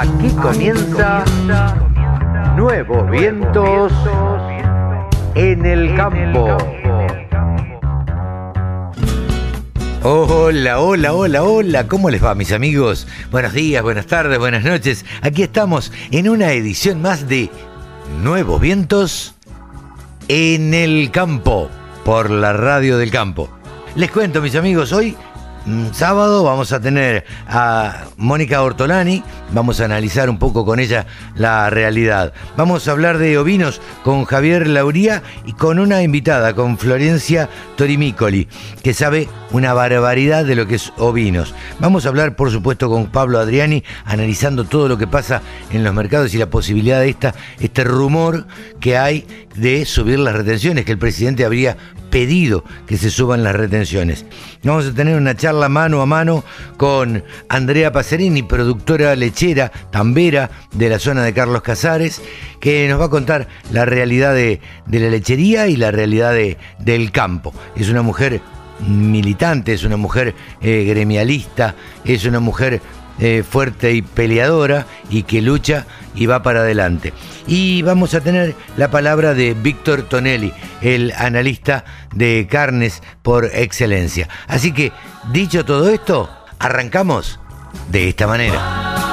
Aquí 0.00 0.28
comienza 0.40 1.24
Nuevos 2.54 3.10
Vientos 3.10 3.92
en 5.34 5.66
el 5.66 5.96
Campo. 5.96 6.56
Hola, 10.04 10.78
hola, 10.78 11.12
hola, 11.12 11.42
hola, 11.42 11.88
¿cómo 11.88 12.10
les 12.10 12.24
va 12.24 12.36
mis 12.36 12.52
amigos? 12.52 13.08
Buenos 13.32 13.52
días, 13.54 13.82
buenas 13.82 14.06
tardes, 14.06 14.38
buenas 14.38 14.62
noches. 14.62 15.04
Aquí 15.20 15.42
estamos 15.42 15.90
en 16.12 16.28
una 16.28 16.52
edición 16.52 17.02
más 17.02 17.28
de 17.28 17.50
Nuevos 18.22 18.60
Vientos 18.60 19.34
en 20.28 20.74
el 20.74 21.10
Campo, 21.10 21.70
por 22.04 22.30
la 22.30 22.52
radio 22.52 22.98
del 22.98 23.10
campo. 23.10 23.50
Les 23.96 24.12
cuento 24.12 24.40
mis 24.40 24.54
amigos, 24.54 24.92
hoy 24.92 25.16
sábado 25.92 26.44
vamos 26.44 26.72
a 26.72 26.80
tener 26.80 27.24
a 27.46 28.04
Mónica 28.16 28.62
Ortolani, 28.62 29.22
vamos 29.52 29.80
a 29.80 29.84
analizar 29.84 30.30
un 30.30 30.38
poco 30.38 30.64
con 30.64 30.80
ella 30.80 31.06
la 31.34 31.70
realidad. 31.70 32.32
Vamos 32.56 32.86
a 32.86 32.92
hablar 32.92 33.18
de 33.18 33.38
ovinos 33.38 33.80
con 34.02 34.24
Javier 34.24 34.66
Lauría 34.66 35.22
y 35.46 35.52
con 35.52 35.78
una 35.78 36.02
invitada, 36.02 36.54
con 36.54 36.78
Florencia 36.78 37.48
Torimicoli, 37.76 38.48
que 38.82 38.94
sabe 38.94 39.28
una 39.50 39.74
barbaridad 39.74 40.44
de 40.44 40.56
lo 40.56 40.66
que 40.66 40.76
es 40.76 40.92
ovinos. 40.96 41.54
Vamos 41.80 42.06
a 42.06 42.10
hablar, 42.10 42.36
por 42.36 42.50
supuesto, 42.50 42.88
con 42.88 43.06
Pablo 43.06 43.38
Adriani, 43.38 43.84
analizando 44.04 44.64
todo 44.64 44.88
lo 44.88 44.98
que 44.98 45.06
pasa 45.06 45.42
en 45.70 45.84
los 45.84 45.94
mercados 45.94 46.34
y 46.34 46.38
la 46.38 46.50
posibilidad 46.50 47.00
de 47.00 47.10
esta, 47.10 47.34
este 47.60 47.84
rumor 47.84 48.46
que 48.80 48.96
hay 48.96 49.26
de 49.54 49.84
subir 49.84 50.18
las 50.18 50.34
retenciones, 50.34 50.84
que 50.84 50.92
el 50.92 50.98
presidente 50.98 51.44
habría 51.44 51.76
pedido 52.10 52.64
que 52.86 52.96
se 52.96 53.10
suban 53.10 53.44
las 53.44 53.54
retenciones. 53.54 54.24
Vamos 54.62 54.86
a 54.86 54.94
tener 54.94 55.16
una 55.16 55.36
charla 55.36 55.57
mano 55.68 56.02
a 56.02 56.06
mano 56.06 56.44
con 56.76 57.24
Andrea 57.48 57.90
Pacerini, 57.90 58.42
productora 58.42 59.16
lechera, 59.16 59.72
tambera 59.90 60.50
de 60.72 60.88
la 60.88 60.98
zona 60.98 61.24
de 61.24 61.32
Carlos 61.32 61.62
Casares, 61.62 62.22
que 62.60 62.86
nos 62.88 63.00
va 63.00 63.06
a 63.06 63.10
contar 63.10 63.48
la 63.72 63.84
realidad 63.84 64.34
de, 64.34 64.60
la 64.86 65.10
lechería 65.10 65.66
y 65.68 65.76
la 65.76 65.90
realidad 65.90 66.34
del 66.78 67.10
campo. 67.12 67.52
Es 67.74 67.88
una 67.88 68.02
mujer 68.02 68.40
militante, 68.86 69.72
es 69.72 69.84
una 69.84 69.96
mujer 69.96 70.34
eh, 70.60 70.84
gremialista, 70.84 71.74
es 72.04 72.24
una 72.24 72.40
mujer 72.40 72.80
eh, 73.18 73.42
fuerte 73.48 73.92
y 73.92 74.02
peleadora 74.02 74.86
y 75.10 75.24
que 75.24 75.42
lucha 75.42 75.86
y 76.14 76.26
va 76.26 76.42
para 76.42 76.60
adelante. 76.60 77.12
Y 77.46 77.82
vamos 77.82 78.14
a 78.14 78.20
tener 78.20 78.54
la 78.76 78.90
palabra 78.90 79.34
de 79.34 79.54
Víctor 79.54 80.02
Tonelli, 80.02 80.52
el 80.82 81.12
analista 81.16 81.84
de 82.14 82.46
carnes 82.50 83.02
por 83.22 83.46
excelencia. 83.46 84.28
Así 84.46 84.72
que, 84.72 84.92
dicho 85.32 85.64
todo 85.64 85.88
esto, 85.90 86.30
arrancamos 86.58 87.40
de 87.90 88.08
esta 88.08 88.26
manera. 88.26 89.07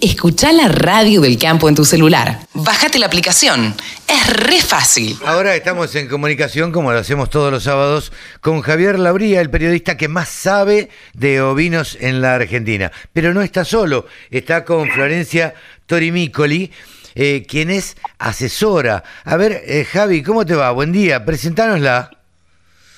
Escucha 0.00 0.52
la 0.52 0.68
radio 0.68 1.22
del 1.22 1.38
campo 1.38 1.70
en 1.70 1.74
tu 1.74 1.86
celular. 1.86 2.40
Bájate 2.52 2.98
la 2.98 3.06
aplicación. 3.06 3.74
Es 4.06 4.46
re 4.46 4.60
fácil. 4.60 5.16
Ahora 5.24 5.56
estamos 5.56 5.94
en 5.94 6.06
comunicación, 6.06 6.70
como 6.70 6.92
lo 6.92 6.98
hacemos 6.98 7.30
todos 7.30 7.50
los 7.50 7.62
sábados, 7.62 8.12
con 8.42 8.60
Javier 8.60 8.98
Labría, 8.98 9.40
el 9.40 9.48
periodista 9.48 9.96
que 9.96 10.08
más 10.08 10.28
sabe 10.28 10.90
de 11.14 11.40
ovinos 11.40 11.96
en 11.98 12.20
la 12.20 12.34
Argentina. 12.34 12.92
Pero 13.14 13.32
no 13.32 13.40
está 13.40 13.64
solo, 13.64 14.06
está 14.30 14.66
con 14.66 14.90
Florencia 14.90 15.54
Torimicoli. 15.86 16.70
Eh, 17.14 17.46
quien 17.48 17.70
es 17.70 17.96
asesora. 18.18 19.02
A 19.24 19.38
ver, 19.38 19.62
eh, 19.64 19.86
Javi, 19.90 20.22
¿cómo 20.22 20.44
te 20.44 20.54
va? 20.54 20.70
Buen 20.72 20.92
día, 20.92 21.24
presentánosla. 21.24 22.10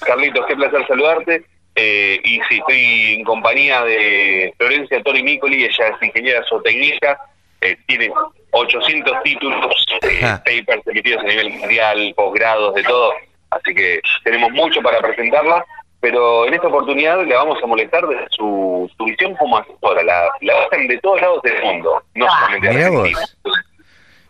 Carlitos, 0.00 0.44
qué 0.48 0.56
placer 0.56 0.84
saludarte. 0.88 1.46
Eh, 1.80 2.20
y 2.24 2.40
sí, 2.48 2.58
estoy 2.58 3.14
en 3.18 3.24
compañía 3.24 3.84
de 3.84 4.52
Florencia 4.58 5.00
Tori 5.00 5.22
Micoli, 5.22 5.62
ella 5.62 5.88
es 5.88 6.02
ingeniera 6.02 6.42
zootecnica, 6.48 7.16
eh, 7.60 7.76
tiene 7.86 8.10
800 8.50 9.22
títulos, 9.22 9.86
eh, 10.02 10.20
papers 10.20 10.84
emitidos 10.88 11.22
a 11.22 11.26
nivel 11.28 11.50
mundial, 11.50 12.12
posgrados, 12.16 12.74
de 12.74 12.82
todo, 12.82 13.12
así 13.50 13.72
que 13.76 14.00
tenemos 14.24 14.50
mucho 14.50 14.82
para 14.82 14.98
presentarla, 14.98 15.64
pero 16.00 16.48
en 16.48 16.54
esta 16.54 16.66
oportunidad 16.66 17.24
le 17.24 17.36
vamos 17.36 17.62
a 17.62 17.66
molestar 17.68 18.04
de 18.08 18.26
su, 18.30 18.90
visión 19.06 19.36
como 19.36 19.58
asesora, 19.58 20.02
la, 20.02 20.28
la 20.40 20.64
hacen 20.64 20.88
de 20.88 20.98
todos 20.98 21.20
lados 21.20 21.42
del 21.42 21.62
mundo, 21.62 22.02
no 22.16 22.26
ah. 22.26 22.40
solamente 22.40 22.68
de 22.70 22.74
Mira 22.74 22.90
vos. 22.90 23.36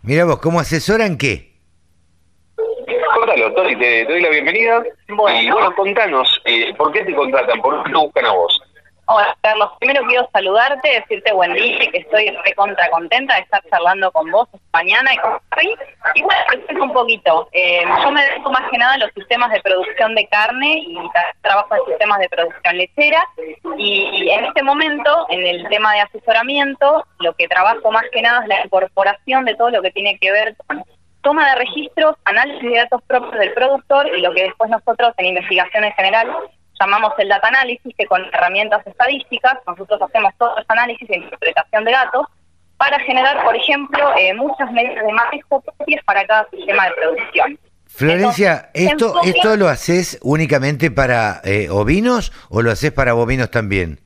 Mira 0.03 0.25
vos, 0.27 0.39
¿cómo 0.41 0.61
asesoran 0.61 1.17
qué? 1.17 1.48
Contalo, 3.29 3.53
Tori, 3.53 3.77
te, 3.77 4.07
doy 4.07 4.23
la 4.23 4.31
bienvenida. 4.31 4.83
Bueno. 5.09 5.39
Y 5.39 5.51
bueno, 5.51 5.75
contanos, 5.77 6.41
eh, 6.47 6.75
¿por 6.77 6.91
qué 6.93 7.05
te 7.05 7.15
contratan? 7.15 7.61
¿Por 7.61 7.83
qué 7.83 7.91
te 7.91 7.99
buscan 7.99 8.25
a 8.25 8.33
vos? 8.33 8.59
Hola, 9.05 9.37
Carlos. 9.43 9.71
Primero 9.79 10.03
quiero 10.07 10.27
saludarte, 10.33 10.89
decirte 10.89 11.35
buen 11.35 11.53
día 11.53 11.85
y 11.85 11.91
que 11.91 11.99
estoy 11.99 12.31
recontra 12.43 12.89
contenta 12.89 13.35
de 13.35 13.43
estar 13.43 13.63
charlando 13.69 14.11
con 14.13 14.31
vos 14.31 14.49
mañana 14.73 15.13
y 15.13 15.19
con 15.19 15.39
Y 16.15 16.23
bueno, 16.23 16.41
presento 16.49 16.85
un 16.85 16.93
poquito. 16.95 17.49
Eh, 17.53 17.83
yo 18.03 18.11
me 18.11 18.25
dedico 18.25 18.51
más 18.51 18.71
que 18.71 18.79
nada 18.79 18.95
a 18.95 18.99
los 18.99 19.13
sistemas 19.13 19.53
de 19.53 19.61
producción 19.61 20.15
de 20.15 20.27
carne 20.29 20.79
y 20.79 20.97
trabajo 21.43 21.75
en 21.75 21.85
sistemas 21.85 22.21
de 22.21 22.31
producción 22.31 22.79
lechera. 22.79 23.29
Y, 23.77 24.31
en 24.31 24.47
este 24.47 24.63
momento, 24.63 25.27
en 25.29 25.47
el 25.47 25.69
tema 25.69 25.93
de 25.93 26.01
asesoramiento, 26.01 27.05
lo 27.19 27.35
que 27.35 27.47
trabajo 27.47 27.91
más 27.91 28.05
que 28.11 28.23
nada 28.23 28.41
es 28.41 28.49
la 28.49 28.65
incorporación 28.65 29.45
de 29.45 29.55
todo 29.55 29.69
lo 29.69 29.83
que 29.83 29.91
tiene 29.91 30.19
que 30.19 30.33
ver 30.33 30.57
con 30.67 30.83
toma 31.23 31.49
de 31.51 31.57
registros, 31.57 32.17
análisis 32.25 32.71
de 32.71 32.77
datos 32.77 33.03
propios 33.07 33.39
del 33.39 33.53
productor 33.53 34.09
y 34.17 34.21
lo 34.21 34.33
que 34.33 34.45
después 34.45 34.71
nosotros 34.71 35.13
en 35.17 35.27
investigación 35.27 35.85
en 35.85 35.93
general 35.93 36.29
llamamos 36.81 37.13
el 37.19 37.29
data 37.29 37.49
análisis, 37.49 37.95
que 37.97 38.07
con 38.07 38.25
herramientas 38.33 38.87
estadísticas 38.87 39.55
nosotros 39.67 40.01
hacemos 40.01 40.33
todo 40.39 40.57
ese 40.57 40.67
análisis 40.69 41.09
e 41.11 41.17
interpretación 41.17 41.85
de 41.85 41.93
datos 41.93 42.27
para 42.77 42.99
generar, 43.01 43.43
por 43.45 43.57
ejemplo, 43.57 44.15
eh, 44.17 44.33
muchas 44.35 44.71
medidas 44.71 45.05
de 45.05 45.13
manejo 45.13 45.61
propias 45.61 46.05
para 46.05 46.25
cada 46.27 46.49
sistema 46.51 46.85
de 46.87 46.93
producción. 46.93 47.59
Florencia, 47.87 48.71
¿esto, 48.75 49.21
¿esto 49.25 49.57
lo 49.57 49.69
haces 49.69 50.19
únicamente 50.23 50.91
para 50.91 51.41
eh, 51.43 51.69
ovinos 51.71 52.33
o 52.51 52.63
lo 52.63 52.71
haces 52.71 52.93
para 52.93 53.15
bovinos 53.15 53.51
también? 53.51 53.99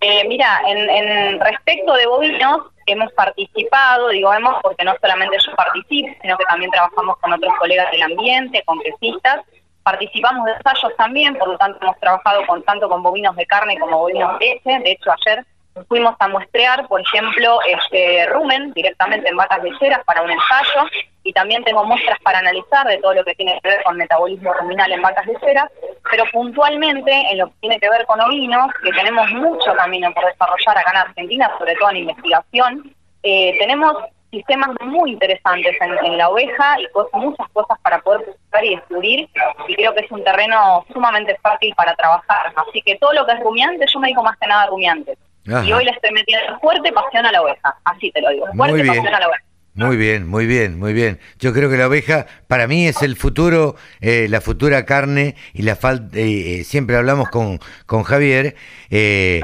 Eh, 0.00 0.26
mira, 0.28 0.60
en, 0.66 0.90
en 0.90 1.40
respecto 1.40 1.94
de 1.94 2.06
bovinos, 2.06 2.62
hemos 2.86 3.12
participado, 3.12 4.08
digo 4.08 4.32
hemos 4.32 4.62
porque 4.62 4.84
no 4.84 4.94
solamente 5.00 5.36
yo 5.44 5.54
participo, 5.54 6.08
sino 6.22 6.38
que 6.38 6.44
también 6.44 6.70
trabajamos 6.70 7.16
con 7.18 7.32
otros 7.32 7.52
colegas 7.58 7.90
del 7.90 8.02
ambiente, 8.02 8.62
con 8.64 8.78
quesistas, 8.80 9.44
participamos 9.82 10.46
de 10.46 10.52
ensayos 10.52 10.96
también, 10.96 11.36
por 11.36 11.48
lo 11.48 11.58
tanto 11.58 11.78
hemos 11.82 11.98
trabajado 12.00 12.46
con 12.46 12.62
tanto 12.62 12.88
con 12.88 13.02
bovinos 13.02 13.36
de 13.36 13.46
carne 13.46 13.78
como 13.78 13.98
bovinos 13.98 14.38
de 14.38 14.46
leche, 14.46 14.78
de 14.80 14.92
hecho 14.92 15.10
ayer 15.12 15.44
fuimos 15.88 16.14
a 16.18 16.28
muestrear, 16.28 16.86
por 16.88 17.00
ejemplo, 17.00 17.58
este 17.66 18.26
rumen 18.26 18.72
directamente 18.72 19.28
en 19.28 19.36
vacas 19.36 19.62
lecheras 19.62 20.04
para 20.04 20.22
un 20.22 20.30
ensayo 20.30 20.88
y 21.22 21.32
también 21.32 21.64
tengo 21.64 21.84
muestras 21.84 22.18
para 22.20 22.38
analizar 22.38 22.86
de 22.86 22.98
todo 22.98 23.14
lo 23.14 23.24
que 23.24 23.34
tiene 23.34 23.58
que 23.60 23.68
ver 23.68 23.82
con 23.82 23.96
metabolismo 23.96 24.52
ruminal 24.54 24.92
en 24.92 25.02
vacas 25.02 25.26
lecheras, 25.26 25.70
pero 26.10 26.24
puntualmente 26.32 27.12
en 27.30 27.38
lo 27.38 27.48
que 27.48 27.54
tiene 27.60 27.80
que 27.80 27.90
ver 27.90 28.06
con 28.06 28.20
ovinos, 28.20 28.70
que 28.82 28.92
tenemos 28.92 29.30
mucho 29.32 29.74
camino 29.74 30.12
por 30.14 30.24
desarrollar 30.24 30.78
acá 30.78 30.90
en 30.92 30.96
Argentina, 30.96 31.50
sobre 31.58 31.74
todo 31.74 31.90
en 31.90 31.96
investigación, 31.96 32.94
eh, 33.22 33.56
tenemos 33.58 33.96
sistemas 34.30 34.70
muy 34.80 35.12
interesantes 35.12 35.76
en, 35.80 36.18
la 36.18 36.28
oveja 36.28 36.76
y 36.80 36.86
muchas 37.16 37.48
cosas 37.50 37.78
para 37.80 38.00
poder 38.00 38.26
buscar 38.26 38.64
y 38.64 38.76
descubrir 38.76 39.28
y 39.68 39.74
creo 39.74 39.94
que 39.94 40.04
es 40.04 40.10
un 40.10 40.22
terreno 40.22 40.84
sumamente 40.92 41.36
fácil 41.42 41.74
para 41.74 41.94
trabajar. 41.94 42.52
Así 42.54 42.82
que 42.82 42.96
todo 42.96 43.12
lo 43.12 43.26
que 43.26 43.32
es 43.32 43.40
rumiante, 43.40 43.84
yo 43.92 44.00
me 44.00 44.08
digo 44.08 44.22
más 44.22 44.36
que 44.36 44.46
nada 44.46 44.66
rumiantes. 44.66 45.18
Y 45.46 45.72
hoy 45.72 45.84
le 45.84 45.90
estoy 45.90 46.10
metiendo 46.12 46.58
fuerte 46.60 46.92
pasión 46.92 47.24
a 47.24 47.32
la 47.32 47.42
oveja, 47.42 47.76
así 47.84 48.10
te 48.10 48.20
lo 48.20 48.30
digo, 48.30 48.46
fuerte 48.54 48.84
pasión 48.84 49.06
a 49.14 49.20
la 49.20 49.28
oveja. 49.28 49.46
Muy 49.76 49.98
bien, 49.98 50.26
muy 50.26 50.46
bien, 50.46 50.78
muy 50.78 50.94
bien. 50.94 51.18
Yo 51.38 51.52
creo 51.52 51.68
que 51.68 51.76
la 51.76 51.86
oveja 51.86 52.26
para 52.48 52.66
mí 52.66 52.86
es 52.88 53.02
el 53.02 53.14
futuro, 53.14 53.76
eh, 54.00 54.26
la 54.30 54.40
futura 54.40 54.86
carne 54.86 55.34
y 55.52 55.62
la 55.62 55.76
falta. 55.76 56.16
Eh, 56.16 56.60
eh, 56.60 56.64
siempre 56.64 56.96
hablamos 56.96 57.28
con, 57.28 57.60
con 57.84 58.02
Javier 58.02 58.56
de 58.88 59.42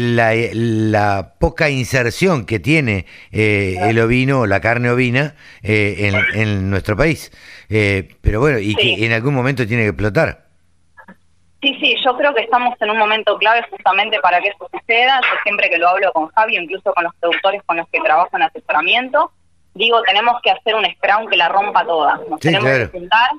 la, 0.00 0.34
la, 0.52 1.34
poca 1.38 1.70
inserción 1.70 2.46
que 2.46 2.58
tiene 2.58 3.06
el 3.30 3.96
ovino, 4.00 4.44
la 4.46 4.60
carne 4.60 4.90
ovina 4.90 5.36
en, 5.62 6.16
en, 6.34 6.68
nuestro 6.68 6.96
país. 6.96 7.30
pero 7.68 8.40
bueno, 8.40 8.58
y 8.58 8.74
que 8.74 9.06
en 9.06 9.12
algún 9.12 9.34
momento 9.34 9.68
tiene 9.68 9.84
que 9.84 9.90
explotar. 9.90 10.49
Sí, 11.62 11.76
sí, 11.80 11.94
yo 12.02 12.16
creo 12.16 12.34
que 12.34 12.42
estamos 12.42 12.74
en 12.80 12.90
un 12.90 12.98
momento 12.98 13.36
clave 13.36 13.62
justamente 13.68 14.18
para 14.20 14.40
que 14.40 14.48
eso 14.48 14.68
suceda. 14.72 15.20
Yo 15.20 15.36
siempre 15.42 15.68
que 15.68 15.78
lo 15.78 15.88
hablo 15.88 16.12
con 16.12 16.28
Javi, 16.28 16.56
incluso 16.56 16.92
con 16.94 17.04
los 17.04 17.14
productores 17.16 17.62
con 17.64 17.76
los 17.76 17.88
que 17.88 18.00
trabajo 18.00 18.34
en 18.34 18.42
asesoramiento, 18.42 19.30
digo, 19.74 20.00
tenemos 20.02 20.40
que 20.42 20.50
hacer 20.50 20.74
un 20.74 20.86
scrum 20.86 21.28
que 21.28 21.36
la 21.36 21.48
rompa 21.48 21.84
toda. 21.84 22.18
Nos 22.28 22.40
tenemos 22.40 22.70
que 22.70 22.86
juntar 22.86 23.30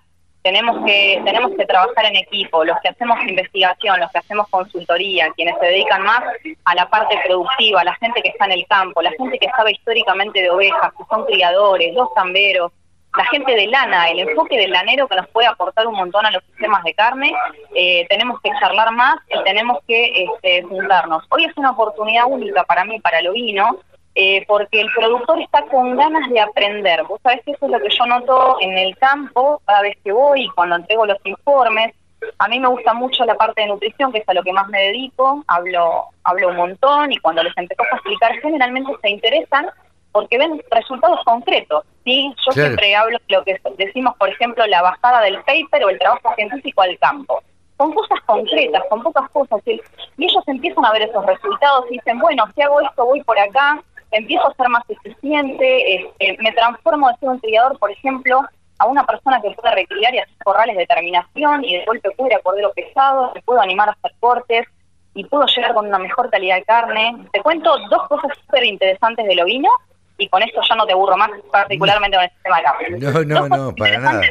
tenemos 0.43 0.83
que 0.85 1.21
tenemos 1.23 1.51
que 1.55 1.65
trabajar 1.65 2.05
en 2.05 2.15
equipo, 2.15 2.63
los 2.65 2.79
que 2.81 2.89
hacemos 2.89 3.19
investigación, 3.27 3.99
los 3.99 4.11
que 4.11 4.19
hacemos 4.19 4.47
consultoría, 4.49 5.31
quienes 5.35 5.55
se 5.59 5.67
dedican 5.67 6.01
más 6.03 6.23
a 6.65 6.75
la 6.75 6.89
parte 6.89 7.19
productiva, 7.25 7.83
la 7.83 7.95
gente 7.95 8.21
que 8.21 8.29
está 8.29 8.45
en 8.45 8.53
el 8.53 8.65
campo, 8.67 9.01
la 9.01 9.11
gente 9.11 9.37
que 9.37 9.49
sabe 9.55 9.71
históricamente 9.71 10.41
de 10.41 10.49
ovejas, 10.49 10.93
que 10.97 11.03
son 11.09 11.25
criadores, 11.25 11.93
los 11.93 12.11
tamberos, 12.15 12.71
la 13.17 13.25
gente 13.25 13.53
de 13.53 13.67
lana, 13.67 14.09
el 14.09 14.19
enfoque 14.19 14.57
del 14.57 14.71
lanero 14.71 15.07
que 15.07 15.15
nos 15.15 15.27
puede 15.29 15.47
aportar 15.47 15.85
un 15.87 15.95
montón 15.95 16.25
a 16.25 16.31
los 16.31 16.43
sistemas 16.45 16.83
de 16.83 16.93
carne, 16.93 17.33
eh, 17.75 18.05
tenemos 18.09 18.39
que 18.41 18.51
charlar 18.59 18.91
más 18.91 19.17
y 19.29 19.43
tenemos 19.43 19.79
que 19.87 20.23
este, 20.23 20.63
juntarnos. 20.63 21.23
Hoy 21.29 21.45
es 21.45 21.57
una 21.57 21.71
oportunidad 21.71 22.25
única 22.27 22.63
para 22.63 22.85
mí, 22.85 22.99
para 23.01 23.19
el 23.19 23.27
ovino, 23.27 23.79
eh, 24.15 24.45
porque 24.47 24.81
el 24.81 24.87
productor 24.95 25.41
está 25.41 25.65
con 25.65 25.97
ganas 25.97 26.29
de 26.29 26.39
aprender. 26.39 27.03
Vos 27.03 27.19
sabés 27.21 27.41
que 27.43 27.51
eso 27.51 27.65
es 27.65 27.71
lo 27.71 27.79
que 27.79 27.89
yo 27.89 28.05
noto 28.05 28.57
en 28.61 28.77
el 28.77 28.97
campo 28.97 29.61
cada 29.65 29.81
vez 29.81 29.97
que 30.03 30.11
voy 30.11 30.45
y 30.45 30.49
cuando 30.49 30.77
entrego 30.77 31.05
los 31.05 31.17
informes. 31.25 31.93
A 32.37 32.47
mí 32.47 32.59
me 32.59 32.67
gusta 32.67 32.93
mucho 32.93 33.25
la 33.25 33.35
parte 33.35 33.61
de 33.61 33.67
nutrición, 33.67 34.11
que 34.11 34.19
es 34.19 34.29
a 34.29 34.33
lo 34.33 34.43
que 34.43 34.53
más 34.53 34.67
me 34.67 34.79
dedico, 34.79 35.43
hablo, 35.47 36.05
hablo 36.23 36.49
un 36.49 36.55
montón 36.55 37.11
y 37.11 37.17
cuando 37.17 37.43
les 37.43 37.57
empezó 37.57 37.81
a 37.83 37.95
explicar 37.95 38.33
generalmente 38.41 38.91
se 39.01 39.09
interesan 39.09 39.71
porque 40.11 40.37
ven 40.37 40.61
resultados 40.69 41.19
concretos. 41.25 41.83
¿sí? 42.03 42.33
Yo 42.45 42.51
siempre 42.51 42.95
hablo 42.95 43.17
de 43.27 43.35
lo 43.35 43.43
que 43.43 43.59
decimos, 43.77 44.15
por 44.17 44.29
ejemplo, 44.29 44.65
la 44.67 44.81
bajada 44.81 45.21
del 45.21 45.37
paper 45.43 45.85
o 45.85 45.89
el 45.89 45.99
trabajo 45.99 46.33
científico 46.35 46.81
al 46.81 46.97
campo. 46.99 47.41
Son 47.77 47.93
cosas 47.93 48.19
concretas, 48.25 48.83
con 48.89 49.01
pocas 49.01 49.29
cosas. 49.31 49.61
Y, 49.65 49.81
ellos 50.17 50.43
empiezan 50.47 50.85
a 50.85 50.91
ver 50.91 51.03
esos 51.03 51.25
resultados 51.25 51.85
y 51.89 51.93
dicen, 51.95 52.19
bueno, 52.19 52.45
si 52.53 52.61
hago 52.61 52.79
esto, 52.81 53.05
voy 53.05 53.23
por 53.23 53.39
acá, 53.39 53.81
empiezo 54.11 54.47
a 54.47 54.53
ser 54.53 54.69
más 54.69 54.83
eficiente, 54.87 55.95
este, 55.95 56.37
me 56.41 56.51
transformo 56.51 57.09
de 57.09 57.17
ser 57.17 57.29
un 57.29 57.39
criador, 57.39 57.79
por 57.79 57.89
ejemplo, 57.89 58.41
a 58.77 58.85
una 58.85 59.05
persona 59.05 59.41
que 59.41 59.51
puede 59.51 59.73
recriar 59.75 60.13
y 60.13 60.19
hacer 60.19 60.35
corrales 60.43 60.77
de 60.77 60.85
terminación 60.85 61.63
y 61.63 61.77
de 61.77 61.85
golpe 61.85 62.09
ir 62.17 62.33
a 62.35 62.39
cordero 62.39 62.71
pesado, 62.73 63.31
me 63.33 63.41
puedo 63.41 63.61
animar 63.61 63.89
a 63.89 63.93
hacer 63.93 64.11
cortes 64.19 64.67
y 65.13 65.23
puedo 65.25 65.45
llegar 65.45 65.73
con 65.73 65.87
una 65.87 65.99
mejor 65.99 66.29
calidad 66.29 66.57
de 66.57 66.63
carne. 66.63 67.27
Te 67.31 67.41
cuento 67.41 67.77
dos 67.89 68.07
cosas 68.07 68.31
súper 68.45 68.65
interesantes 68.65 69.25
del 69.27 69.41
ovino 69.41 69.69
y 70.17 70.27
con 70.27 70.43
esto 70.43 70.61
ya 70.67 70.75
no 70.75 70.85
te 70.85 70.93
aburro 70.93 71.17
más, 71.17 71.29
particularmente 71.51 72.17
con 72.17 72.23
el 72.23 72.31
sistema 72.31 72.57
de 72.57 72.63
carne. 72.63 72.89
No, 72.99 73.23
no, 73.23 73.57
no, 73.57 73.75
para 73.75 73.97
nada. 73.97 74.21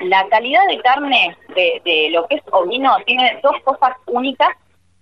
La 0.00 0.26
calidad 0.28 0.66
de 0.68 0.80
carne 0.80 1.36
de, 1.54 1.82
de 1.84 2.10
lo 2.10 2.26
que 2.26 2.36
es 2.36 2.42
ovino 2.50 2.96
tiene 3.04 3.38
dos 3.42 3.60
cosas 3.64 3.96
únicas 4.06 4.48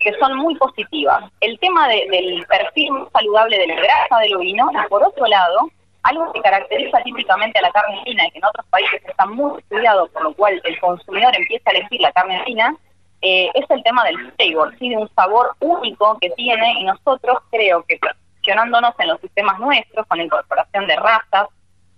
que 0.00 0.12
son 0.18 0.36
muy 0.38 0.56
positivas. 0.56 1.30
El 1.40 1.58
tema 1.60 1.86
del 1.88 2.44
perfil 2.48 2.90
saludable 3.12 3.58
de 3.58 3.66
la 3.66 3.74
grasa 3.76 4.18
del 4.22 4.34
ovino 4.34 4.68
y 4.72 4.88
por 4.88 5.04
otro 5.04 5.26
lado, 5.26 5.70
algo 6.02 6.32
que 6.32 6.40
caracteriza 6.40 7.02
típicamente 7.02 7.58
a 7.58 7.62
la 7.62 7.70
carne 7.70 8.02
fina 8.04 8.26
y 8.26 8.30
que 8.30 8.38
en 8.38 8.44
otros 8.46 8.66
países 8.70 9.02
está 9.06 9.26
muy 9.26 9.60
estudiado, 9.60 10.08
por 10.08 10.22
lo 10.22 10.34
cual 10.34 10.60
el 10.64 10.80
consumidor 10.80 11.36
empieza 11.36 11.70
a 11.70 11.74
elegir 11.74 12.00
la 12.00 12.12
carne 12.12 12.42
fina, 12.44 12.74
eh, 13.20 13.50
es 13.52 13.70
el 13.70 13.82
tema 13.82 14.02
del 14.04 14.32
flavor, 14.32 14.74
¿sí? 14.78 14.88
de 14.88 14.96
un 14.96 15.10
sabor 15.14 15.54
único 15.60 16.16
que 16.20 16.30
tiene 16.30 16.80
y 16.80 16.84
nosotros 16.84 17.38
creo 17.50 17.84
que 17.86 17.98
posicionándonos 18.50 18.94
en 18.98 19.08
los 19.08 19.20
sistemas 19.20 19.58
nuestros, 19.60 20.06
con 20.06 20.20
incorporación 20.20 20.86
de 20.86 20.96
razas, 20.96 21.48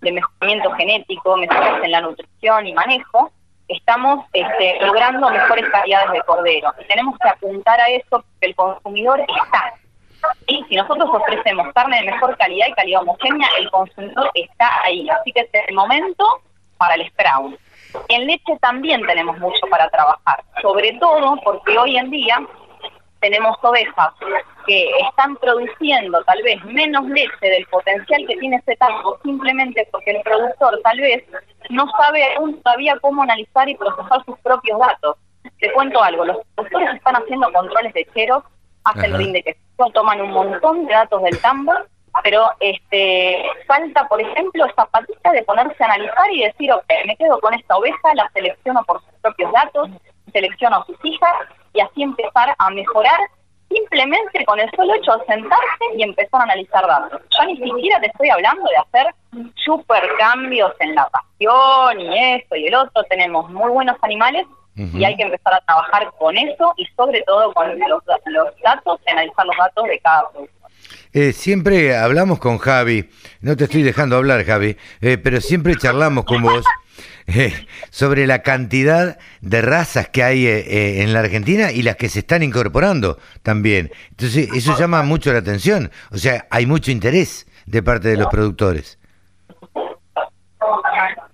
de 0.03 0.13
mejoramiento 0.13 0.71
genético, 0.73 1.37
mejoras 1.37 1.83
en 1.83 1.91
la 1.91 2.01
nutrición 2.03 2.67
y 2.67 2.75
manejo, 2.75 3.33
estamos 3.69 4.27
este, 4.35 4.85
logrando 4.85 5.31
mejores 5.31 5.69
calidades 5.71 6.13
de 6.13 6.21
cordero. 6.23 6.75
Y 6.79 6.85
tenemos 6.89 7.17
que 7.19 7.29
apuntar 7.29 7.81
a 7.81 7.89
eso 7.89 8.07
porque 8.11 8.47
el 8.47 8.55
consumidor 8.55 9.21
está. 9.21 9.75
Y 10.47 10.63
si 10.69 10.77
nosotros 10.77 11.09
ofrecemos 11.11 11.73
carne 11.73 12.01
de 12.01 12.11
mejor 12.11 12.37
calidad 12.37 12.67
y 12.69 12.73
calidad 12.73 13.01
homogénea, 13.01 13.49
el 13.59 13.71
consumidor 13.71 14.31
está 14.35 14.83
ahí. 14.83 15.09
Así 15.09 15.33
que 15.33 15.41
es 15.41 15.69
el 15.69 15.75
momento 15.75 16.43
para 16.77 16.97
el 16.97 17.09
sprout. 17.09 17.59
En 18.09 18.27
leche 18.27 18.59
también 18.61 19.07
tenemos 19.07 19.39
mucho 19.39 19.67
para 19.71 19.89
trabajar, 19.89 20.45
sobre 20.61 20.93
todo 20.99 21.37
porque 21.45 21.79
hoy 21.79 21.97
en 21.97 22.11
día 22.11 22.41
tenemos 23.21 23.57
ovejas 23.63 24.13
que 24.67 24.91
están 25.09 25.37
produciendo 25.37 26.23
tal 26.25 26.43
vez 26.43 26.65
menos 26.65 27.05
leche 27.07 27.47
del 27.47 27.67
potencial 27.67 28.25
que 28.27 28.37
tiene 28.37 28.57
ese 28.57 28.77
tango, 28.77 29.19
simplemente 29.23 29.89
porque 29.91 30.13
el 30.13 30.23
productor 30.23 30.81
tal 30.83 31.01
vez 31.01 31.25
no 31.71 31.87
sabe 31.99 32.35
aún 32.35 32.61
todavía 32.63 32.99
cómo 33.01 33.23
analizar 33.23 33.69
y 33.69 33.77
procesar 33.77 34.25
sus 34.25 34.39
propios 34.41 34.79
datos. 34.79 35.17
Te 35.59 35.73
cuento 35.73 36.03
algo, 36.03 36.25
los 36.25 36.39
productores 36.55 36.95
están 36.95 37.17
haciendo 37.17 37.53
controles 37.53 37.93
de 37.95 38.07
cheros, 38.15 38.45
hacen 38.85 39.17
rinde 39.17 39.43
que 39.43 39.57
toman 39.95 40.21
un 40.21 40.31
montón 40.31 40.87
de 40.87 40.93
datos 40.93 41.23
del 41.23 41.41
tambo, 41.41 41.73
pero 42.23 42.47
este 42.61 43.43
falta, 43.67 44.07
por 44.07 44.21
ejemplo, 44.21 44.67
esa 44.67 44.87
patita 44.87 45.33
de 45.33 45.43
ponerse 45.43 45.83
a 45.83 45.87
analizar 45.87 46.31
y 46.31 46.45
decir, 46.45 46.73
ok, 46.73 46.85
me 47.07 47.17
quedo 47.17 47.41
con 47.41 47.55
esta 47.55 47.77
oveja, 47.77 48.15
la 48.15 48.31
selecciono 48.33 48.85
por 48.85 49.01
sus 49.01 49.13
propios 49.23 49.53
datos, 49.53 49.89
selecciono 50.33 50.77
a 50.77 50.87
sus 50.87 50.97
hijas 51.05 51.33
y 51.73 51.81
así 51.81 52.03
empezar 52.03 52.55
a 52.57 52.71
mejorar 52.71 53.19
simplemente 53.73 54.45
con 54.45 54.59
el 54.61 54.71
solo 54.77 54.95
hecho 54.95 55.17
de 55.17 55.27
sentarse 55.27 55.85
y 55.97 56.03
empezar 56.03 56.41
a 56.41 56.45
analizar 56.45 56.87
datos. 56.87 57.21
Ya 57.39 57.47
ni 57.47 57.57
siquiera 57.57 58.01
te 58.01 58.07
estoy 58.07 58.29
hablando 58.31 58.63
de 58.65 58.77
hacer 58.77 59.15
super 59.65 60.03
cambios 60.19 60.73
en 60.81 60.95
la 60.95 61.09
pasión 61.09 62.01
y 62.01 62.35
esto 62.35 62.57
y 62.57 62.67
el 62.67 62.75
otro. 62.75 63.03
Tenemos 63.05 63.51
muy 63.51 63.71
buenos 63.71 63.97
animales 64.03 64.47
y 64.75 65.05
hay 65.05 65.15
que 65.17 65.25
empezar 65.25 65.53
a 65.55 65.61
trabajar 65.61 66.11
con 66.19 66.37
eso 66.37 66.73
y 66.79 66.87
sobre 66.97 67.23
todo 67.23 67.53
con 67.53 67.79
los, 67.79 68.03
los 68.27 68.49
datos, 68.63 69.01
analizar 69.07 69.45
los 69.45 69.57
datos 69.57 69.85
de 69.85 69.99
cada 69.99 70.31
producto. 70.31 70.63
Eh, 71.13 71.33
siempre 71.33 71.95
hablamos 71.95 72.39
con 72.39 72.57
Javi, 72.57 73.11
no 73.43 73.55
te 73.55 73.65
estoy 73.65 73.83
dejando 73.83 74.17
hablar 74.17 74.45
Javi, 74.45 74.77
eh, 75.03 75.19
pero 75.19 75.43
siempre 75.43 75.77
charlamos 75.77 76.25
con 76.25 76.43
vos 76.43 76.65
eh, 77.27 77.53
sobre 77.91 78.27
la 78.27 78.43
cantidad 78.43 79.19
de 79.41 79.63
razas 79.63 80.09
que 80.09 80.23
hay 80.23 80.47
eh, 80.47 80.59
eh, 80.59 81.03
en 81.03 81.13
la 81.13 81.21
Argentina 81.21 81.71
y 81.71 81.83
las 81.83 81.97
que 81.97 82.09
se 82.09 82.21
están 82.21 82.43
incorporando 82.43 83.19
también. 83.43 83.91
Entonces, 84.11 84.49
eso 84.55 84.77
llama 84.79 85.03
mucho 85.03 85.33
la 85.33 85.39
atención. 85.39 85.91
O 86.11 86.17
sea, 86.17 86.47
hay 86.51 86.67
mucho 86.67 86.91
interés 86.91 87.47
de 87.67 87.83
parte 87.83 88.09
de 88.09 88.17
los 88.17 88.27
productores. 88.27 88.99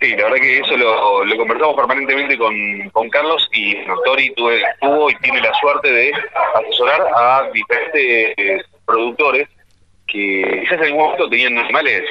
Sí, 0.01 0.11
la 0.11 0.25
verdad 0.25 0.37
que 0.37 0.61
eso 0.61 0.77
lo, 0.77 1.25
lo 1.25 1.37
conversamos 1.37 1.77
permanentemente 1.77 2.39
con, 2.39 2.55
con 2.91 3.11
Carlos 3.11 3.49
y 3.53 3.75
Tori 4.05 4.33
tuve, 4.35 4.63
tuvo 4.81 5.11
y 5.11 5.15
tiene 5.17 5.41
la 5.41 5.53
suerte 5.55 5.91
de 5.91 6.13
asesorar 6.55 7.01
a 7.15 7.51
diferentes 7.53 8.65
productores 8.87 9.49
que 10.07 10.61
quizás 10.63 10.79
en 10.79 10.85
algún 10.85 11.01
momento 11.01 11.29
tenían 11.29 11.59
animales 11.59 12.03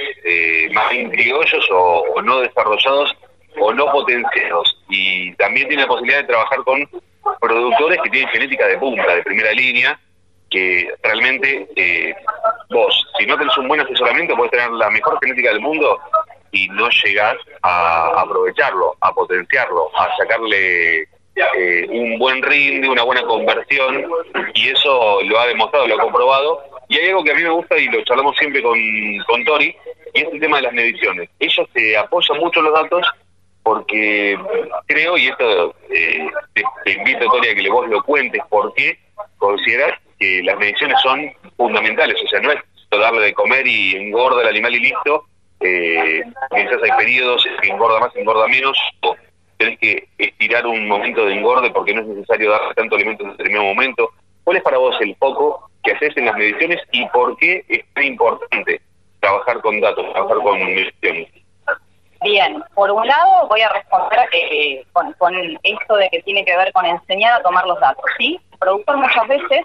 más 0.73 0.93
intrigollos 0.93 1.67
o, 1.71 2.05
o 2.15 2.21
no 2.21 2.41
desarrollados 2.41 3.15
o 3.59 3.73
no 3.73 3.91
potenciados. 3.91 4.77
Y 4.89 5.33
también 5.35 5.67
tiene 5.67 5.83
la 5.83 5.87
posibilidad 5.87 6.19
de 6.19 6.27
trabajar 6.27 6.59
con 6.63 6.87
productores 7.39 7.99
que 8.03 8.09
tienen 8.09 8.29
genética 8.29 8.67
de 8.67 8.77
punta, 8.77 9.15
de 9.15 9.23
primera 9.23 9.51
línea, 9.51 9.99
que 10.49 10.89
realmente 11.03 11.67
eh, 11.75 12.15
vos, 12.69 13.07
si 13.19 13.25
no 13.25 13.37
tenés 13.37 13.57
un 13.57 13.67
buen 13.67 13.81
asesoramiento, 13.81 14.35
puedes 14.35 14.51
tener 14.51 14.71
la 14.71 14.89
mejor 14.89 15.19
genética 15.21 15.49
del 15.49 15.59
mundo 15.59 15.99
y 16.51 16.67
no 16.69 16.89
llegás 16.89 17.35
a 17.61 18.21
aprovecharlo, 18.21 18.95
a 19.01 19.13
potenciarlo, 19.13 19.91
a 19.97 20.09
sacarle 20.17 21.01
eh, 21.01 21.85
un 21.89 22.17
buen 22.17 22.41
rinde, 22.41 22.89
una 22.89 23.03
buena 23.03 23.21
conversión, 23.23 24.05
y 24.55 24.69
eso 24.69 25.21
lo 25.23 25.39
ha 25.39 25.47
demostrado, 25.47 25.87
lo 25.87 25.95
ha 25.95 26.01
comprobado. 26.01 26.63
Y 26.89 26.97
hay 26.97 27.09
algo 27.09 27.23
que 27.23 27.31
a 27.31 27.35
mí 27.35 27.43
me 27.43 27.49
gusta 27.49 27.77
y 27.77 27.85
lo 27.87 28.03
charlamos 28.05 28.35
siempre 28.37 28.63
con, 28.63 28.79
con 29.27 29.43
Tori, 29.43 29.75
y 30.13 30.21
es 30.21 30.33
el 30.33 30.39
tema 30.39 30.57
de 30.57 30.63
las 30.63 30.73
mediciones. 30.73 31.29
Ellos 31.39 31.67
se 31.73 31.97
apoyan 31.97 32.39
mucho 32.39 32.61
los 32.61 32.73
datos 32.73 33.05
porque 33.67 34.39
creo, 34.85 35.17
y 35.17 35.27
esto 35.27 35.75
eh, 35.89 36.25
te, 36.85 36.91
invito, 36.93 37.25
Toria, 37.25 37.51
a 37.51 37.55
que 37.55 37.69
vos 37.69 37.85
lo 37.89 38.01
cuentes, 38.01 38.41
porque 38.47 38.97
consideras 39.37 39.99
que 40.17 40.41
las 40.41 40.57
mediciones 40.57 40.97
son 41.01 41.29
fundamentales, 41.57 42.15
o 42.23 42.27
sea, 42.29 42.39
no 42.39 42.53
es 42.53 42.59
darle 42.89 43.25
de 43.25 43.33
comer 43.33 43.67
y 43.67 43.97
engorda 43.97 44.43
el 44.43 44.47
animal 44.47 44.73
y 44.73 44.79
listo, 44.79 45.25
eh, 45.59 46.21
quizás 46.55 46.81
hay 46.81 46.91
periodos 46.97 47.45
que 47.61 47.67
engorda 47.67 47.99
más, 47.99 48.15
engorda 48.15 48.47
menos, 48.47 48.79
o 49.01 49.17
tenés 49.57 49.77
que 49.79 50.07
estirar 50.17 50.65
un 50.65 50.87
momento 50.87 51.25
de 51.25 51.33
engorde 51.33 51.69
porque 51.71 51.93
no 51.93 52.03
es 52.03 52.07
necesario 52.07 52.51
darle 52.51 52.73
tanto 52.73 52.95
alimento 52.95 53.25
en 53.25 53.31
determinado 53.31 53.65
momento. 53.65 54.11
¿Cuál 54.45 54.57
es 54.57 54.63
para 54.63 54.77
vos 54.77 54.95
el 55.01 55.13
foco 55.17 55.69
que 55.83 55.91
haces 55.91 56.15
en 56.15 56.27
las 56.27 56.37
mediciones 56.37 56.79
y 56.93 57.05
por 57.07 57.35
qué 57.35 57.65
es 57.67 57.83
tan 57.93 58.05
importante 58.05 58.79
trabajar 59.19 59.59
con 59.59 59.81
datos, 59.81 60.09
trabajar 60.13 60.37
con 60.37 60.57
mediciones? 60.63 61.27
Bien, 62.21 62.63
por 62.73 62.91
un 62.91 63.07
lado 63.07 63.47
voy 63.47 63.61
a 63.61 63.69
responder 63.69 64.27
eh, 64.33 64.85
con, 64.93 65.13
esto 65.63 65.95
de 65.95 66.09
que 66.09 66.21
tiene 66.23 66.43
que 66.43 66.57
ver 66.57 66.71
con 66.73 66.85
enseñar 66.85 67.33
a 67.33 67.43
tomar 67.43 67.65
los 67.65 67.79
datos, 67.79 68.03
¿sí? 68.17 68.39
El 68.51 68.57
productor 68.57 68.97
muchas 68.97 69.27
veces 69.27 69.61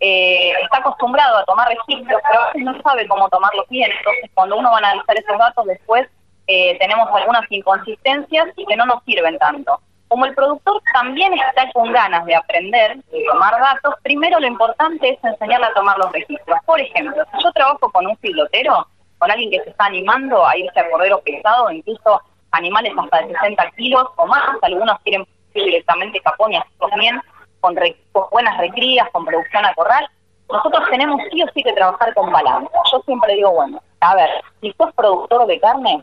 eh, 0.00 0.52
está 0.62 0.78
acostumbrado 0.78 1.38
a 1.38 1.44
tomar 1.44 1.68
registros, 1.68 2.20
pero 2.28 2.40
a 2.40 2.46
veces 2.46 2.62
no 2.62 2.80
sabe 2.82 3.08
cómo 3.08 3.28
tomarlos 3.28 3.68
bien, 3.68 3.90
entonces 3.90 4.30
cuando 4.34 4.56
uno 4.56 4.70
va 4.70 4.76
a 4.76 4.78
analizar 4.78 5.18
esos 5.18 5.38
datos 5.38 5.66
después 5.66 6.06
eh, 6.46 6.78
tenemos 6.78 7.08
algunas 7.12 7.42
inconsistencias 7.50 8.46
que 8.54 8.76
no 8.76 8.86
nos 8.86 9.02
sirven 9.04 9.36
tanto. 9.38 9.80
Como 10.08 10.24
el 10.26 10.34
productor 10.34 10.80
también 10.92 11.32
está 11.34 11.70
con 11.72 11.92
ganas 11.92 12.24
de 12.26 12.36
aprender 12.36 12.98
y 13.12 13.26
tomar 13.26 13.58
datos, 13.60 13.94
primero 14.04 14.38
lo 14.38 14.46
importante 14.46 15.08
es 15.10 15.24
enseñarle 15.24 15.66
a 15.66 15.74
tomar 15.74 15.98
los 15.98 16.12
registros. 16.12 16.58
Por 16.64 16.80
ejemplo, 16.80 17.24
si 17.32 17.42
yo 17.42 17.50
trabajo 17.50 17.90
con 17.90 18.06
un 18.06 18.16
filotero, 18.18 18.86
con 19.18 19.30
alguien 19.30 19.50
que 19.50 19.62
se 19.62 19.70
está 19.70 19.86
animando 19.86 20.46
a 20.46 20.56
irse 20.56 20.78
a 20.78 20.90
cordero 20.90 21.20
pesado, 21.20 21.70
incluso 21.70 22.20
animales 22.52 22.92
hasta 22.96 23.22
de 23.22 23.32
60 23.32 23.70
kilos 23.72 24.06
o 24.16 24.26
más, 24.26 24.56
algunos 24.62 24.98
quieren 25.00 25.26
directamente 25.54 26.20
capón 26.20 26.52
y 26.52 26.56
hacerlos 26.56 26.90
bien, 26.98 27.20
con, 27.60 27.74
con 28.12 28.30
buenas 28.30 28.58
recrías, 28.58 29.08
con 29.10 29.24
producción 29.24 29.64
a 29.64 29.74
corral. 29.74 30.08
Nosotros 30.50 30.84
tenemos 30.90 31.20
sí 31.30 31.42
o 31.42 31.46
sí 31.54 31.62
que 31.62 31.72
trabajar 31.72 32.14
con 32.14 32.30
balanza. 32.30 32.70
Yo 32.92 33.00
siempre 33.00 33.34
digo, 33.34 33.50
bueno, 33.52 33.80
a 34.00 34.14
ver, 34.14 34.30
si 34.60 34.72
sos 34.72 34.92
productor 34.94 35.46
de 35.46 35.58
carne, 35.58 36.02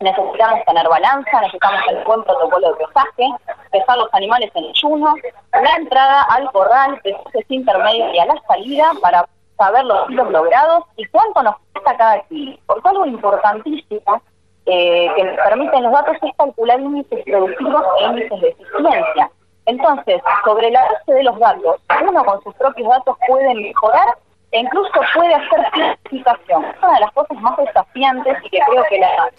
necesitamos 0.00 0.64
tener 0.66 0.88
balanza, 0.88 1.40
necesitamos 1.40 1.84
tener 1.86 2.04
buen 2.04 2.22
protocolo 2.24 2.72
de 2.72 2.84
pesaje, 2.84 3.28
pesar 3.70 3.96
los 3.96 4.12
animales 4.12 4.50
en 4.54 4.64
el 4.64 4.72
yuno, 4.74 5.14
la 5.52 5.76
entrada 5.76 6.22
al 6.24 6.50
corral, 6.52 7.00
pesajes 7.02 7.44
intermedios 7.48 8.14
y 8.14 8.18
a 8.18 8.26
la 8.26 8.42
salida 8.46 8.92
para 9.00 9.26
saber 9.62 9.84
los 9.84 10.08
kilos 10.08 10.30
logrados 10.30 10.84
y 10.96 11.04
cuánto 11.06 11.42
nos 11.42 11.54
cuesta 11.72 11.96
cada 11.96 12.20
kilo. 12.22 12.56
Porque 12.66 12.88
algo 12.88 13.06
importantísimo 13.06 14.22
eh, 14.66 15.08
que 15.14 15.24
nos 15.24 15.36
permiten 15.36 15.82
los 15.84 15.92
datos 15.92 16.16
es 16.20 16.36
calcular 16.36 16.80
índices 16.80 17.24
productivos 17.24 17.84
e 18.00 18.04
índices 18.04 18.40
de 18.40 18.48
eficiencia. 18.48 19.30
Entonces, 19.66 20.20
sobre 20.44 20.70
la 20.70 20.82
base 20.82 21.12
de 21.12 21.22
los 21.22 21.38
datos, 21.38 21.76
uno 22.08 22.24
con 22.24 22.42
sus 22.42 22.54
propios 22.56 22.88
datos 22.88 23.16
puede 23.28 23.54
mejorar 23.54 24.18
e 24.50 24.60
incluso 24.60 24.90
puede 25.14 25.34
hacer 25.34 25.70
planificación. 25.72 26.64
Una 26.82 26.94
de 26.94 27.00
las 27.00 27.12
cosas 27.12 27.40
más 27.40 27.56
desafiantes 27.56 28.36
y 28.44 28.50
que 28.50 28.58
creo 28.68 28.84
que 28.88 28.98
la, 28.98 29.30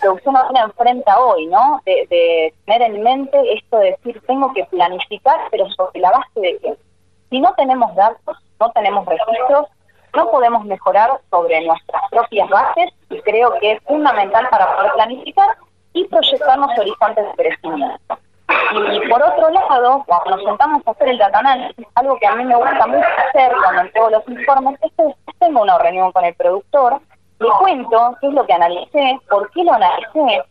producción 0.00 0.34
no 0.34 0.64
enfrenta 0.64 1.18
hoy, 1.18 1.46
¿no? 1.46 1.80
De, 1.84 2.54
tener 2.64 2.82
en 2.82 3.02
mente 3.02 3.36
esto 3.54 3.78
de 3.78 3.90
decir, 3.90 4.22
tengo 4.28 4.52
que 4.52 4.64
planificar, 4.66 5.40
pero 5.50 5.68
sobre 5.70 5.98
la 5.98 6.12
base 6.12 6.40
de 6.40 6.58
que 6.58 6.76
si 7.30 7.40
no 7.40 7.52
tenemos 7.54 7.92
datos, 7.96 8.36
no 8.62 8.70
tenemos 8.70 9.04
registros, 9.06 9.66
no 10.14 10.30
podemos 10.30 10.64
mejorar 10.64 11.10
sobre 11.30 11.66
nuestras 11.66 12.02
propias 12.10 12.48
bases 12.48 12.90
y 13.10 13.20
creo 13.22 13.52
que 13.58 13.72
es 13.72 13.82
fundamental 13.82 14.48
para 14.50 14.76
poder 14.76 14.92
planificar 14.92 15.56
y 15.94 16.04
proyectarnos 16.06 16.78
horizontes 16.78 17.24
de 17.24 17.34
crecimiento. 17.34 18.18
Y 18.94 19.08
por 19.08 19.22
otro 19.22 19.50
lado, 19.50 20.04
cuando 20.06 20.36
nos 20.36 20.44
sentamos 20.44 20.82
a 20.86 20.90
hacer 20.92 21.08
el 21.08 21.18
data 21.18 21.38
analysis, 21.38 21.86
algo 21.94 22.16
que 22.18 22.26
a 22.26 22.36
mí 22.36 22.44
me 22.44 22.54
gusta 22.54 22.86
mucho 22.86 23.06
hacer 23.28 23.52
cuando 23.62 23.82
entrego 23.82 24.10
los 24.10 24.28
informes, 24.28 24.78
es 24.82 24.92
que 24.96 25.32
tengo 25.40 25.62
una 25.62 25.78
reunión 25.78 26.12
con 26.12 26.24
el 26.24 26.34
productor, 26.34 27.00
le 27.40 27.48
cuento 27.58 28.16
qué 28.20 28.28
es 28.28 28.32
lo 28.32 28.46
que 28.46 28.52
analicé, 28.52 29.18
por 29.28 29.50
qué 29.50 29.64
lo 29.64 29.72
analicé, 29.72 30.44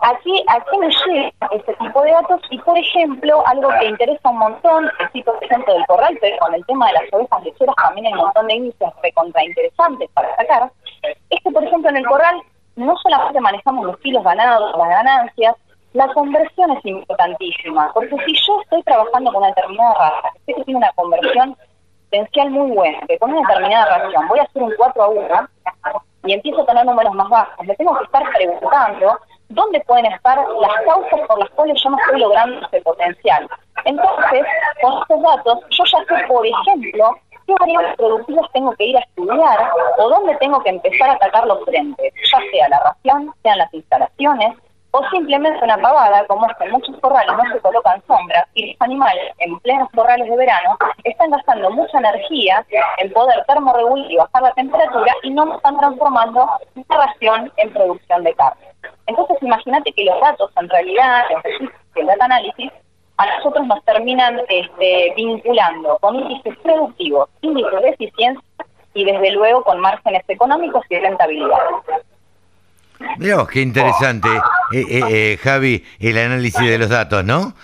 a 0.00 0.18
qué, 0.22 0.42
a 0.48 0.60
qué 0.60 0.78
me 0.78 0.88
llega 0.88 1.32
este 1.52 1.74
tipo 1.74 2.02
de 2.02 2.12
datos 2.12 2.40
y, 2.50 2.58
por 2.58 2.76
ejemplo, 2.78 3.42
algo 3.46 3.68
que 3.80 3.86
interesa 3.86 4.30
un 4.30 4.38
montón, 4.38 4.90
cito 5.12 5.34
el 5.40 5.46
ejemplo 5.46 5.74
del 5.74 5.86
corral, 5.86 6.16
pero 6.20 6.36
con 6.38 6.54
el 6.54 6.64
tema 6.66 6.86
de 6.88 6.92
las 6.94 7.12
ovejas 7.12 7.44
lecheras 7.44 7.76
también 7.76 8.06
hay 8.06 8.12
un 8.12 8.18
montón 8.18 8.46
de 8.46 8.54
índices 8.54 8.88
recontrainteresantes 9.02 10.10
para 10.10 10.36
sacar, 10.36 10.70
es 11.02 11.42
que, 11.42 11.50
por 11.50 11.64
ejemplo, 11.64 11.90
en 11.90 11.96
el 11.96 12.06
corral 12.06 12.42
no 12.76 12.96
solamente 12.98 13.40
manejamos 13.40 13.86
los 13.86 13.98
kilos 13.98 14.22
ganados, 14.22 14.76
las 14.76 14.88
ganancias, 14.88 15.56
la 15.92 16.08
conversión 16.12 16.70
es 16.72 16.84
importantísima, 16.84 17.90
porque 17.94 18.14
si 18.26 18.34
yo 18.46 18.60
estoy 18.62 18.82
trabajando 18.82 19.32
con 19.32 19.42
una 19.42 19.48
determinada 19.48 19.94
raza, 19.94 20.28
que 20.46 20.54
tiene 20.64 20.78
una 20.78 20.92
conversión 20.92 21.56
potencial 22.10 22.50
muy 22.50 22.70
buena, 22.72 23.00
que 23.08 23.18
con 23.18 23.32
una 23.32 23.48
determinada 23.48 23.98
ración 23.98 24.28
voy 24.28 24.38
a 24.38 24.42
hacer 24.42 24.62
un 24.62 24.74
4 24.76 25.02
a 25.02 25.08
1 25.08 25.48
y 26.26 26.32
empiezo 26.34 26.62
a 26.62 26.66
tener 26.66 26.84
números 26.84 27.14
más 27.14 27.28
bajos, 27.30 27.66
me 27.66 27.74
tengo 27.76 27.96
que 27.96 28.04
estar 28.04 28.22
preguntando 28.34 29.18
dónde 29.48 29.80
pueden 29.80 30.06
estar 30.06 30.36
las 30.36 30.84
causas 30.84 31.20
por 31.26 31.38
las 31.38 31.50
cuales 31.50 31.80
yo 31.82 31.90
no 31.90 31.98
estoy 31.98 32.20
logrando 32.20 32.66
ese 32.66 32.80
potencial. 32.82 33.48
Entonces, 33.84 34.44
con 34.80 35.00
estos 35.00 35.22
datos, 35.22 35.58
yo 35.70 35.84
ya 35.84 35.98
sé, 36.04 36.24
por 36.26 36.46
ejemplo, 36.46 37.16
qué 37.46 37.54
variables 37.60 37.96
productivas 37.96 38.50
tengo 38.52 38.72
que 38.72 38.84
ir 38.84 38.96
a 38.96 39.00
estudiar 39.00 39.70
o 39.98 40.08
dónde 40.08 40.36
tengo 40.36 40.60
que 40.62 40.70
empezar 40.70 41.10
a 41.10 41.14
atacar 41.14 41.46
los 41.46 41.64
frentes, 41.64 42.12
ya 42.32 42.38
sea 42.50 42.68
la 42.68 42.80
ración, 42.80 43.32
sean 43.42 43.58
las 43.58 43.72
instalaciones, 43.72 44.56
o 44.96 45.10
simplemente 45.10 45.62
una 45.62 45.76
pavada, 45.76 46.26
como 46.26 46.46
es 46.46 46.56
que 46.56 46.64
en 46.64 46.70
muchos 46.70 46.98
corrales 47.00 47.36
no 47.36 47.52
se 47.52 47.60
colocan 47.60 48.02
sombras 48.06 48.46
y 48.54 48.72
los 48.72 48.80
animales 48.80 49.34
en 49.38 49.58
plenos 49.60 49.90
corrales 49.94 50.28
de 50.28 50.36
verano 50.36 50.78
están 51.04 51.30
gastando 51.30 51.70
mucha 51.70 51.98
energía 51.98 52.64
en 52.98 53.12
poder 53.12 53.44
termorregular 53.46 54.10
y 54.10 54.16
bajar 54.16 54.42
la 54.42 54.52
temperatura 54.52 55.14
y 55.22 55.30
no 55.30 55.54
están 55.54 55.76
transformando 55.78 56.48
la 56.88 56.96
ración 56.96 57.52
en 57.58 57.72
producción 57.74 58.24
de 58.24 58.34
carne. 58.34 58.66
Entonces 59.06 59.36
imagínate 59.42 59.92
que 59.92 60.04
los 60.04 60.18
datos 60.18 60.50
en 60.56 60.68
realidad, 60.68 61.24
el 61.94 62.06
data 62.06 62.24
análisis, 62.24 62.72
a 63.18 63.36
nosotros 63.36 63.66
nos 63.66 63.84
terminan 63.84 64.40
este, 64.48 65.12
vinculando 65.14 65.98
con 66.00 66.16
índices 66.16 66.56
productivos, 66.62 67.28
índices 67.42 67.82
de 67.82 67.88
eficiencia 67.90 68.44
y 68.94 69.04
desde 69.04 69.32
luego 69.32 69.62
con 69.62 69.78
márgenes 69.78 70.24
económicos 70.28 70.84
y 70.88 70.98
rentabilidad. 70.98 71.58
Mira 73.18 73.46
qué 73.50 73.60
interesante, 73.60 74.28
eh, 74.72 74.84
eh, 74.88 75.00
eh, 75.10 75.38
Javi, 75.42 75.84
el 76.00 76.18
análisis 76.18 76.66
de 76.66 76.78
los 76.78 76.88
datos, 76.88 77.24
¿no? 77.24 77.54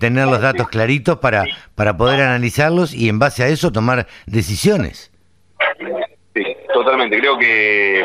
tener 0.00 0.26
los 0.28 0.40
datos 0.40 0.68
claritos 0.68 1.18
para, 1.18 1.44
para 1.74 1.96
poder 1.96 2.22
analizarlos 2.22 2.94
y 2.94 3.08
en 3.08 3.18
base 3.18 3.42
a 3.42 3.48
eso 3.48 3.70
tomar 3.70 4.06
decisiones. 4.24 5.10
Sí, 6.34 6.56
totalmente. 6.72 7.18
Creo 7.18 7.36
que 7.36 8.02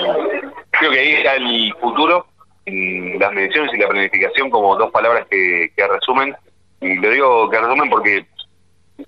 creo 0.71 0.91
que 0.91 0.99
ahí 0.99 1.13
está 1.13 1.35
el 1.35 1.73
futuro, 1.79 2.27
las 2.65 3.31
mediciones 3.31 3.73
y 3.73 3.77
la 3.77 3.87
planificación 3.87 4.49
como 4.49 4.75
dos 4.75 4.91
palabras 4.91 5.25
que, 5.29 5.71
resumen. 5.77 6.35
Y 6.81 6.95
lo 6.95 7.09
digo 7.11 7.49
que 7.49 7.61
resumen 7.61 7.89
porque 7.89 8.25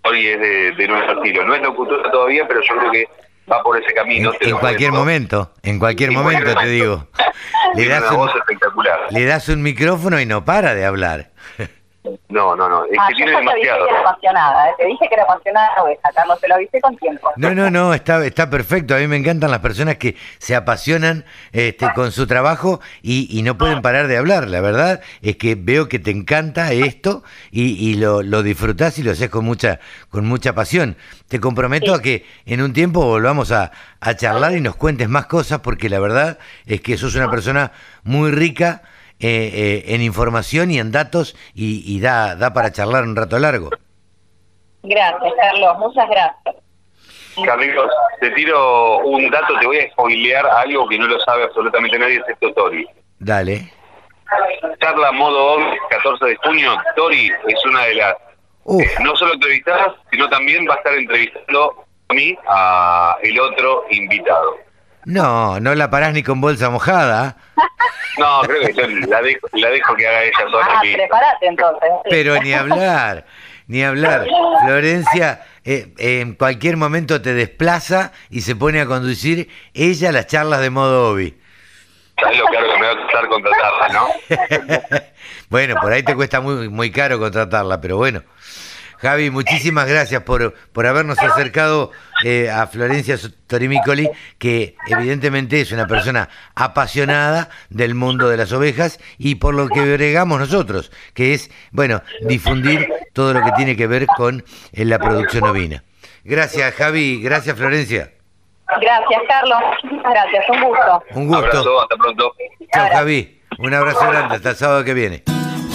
hoy 0.04 0.28
es 0.28 0.40
de, 0.78 0.88
nuestro 0.88 1.18
estilo. 1.18 1.46
No 1.46 1.56
es 1.56 1.62
lo 1.62 1.75
futuro 1.75 2.10
todavía, 2.10 2.48
pero 2.48 2.62
yo 2.62 2.78
creo 2.78 2.92
que 2.92 3.06
va 3.51 3.62
por 3.63 3.81
ese 3.81 3.93
camino. 3.93 4.31
En, 4.39 4.58
cualquier 4.58 4.91
momento, 4.91 5.51
en 5.63 5.79
cualquier 5.79 6.12
momento, 6.12 6.55
te 6.55 6.67
digo. 6.67 7.08
Le 7.75 7.88
das, 7.88 8.01
una 8.01 8.17
voz 8.17 8.36
espectacular. 8.36 9.00
le 9.12 9.25
das 9.25 9.48
un 9.48 9.62
micrófono 9.62 10.20
y 10.20 10.25
no 10.25 10.43
para 10.43 10.75
de 10.75 10.84
hablar. 10.84 11.31
No, 12.29 12.55
no, 12.55 12.67
no, 12.67 12.86
es 12.86 12.98
ah, 13.00 13.08
que 13.10 13.15
tiene 13.15 13.31
demasiado. 13.31 13.86
Te 13.86 13.91
dije 13.91 13.91
que 13.91 13.93
era 13.93 14.00
apasionada, 14.00 14.70
¿eh? 14.70 14.74
te 14.77 14.86
dije 14.88 15.08
que 15.08 15.13
era 15.13 15.24
apasionada 15.24 15.70
Carlos, 16.15 16.39
te 16.41 16.48
lo 16.48 16.55
avisé 16.55 16.81
con 16.81 16.98
tiempo. 16.98 17.31
No, 17.36 17.53
no, 17.53 17.70
no, 17.70 17.93
está, 17.93 18.25
está 18.25 18.50
perfecto. 18.50 18.96
A 18.96 18.98
mí 18.98 19.08
me 19.08 19.17
encantan 19.17 19.51
las 19.51 19.60
personas 19.60 19.98
que 19.98 20.15
se 20.39 20.55
apasionan 20.55 21.25
este, 21.51 21.91
con 21.93 22.12
su 22.12 22.25
trabajo 22.25 22.79
y, 23.01 23.27
y 23.38 23.43
no 23.43 23.58
pueden 23.58 23.81
parar 23.81 24.08
de 24.08 24.17
hablar. 24.17 24.48
La 24.48 24.62
verdad 24.62 25.01
es 25.22 25.38
que 25.38 25.55
veo 25.55 25.89
que 25.89 26.00
te 26.00 26.12
encanta 26.12 26.72
esto 26.72 27.24
y, 27.51 27.74
y 27.74 27.96
lo, 27.96 28.24
lo 28.24 28.41
disfrutás 28.41 28.98
y 28.98 29.03
lo 29.03 29.12
haces 29.12 29.29
con 29.29 29.46
mucha, 29.46 29.79
con 30.10 30.25
mucha 30.25 30.53
pasión. 30.53 30.98
Te 31.27 31.39
comprometo 31.39 31.93
a 31.93 32.01
que 32.01 32.25
en 32.46 32.62
un 32.62 32.74
tiempo 32.74 33.05
volvamos 33.05 33.51
a, 33.51 33.72
a 34.00 34.15
charlar 34.15 34.53
y 34.53 34.62
nos 34.62 34.75
cuentes 34.75 35.08
más 35.08 35.27
cosas 35.27 35.60
porque 35.60 35.89
la 35.89 36.00
verdad 36.00 36.39
es 36.65 36.81
que 36.81 36.98
sos 36.98 37.15
una 37.15 37.29
persona 37.29 37.72
muy 38.03 38.31
rica 38.31 38.81
eh, 39.22 39.51
eh, 39.54 39.84
en 39.94 40.01
información 40.01 40.72
y 40.72 40.80
en 40.80 40.92
datos 40.92 41.36
y, 41.54 42.00
da, 42.00 42.36
da 42.36 42.54
para 42.54 42.72
charlar 42.72 43.04
un 43.04 43.16
rato 43.16 43.38
largo. 43.38 43.70
Gracias, 44.84 45.34
Carlos, 45.40 45.78
muchas 45.78 46.10
gracias. 46.10 46.56
Carlitos, 47.46 47.92
te 48.20 48.32
tiro 48.32 48.98
un 49.00 49.30
dato, 49.30 49.54
te 49.60 49.68
voy 49.68 49.78
a 49.78 49.92
spoilear 49.92 50.46
algo 50.46 50.88
que 50.90 50.98
no 50.98 51.06
lo 51.06 51.20
sabe 51.20 51.44
absolutamente 51.44 52.00
nadie, 52.00 52.18
excepto 52.18 52.51
Tori. 52.54 52.88
Dale. 53.20 53.72
Charla 54.80 55.12
modo 55.12 55.60
14 55.90 56.25
de 56.25 56.36
junio, 56.38 56.75
Tori 56.96 57.32
es 57.48 57.66
una 57.66 57.84
de 57.86 57.96
las, 57.96 58.16
eh, 58.16 58.90
no 59.01 59.16
solo 59.16 59.34
entrevistadas, 59.36 59.94
sino 60.10 60.28
también 60.30 60.68
va 60.68 60.74
a 60.74 60.78
estar 60.78 60.94
entrevistando 60.94 61.86
a 62.10 62.13
mí, 62.13 62.36
a 62.48 63.18
el 63.22 63.40
otro 63.40 63.86
invitado. 63.92 64.58
No, 65.05 65.60
no 65.60 65.75
la 65.75 65.89
parás 65.89 66.13
ni 66.13 66.24
con 66.24 66.41
bolsa 66.41 66.70
mojada. 66.70 67.38
No, 68.17 68.41
creo 68.41 68.62
que 68.62 68.74
yo 68.74 68.88
la 69.08 69.22
dejo, 69.22 69.48
la 69.53 69.70
dejo 69.70 69.96
que 69.96 70.08
haga 70.08 70.24
ella 70.24 70.38
sola. 70.39 70.67
Ah, 70.70 70.81
prepárate 70.81 71.48
entonces. 71.48 71.89
Pero 72.10 72.41
ni 72.41 72.53
hablar, 72.53 73.25
ni 73.67 73.84
hablar. 73.84 74.27
Florencia 74.65 75.41
eh, 75.63 75.93
en 75.98 76.34
cualquier 76.34 76.77
momento 76.77 77.22
te 77.22 77.34
desplaza 77.34 78.12
y 78.29 78.41
se 78.41 78.55
pone 78.55 78.81
a 78.81 78.86
conducir 78.86 79.50
ella 79.74 80.12
las 80.12 80.27
charlas 80.27 80.62
de 80.62 80.70
modo 80.70 81.12
hobby. 81.12 81.38
¿Sabes 82.20 82.38
lo 82.38 82.46
caro 82.46 82.74
que 82.74 82.79
me 82.79 82.86
va 82.86 82.93
a 82.93 82.98
costar 82.98 83.27
contratarla, 83.27 83.88
no? 83.89 84.08
bueno, 85.50 85.75
por 85.81 85.91
ahí 85.91 86.03
te 86.03 86.15
cuesta 86.15 86.41
muy, 86.41 86.70
muy 86.70 86.91
caro 86.91 87.17
contratarla, 87.17 87.81
pero 87.81 87.98
bueno. 87.98 88.22
Javi, 89.01 89.31
muchísimas 89.31 89.88
gracias 89.88 90.22
por, 90.22 90.53
por 90.74 90.86
habernos 90.86 91.17
acercado 91.17 91.91
eh, 92.24 92.51
a 92.51 92.67
Florencia 92.67 93.17
Torimicoli, 93.48 94.08
que 94.38 94.75
evidentemente 94.88 95.60
es 95.60 95.72
una 95.72 95.88
persona 95.88 96.29
apasionada 96.53 97.50
del 97.70 97.96
mundo 97.96 98.29
de 98.29 98.38
las 98.38 98.51
ovejas 98.51 99.00
y 99.17 99.36
por 99.36 99.55
lo 99.55 99.67
que 99.70 99.81
bregamos 99.81 100.39
nosotros, 100.39 100.91
que 101.15 101.34
es, 101.34 101.50
bueno, 101.72 102.03
difundir 102.22 102.88
todo 103.13 103.34
lo 103.34 103.43
que 103.43 103.51
tiene 103.53 103.75
que 103.75 103.88
ver 103.88 104.05
con 104.05 104.46
eh, 104.72 104.86
la 104.86 105.00
producción 105.00 105.46
ovina. 105.46 105.84
Gracias, 106.24 106.75
Javi. 106.75 107.24
Gracias, 107.24 107.58
Florencia. 107.58 108.12
Gracias, 108.67 109.22
Carlos. 109.27 109.60
Gracias, 110.03 110.46
un 110.50 110.63
gusto. 110.63 111.03
Un 111.15 111.27
gusto. 111.27 111.46
Abrazo, 111.46 111.81
hasta 111.81 111.96
pronto. 111.98 112.36
Chao, 112.72 112.88
Javi. 112.91 113.41
Un 113.58 113.74
abrazo 113.74 114.08
grande. 114.08 114.36
Hasta 114.36 114.51
el 114.51 114.55
sábado 114.55 114.84
que 114.84 114.93
viene. 114.93 115.24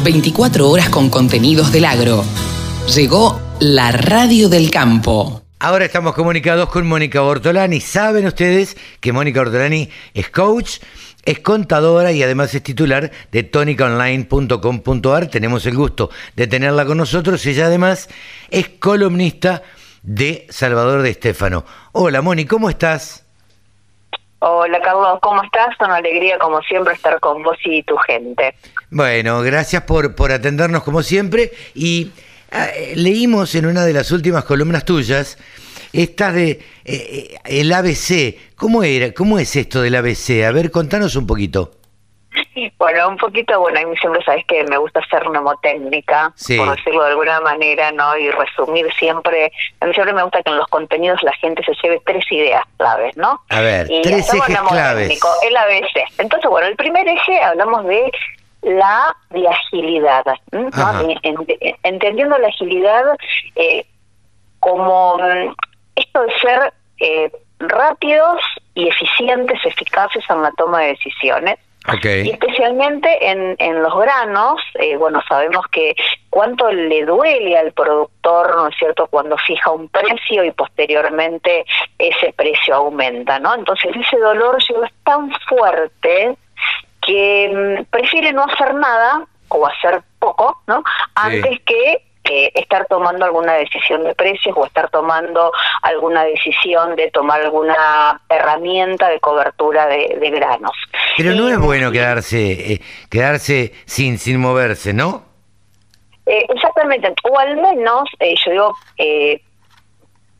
24 0.05 0.69
horas 0.69 0.89
con 0.89 1.11
contenidos 1.11 1.73
del 1.73 1.85
agro. 1.85 2.23
Llegó 2.95 3.41
la 3.59 3.91
radio 3.91 4.49
del 4.49 4.71
campo. 4.71 5.43
Ahora 5.59 5.85
estamos 5.87 6.15
comunicados 6.15 6.69
con 6.69 6.87
Mónica 6.87 7.21
Bortolani. 7.21 7.81
Saben 7.81 8.27
ustedes 8.27 8.77
que 9.01 9.13
Mónica 9.13 9.41
Bortolani 9.41 9.91
es 10.15 10.31
coach, 10.31 10.79
es 11.25 11.41
contadora 11.41 12.13
y 12.13 12.23
además 12.23 12.55
es 12.55 12.63
titular 12.63 13.11
de 13.33 13.43
tónicaonline.com.ar. 13.43 15.27
Tenemos 15.27 15.67
el 15.67 15.77
gusto 15.77 16.11
de 16.37 16.47
tenerla 16.47 16.87
con 16.87 16.99
nosotros. 16.99 17.45
Ella 17.47 17.67
además 17.67 18.09
es 18.51 18.69
columnista 18.69 19.65
de 20.05 20.47
Salvador 20.49 21.03
de 21.03 21.11
Estéfano. 21.11 21.65
Hola 21.91 22.23
Moni, 22.23 22.45
¿cómo 22.45 22.71
estás? 22.71 23.27
Hola 24.39 24.81
Carlos, 24.81 25.19
¿cómo 25.23 25.43
estás? 25.43 25.75
Una 25.81 25.97
alegría 25.97 26.39
como 26.39 26.63
siempre 26.63 26.95
estar 26.95 27.19
con 27.19 27.43
vos 27.43 27.57
y 27.65 27.83
tu 27.83 27.97
gente. 27.97 28.55
Bueno, 28.91 29.41
gracias 29.43 29.83
por, 29.83 30.15
por 30.15 30.31
atendernos 30.31 30.85
como 30.85 31.03
siempre 31.03 31.51
y 31.75 32.13
leímos 32.95 33.55
en 33.55 33.67
una 33.67 33.85
de 33.85 33.93
las 33.93 34.11
últimas 34.11 34.45
columnas 34.45 34.85
tuyas 34.85 35.39
esta 35.93 36.33
de 36.33 36.51
eh, 36.51 36.61
eh, 36.85 37.39
el 37.45 37.73
ABC. 37.73 38.55
¿Cómo 38.57 38.83
era? 38.83 39.13
¿Cómo 39.13 39.39
es 39.39 39.57
esto 39.57 39.83
del 39.83 39.95
ABC? 39.95 40.45
A 40.47 40.53
ver, 40.53 40.71
contanos 40.71 41.17
un 41.17 41.27
poquito. 41.27 41.73
Bueno, 42.79 43.09
un 43.09 43.17
poquito, 43.17 43.59
bueno, 43.61 43.81
a 43.81 43.87
mí 43.87 43.97
siempre 43.99 44.23
sabes 44.23 44.45
que 44.47 44.63
me 44.65 44.77
gusta 44.77 45.01
hacer 45.01 45.27
mnemotécnica, 45.29 46.35
por 46.57 46.77
decirlo 46.77 47.05
de 47.05 47.11
alguna 47.11 47.41
manera, 47.41 47.93
¿no? 47.93 48.17
Y 48.17 48.31
resumir 48.31 48.93
siempre, 48.99 49.51
a 49.81 49.87
mí 49.87 49.95
siempre 49.95 50.13
me 50.15 50.23
gusta 50.23 50.43
que 50.43 50.51
en 50.51 50.59
los 50.59 50.67
contenidos 50.69 51.23
la 51.23 51.33
gente 51.35 51.63
se 51.65 51.73
lleve 51.83 52.01
tres 52.05 52.25
ideas 52.31 52.63
claves, 52.77 53.17
¿no? 53.17 53.41
A 53.49 53.61
ver, 53.61 53.89
tres 54.03 54.33
ejes 54.33 54.59
claves. 54.69 55.21
El 55.43 55.57
ABC. 55.57 56.05
Entonces, 56.19 56.51
bueno, 56.51 56.67
el 56.69 56.77
primer 56.77 57.07
eje 57.09 57.43
hablamos 57.43 57.87
de 57.87 58.11
la 58.63 59.17
de 59.31 59.47
agilidad, 59.47 60.25
¿no? 60.53 60.71
entendiendo 61.83 62.37
la 62.39 62.49
agilidad 62.49 63.05
eh, 63.55 63.87
como 64.61 65.19
mm, 65.19 65.55
esto 65.95 66.23
de 66.23 66.39
ser 66.41 66.73
eh, 66.99 67.31
rápidos 67.59 68.41
y 68.75 68.89
eficientes, 68.89 69.59
eficaces 69.65 70.25
en 70.29 70.43
la 70.43 70.51
toma 70.53 70.81
de 70.81 70.89
decisiones. 70.89 71.59
Y 72.25 72.31
especialmente 72.31 73.31
en, 73.31 73.55
en 73.61 73.81
los 73.81 73.97
granos, 73.97 74.61
eh, 74.75 74.97
bueno, 74.97 75.23
sabemos 75.29 75.65
que 75.71 75.95
cuánto 76.31 76.71
le 76.73 77.05
duele 77.05 77.57
al 77.57 77.71
productor, 77.73 78.57
¿no 78.57 78.67
es 78.67 78.77
cierto?, 78.77 79.07
cuando 79.07 79.37
fija 79.39 79.71
un 79.71 79.89
precio 79.89 80.43
y 80.43 80.51
posteriormente 80.51 81.65
ese 81.97 82.33
precio 82.33 82.75
aumenta, 82.75 83.39
¿no? 83.39 83.55
Entonces 83.55 83.95
ese 83.95 84.19
dolor 84.19 84.59
llega 84.69 84.91
tan 85.05 85.31
fuerte 85.49 86.37
que 87.07 87.79
mm, 87.81 87.85
prefiere 87.91 88.33
no 88.33 88.45
hacer 88.45 88.75
nada 88.75 89.27
o 89.49 89.67
hacer 89.67 90.03
poco, 90.19 90.61
¿no? 90.67 90.83
Antes 91.15 91.61
que 91.65 92.03
estar 92.55 92.87
tomando 92.87 93.25
alguna 93.25 93.55
decisión 93.55 94.05
de 94.05 94.15
precios 94.15 94.55
o 94.57 94.67
estar 94.67 94.91
tomando 94.91 95.53
alguna 95.83 96.25
decisión 96.25 96.97
de 96.97 97.11
tomar 97.11 97.41
alguna 97.41 98.21
herramienta 98.29 99.09
de 99.09 99.21
cobertura 99.21 99.87
de, 99.87 100.31
granos. 100.31 100.73
Pero 101.17 101.33
no 101.35 101.49
es 101.49 101.59
bueno 101.59 101.93
quedarse 101.93 102.73
eh, 102.73 102.81
quedarse 103.09 103.73
sin 103.85 104.19
sin 104.19 104.41
moverse, 104.41 104.93
¿no? 104.93 105.25
Eh, 106.27 106.45
exactamente, 106.49 107.15
o 107.23 107.39
al 107.39 107.57
menos, 107.57 108.09
eh, 108.19 108.35
yo 108.45 108.51
digo, 108.51 108.75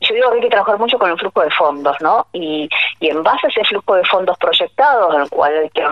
yo 0.01 0.15
digo 0.15 0.29
que 0.29 0.35
hay 0.35 0.41
que 0.41 0.49
trabajar 0.49 0.77
mucho 0.77 0.99
con 0.99 1.09
el 1.09 1.17
flujo 1.17 1.41
de 1.41 1.51
fondos, 1.51 1.95
¿no? 2.01 2.27
Y, 2.33 2.67
y 2.99 3.07
en 3.07 3.23
base 3.23 3.47
a 3.47 3.49
ese 3.49 3.63
flujo 3.63 3.95
de 3.95 4.03
fondos 4.03 4.37
proyectados, 4.37 5.15
en 5.15 5.21
el 5.21 5.29
cual 5.29 5.57
hay 5.57 5.69
que 5.69 5.85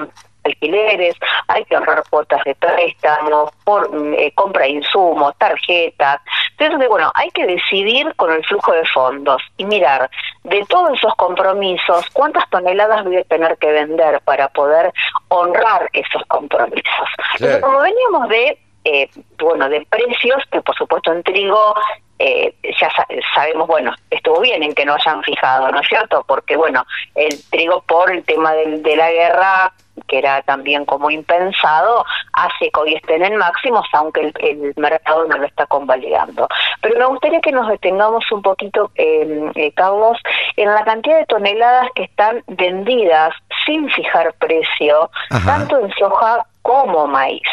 alquileres, 0.45 1.15
hay 1.47 1.65
que 1.65 1.75
ahorrar 1.75 2.03
cuotas 2.09 2.43
de 2.43 2.55
préstamo, 2.55 3.51
por 3.63 3.89
eh, 4.17 4.31
compra 4.35 4.63
de 4.63 4.71
insumos, 4.71 5.35
tarjetas. 5.37 6.21
Entonces, 6.57 6.87
bueno, 6.87 7.11
hay 7.15 7.29
que 7.31 7.45
decidir 7.45 8.13
con 8.15 8.31
el 8.31 8.45
flujo 8.45 8.71
de 8.71 8.85
fondos 8.87 9.41
y 9.57 9.65
mirar 9.65 10.09
de 10.43 10.63
todos 10.65 10.93
esos 10.97 11.13
compromisos 11.15 12.05
cuántas 12.13 12.49
toneladas 12.49 13.03
voy 13.03 13.17
a 13.17 13.23
tener 13.23 13.57
que 13.57 13.71
vender 13.71 14.21
para 14.21 14.47
poder 14.49 14.93
honrar 15.29 15.89
esos 15.93 16.23
compromisos. 16.27 17.09
Entonces, 17.33 17.61
como 17.61 17.79
veníamos 17.79 18.29
de 18.29 18.59
eh, 18.85 19.09
bueno, 19.39 19.67
de 19.67 19.85
precios, 19.89 20.43
que 20.51 20.61
por 20.61 20.75
supuesto 20.75 21.11
en 21.11 21.23
trigo 21.23 21.73
eh, 22.19 22.53
ya 22.79 22.89
sabemos, 23.33 23.67
bueno, 23.67 23.93
estuvo 24.09 24.39
bien 24.41 24.63
en 24.63 24.73
que 24.73 24.85
no 24.85 24.93
hayan 24.93 25.21
fijado, 25.23 25.69
¿no 25.71 25.81
es 25.81 25.87
cierto? 25.87 26.23
Porque, 26.27 26.55
bueno, 26.55 26.85
el 27.15 27.33
trigo 27.49 27.81
por 27.81 28.11
el 28.11 28.23
tema 28.23 28.53
de 28.53 28.95
la 28.95 29.11
guerra 29.11 29.73
que 30.07 30.19
era 30.19 30.41
también 30.43 30.85
como 30.85 31.09
impensado, 31.09 32.05
hace 32.33 32.71
que 32.71 32.79
hoy 32.79 32.93
estén 32.95 33.23
en 33.23 33.37
máximos, 33.37 33.87
aunque 33.93 34.33
el, 34.39 34.73
mercado 34.77 35.25
no 35.25 35.37
lo 35.37 35.45
está 35.45 35.65
convalidando. 35.65 36.47
Pero 36.81 36.99
me 36.99 37.05
gustaría 37.05 37.41
que 37.41 37.51
nos 37.51 37.67
detengamos 37.67 38.29
un 38.31 38.41
poquito, 38.41 38.91
eh, 38.95 39.71
Carlos, 39.75 40.17
en 40.57 40.73
la 40.73 40.83
cantidad 40.83 41.19
de 41.19 41.25
toneladas 41.25 41.89
que 41.95 42.03
están 42.03 42.43
vendidas 42.47 43.33
sin 43.65 43.89
fijar 43.89 44.33
precio, 44.39 45.09
tanto 45.45 45.79
en 45.79 45.91
soja 45.93 46.45
como 46.61 47.07
maíz. 47.07 47.47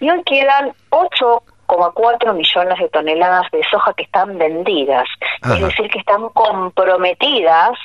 Y 0.00 0.10
hoy 0.10 0.22
quedan 0.24 0.72
8,4 0.90 2.34
millones 2.34 2.78
de 2.78 2.88
toneladas 2.88 3.50
de 3.50 3.62
soja 3.70 3.92
que 3.94 4.04
están 4.04 4.38
vendidas, 4.38 5.08
es 5.42 5.60
decir, 5.60 5.90
que 5.90 5.98
están 5.98 6.28
comprometidas 6.30 7.78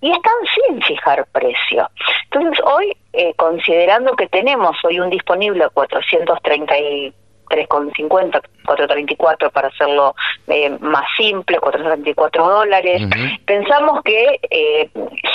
y 0.00 0.12
están 0.12 0.32
sin 0.54 0.80
fijar 0.82 1.26
precio. 1.32 1.90
Entonces, 2.24 2.60
hoy, 2.64 2.96
eh, 3.12 3.34
considerando 3.34 4.16
que 4.16 4.28
tenemos 4.28 4.76
hoy 4.84 5.00
un 5.00 5.10
disponible 5.10 5.64
a 5.64 5.70
433,50, 5.70 8.40
434 8.64 9.50
para 9.50 9.66
hacerlo 9.68 10.14
eh, 10.46 10.70
más 10.80 11.04
simple, 11.16 11.58
434 11.58 12.48
dólares, 12.48 13.02
pensamos 13.44 14.02
que 14.02 14.38
eh, 14.50 14.88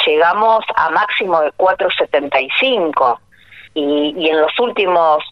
llegamos 0.05 0.63
a 0.75 0.89
máximo 0.91 1.41
de 1.41 1.51
475 1.53 3.19
y, 3.73 4.13
y 4.17 4.29
en 4.29 4.39
los 4.39 4.57
últimos 4.59 5.23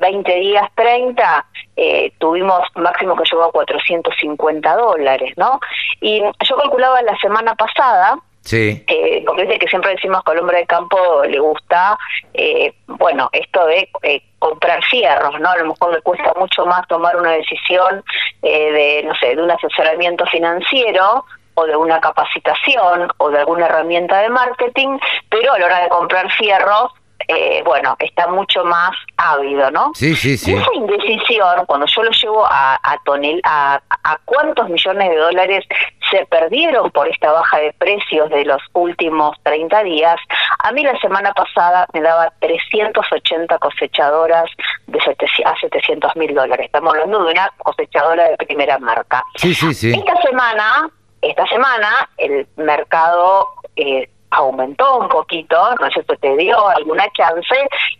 20 0.00 0.34
días, 0.36 0.68
30, 0.74 1.46
eh, 1.76 2.12
tuvimos 2.18 2.60
máximo 2.74 3.16
que 3.16 3.24
llegó 3.30 3.44
a 3.44 3.52
450 3.52 4.76
dólares, 4.76 5.32
¿no? 5.36 5.60
Y 6.00 6.20
yo 6.20 6.56
calculaba 6.56 7.02
la 7.02 7.16
semana 7.18 7.54
pasada 7.54 8.18
Sí. 8.46 8.84
Eh, 8.86 9.24
porque 9.26 9.42
dice 9.42 9.58
que 9.58 9.66
siempre 9.66 9.90
decimos 9.90 10.22
que 10.22 10.30
al 10.30 10.38
hombre 10.38 10.58
de 10.58 10.66
campo 10.66 10.96
le 11.24 11.40
gusta, 11.40 11.98
eh, 12.32 12.72
bueno, 12.86 13.28
esto 13.32 13.66
de 13.66 13.90
eh, 14.04 14.22
comprar 14.38 14.84
fierros, 14.84 15.40
¿no? 15.40 15.50
A 15.50 15.56
lo 15.56 15.66
mejor 15.66 15.92
le 15.92 16.00
cuesta 16.00 16.32
mucho 16.38 16.64
más 16.64 16.86
tomar 16.86 17.16
una 17.16 17.32
decisión 17.32 18.04
eh, 18.42 18.70
de, 18.70 19.02
no 19.02 19.16
sé, 19.16 19.34
de 19.34 19.42
un 19.42 19.50
asesoramiento 19.50 20.24
financiero 20.26 21.24
o 21.54 21.66
de 21.66 21.74
una 21.74 22.00
capacitación 22.00 23.08
o 23.16 23.30
de 23.30 23.38
alguna 23.40 23.66
herramienta 23.66 24.20
de 24.20 24.28
marketing, 24.28 24.96
pero 25.28 25.52
a 25.52 25.58
la 25.58 25.66
hora 25.66 25.82
de 25.82 25.88
comprar 25.88 26.30
fierros 26.30 26.92
eh, 27.28 27.62
bueno, 27.64 27.96
está 27.98 28.28
mucho 28.28 28.64
más 28.64 28.90
ávido, 29.16 29.70
¿no? 29.70 29.92
Sí, 29.94 30.14
sí, 30.14 30.36
sí. 30.36 30.52
Y 30.52 30.54
esa 30.54 30.74
indecisión, 30.74 31.66
cuando 31.66 31.86
yo 31.86 32.02
lo 32.02 32.10
llevo 32.10 32.46
a, 32.46 32.78
a, 32.82 32.98
tonel, 33.04 33.40
a, 33.44 33.80
a 34.04 34.18
cuántos 34.24 34.68
millones 34.68 35.10
de 35.10 35.16
dólares 35.16 35.64
se 36.10 36.24
perdieron 36.26 36.90
por 36.90 37.08
esta 37.08 37.32
baja 37.32 37.58
de 37.58 37.72
precios 37.72 38.30
de 38.30 38.44
los 38.44 38.62
últimos 38.74 39.36
30 39.42 39.82
días, 39.82 40.16
a 40.60 40.72
mí 40.72 40.82
la 40.82 40.98
semana 41.00 41.32
pasada 41.32 41.86
me 41.92 42.00
daba 42.00 42.32
380 42.40 43.58
cosechadoras 43.58 44.50
de 44.86 44.98
a 45.44 45.56
700 45.60 46.16
mil 46.16 46.34
dólares. 46.34 46.66
Estamos 46.66 46.94
hablando 46.94 47.24
de 47.24 47.32
una 47.32 47.50
cosechadora 47.58 48.28
de 48.28 48.36
primera 48.36 48.78
marca. 48.78 49.22
Sí, 49.36 49.54
sí, 49.54 49.74
sí. 49.74 49.92
Esta 49.92 50.20
semana, 50.22 50.90
esta 51.22 51.46
semana 51.46 52.08
el 52.18 52.46
mercado 52.56 53.48
eh, 53.76 54.08
aumentó 54.30 54.98
un 54.98 55.08
poquito, 55.08 55.56
no 55.80 55.90
sé 55.90 56.04
si 56.08 56.16
te 56.16 56.36
dio 56.36 56.68
alguna 56.68 57.08
chance, 57.12 57.54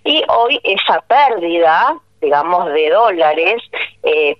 y 0.05 0.23
hoy 0.29 0.61
esa 0.65 1.01
pérdida 1.03 1.97
digamos, 2.21 2.73
de 2.73 2.91
dólares, 2.91 3.63
eh, 4.03 4.37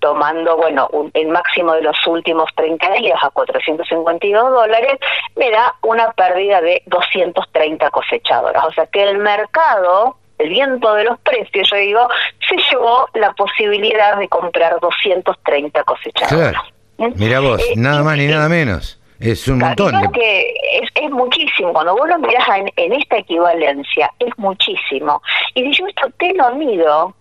tomando, 0.00 0.56
bueno, 0.56 0.88
el 1.14 1.28
máximo 1.28 1.72
de 1.74 1.82
los 1.82 1.96
últimos 2.06 2.48
30 2.54 2.92
días 2.92 3.18
a 3.22 3.30
452 3.30 4.50
dólares, 4.50 4.98
me 5.36 5.50
da 5.50 5.74
una 5.82 6.12
pérdida 6.12 6.60
de 6.60 6.82
230 6.86 7.90
cosechadoras. 7.90 8.64
O 8.64 8.72
sea 8.72 8.86
que 8.86 9.02
el 9.02 9.18
mercado, 9.18 10.16
el 10.38 10.48
viento 10.48 10.94
de 10.94 11.04
los 11.04 11.18
precios, 11.20 11.68
yo 11.70 11.76
digo, 11.76 12.08
se 12.48 12.56
llevó 12.70 13.08
la 13.14 13.32
posibilidad 13.32 14.16
de 14.16 14.28
comprar 14.28 14.78
230 14.80 15.84
cosechadoras. 15.84 16.52
Claro. 16.52 16.62
¿Mm? 16.98 17.12
Mira 17.16 17.40
vos, 17.40 17.60
eh, 17.60 17.74
nada 17.76 18.02
más 18.02 18.16
ni 18.16 18.26
nada 18.26 18.48
menos. 18.48 18.97
Es 19.20 19.48
un 19.48 19.58
montón. 19.58 20.12
que 20.12 20.54
es, 20.80 20.88
es, 20.94 21.10
muchísimo. 21.10 21.72
Cuando 21.72 21.96
vos 21.96 22.08
lo 22.08 22.18
mirás 22.18 22.46
en, 22.76 22.92
esta 22.92 23.16
equivalencia, 23.18 24.12
es 24.20 24.30
muchísimo. 24.38 25.20
Y 25.54 25.62
si 25.64 25.72
yo 25.72 25.86
esto 25.88 26.08
te 26.18 26.32
lo 26.34 26.54
mido 26.54 27.14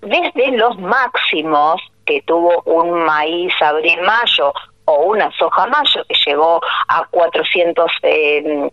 desde 0.00 0.56
los 0.56 0.76
máximos 0.78 1.80
que 2.04 2.22
tuvo 2.22 2.62
un 2.64 3.04
maíz 3.04 3.52
abril-mayo 3.60 4.52
o 4.86 4.94
una 5.04 5.30
soja-mayo 5.32 6.04
que 6.08 6.16
llegó 6.26 6.60
a 6.88 7.06
475 7.10 7.90
eh, 8.02 8.72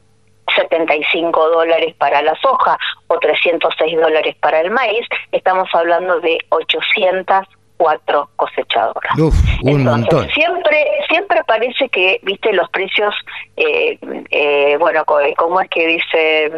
dólares 1.54 1.94
para 1.96 2.24
la 2.24 2.34
soja 2.42 2.80
o 3.08 3.20
306 3.20 4.00
dólares 4.00 4.36
para 4.40 4.62
el 4.62 4.72
maíz, 4.72 5.06
estamos 5.32 5.70
hablando 5.74 6.20
de 6.22 6.40
800 6.50 7.46
cuatro 7.78 8.30
cosechadoras. 8.36 9.18
un 9.64 9.84
montón. 9.84 10.28
Siempre, 10.30 10.86
siempre 11.08 11.42
parece 11.46 11.90
que, 11.90 12.20
viste, 12.24 12.52
los 12.54 12.70
precios, 12.70 13.14
eh, 13.56 13.98
eh, 14.32 14.76
bueno, 14.80 15.06
¿cómo 15.06 15.62
es 15.62 15.70
que 15.70 15.88
dice 15.88 16.52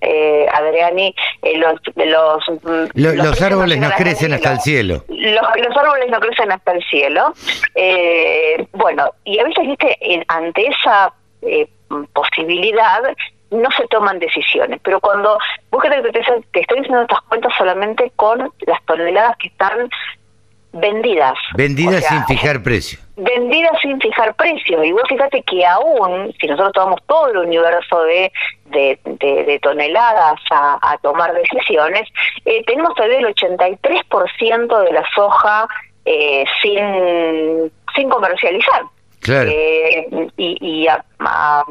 eh, 0.00 0.46
Adriani, 0.52 1.14
eh, 1.42 1.58
los, 1.58 1.80
los, 1.96 2.62
mm, 2.62 2.90
los, 2.94 3.42
árboles 3.42 3.78
no 3.78 3.90
crecen 3.92 4.32
hasta 4.34 4.52
el 4.52 4.60
cielo. 4.60 5.04
Los, 5.08 5.76
árboles 5.76 6.10
no 6.10 6.20
crecen 6.20 6.52
hasta 6.52 6.72
el 6.72 6.84
cielo. 6.84 7.32
Eh, 7.74 8.66
bueno, 8.72 9.10
y 9.24 9.38
a 9.38 9.44
veces, 9.44 9.66
viste, 9.66 10.24
ante 10.28 10.66
esa 10.66 11.12
posibilidad, 12.12 13.02
no 13.50 13.70
se 13.70 13.86
toman 13.88 14.18
decisiones. 14.18 14.80
Pero 14.82 15.00
cuando 15.00 15.38
vos 15.70 15.82
que 15.82 15.88
te, 15.88 16.02
te 16.02 16.60
estoy 16.60 16.78
diciendo 16.78 17.02
estas 17.02 17.22
cuentas 17.22 17.52
solamente 17.56 18.12
con 18.16 18.52
las 18.66 18.84
toneladas 18.84 19.36
que 19.38 19.48
están 19.48 19.88
vendidas. 20.80 21.34
Vendidas 21.54 22.04
sin 22.06 22.24
fijar 22.26 22.62
precio. 22.62 22.98
Vendidas 23.16 23.72
sin 23.80 24.00
fijar 24.00 24.34
precio. 24.34 24.84
Y 24.84 24.92
vos 24.92 25.02
fíjate 25.08 25.42
que 25.42 25.64
aún, 25.64 26.34
si 26.40 26.46
nosotros 26.46 26.72
tomamos 26.72 27.00
todo 27.06 27.28
el 27.28 27.38
universo 27.38 28.02
de, 28.02 28.32
de, 28.66 29.58
toneladas 29.62 30.40
a, 30.50 30.98
tomar 31.02 31.32
decisiones, 31.34 32.08
eh, 32.44 32.62
tenemos 32.66 32.94
todavía 32.94 33.18
el 33.18 33.34
83% 33.34 34.84
de 34.84 34.92
la 34.92 35.04
soja 35.14 35.66
eh, 36.04 36.44
sin, 36.62 37.72
sin 37.94 38.08
comercializar. 38.08 38.82
Eh, 39.28 40.06
y, 40.36 40.86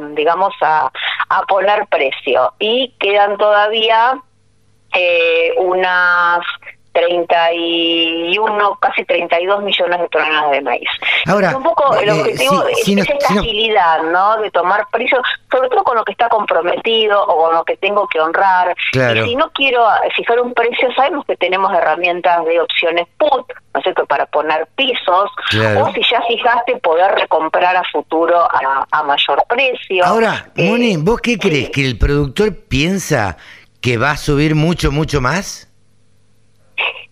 digamos 0.09 0.53
a, 0.61 0.91
a 1.29 1.41
poner 1.43 1.87
precio 1.87 2.53
y 2.59 2.93
quedan 2.99 3.37
todavía 3.37 4.19
eh, 4.93 5.53
unas 5.57 6.39
31, 6.95 8.77
casi 8.79 9.03
32 9.03 9.63
millones 9.63 9.99
de 9.99 10.07
toneladas 10.07 10.51
de 10.51 10.61
maíz. 10.61 10.89
Ahora, 11.27 11.57
un 11.57 11.63
poco 11.63 11.93
el 11.95 12.07
eh, 12.07 12.11
objetivo 12.13 12.65
es 12.67 12.87
esta 12.87 13.33
agilidad, 13.33 14.03
no, 14.03 14.37
De 14.41 14.49
tomar 14.49 14.87
precio, 14.91 15.21
sobre 15.51 15.67
todo 15.69 15.83
con 15.83 15.97
lo 15.97 16.05
que 16.05 16.13
está 16.13 16.29
comprometido 16.29 17.21
o 17.21 17.43
con 17.43 17.55
lo 17.55 17.65
que 17.65 17.75
tengo 17.75 18.07
que 18.07 18.21
honrar. 18.21 18.73
Y 18.93 19.23
si 19.23 19.35
no 19.35 19.51
quiero 19.51 19.85
fijar 20.15 20.39
un 20.39 20.53
precio, 20.53 20.87
sabemos 20.95 21.25
que 21.25 21.35
tenemos 21.35 21.73
herramientas 21.73 22.45
de 22.45 22.61
opciones 22.61 23.07
put, 23.17 23.45
¿no 23.73 23.79
es 23.79 23.83
cierto?, 23.83 24.05
para 24.05 24.25
poner 24.27 24.65
pisos, 24.75 25.29
o 25.77 25.91
si 25.93 26.01
ya 26.09 26.21
fijaste, 26.27 26.77
poder 26.77 27.13
recomprar 27.15 27.75
a 27.75 27.83
futuro 27.91 28.47
a, 28.49 29.03
mayor 29.03 29.43
precio. 29.49 30.05
Ahora, 30.05 30.47
eh, 30.55 30.69
Moni, 30.69 30.95
¿vos 30.97 31.19
qué 31.19 31.37
crees? 31.37 31.69
¿Que 31.69 31.85
el 31.85 31.97
productor 31.97 32.55
piensa 32.55 33.37
que 33.81 33.97
va 33.97 34.11
a 34.11 34.17
subir 34.17 34.55
mucho, 34.55 34.91
mucho 34.91 35.19
más? 35.19 35.69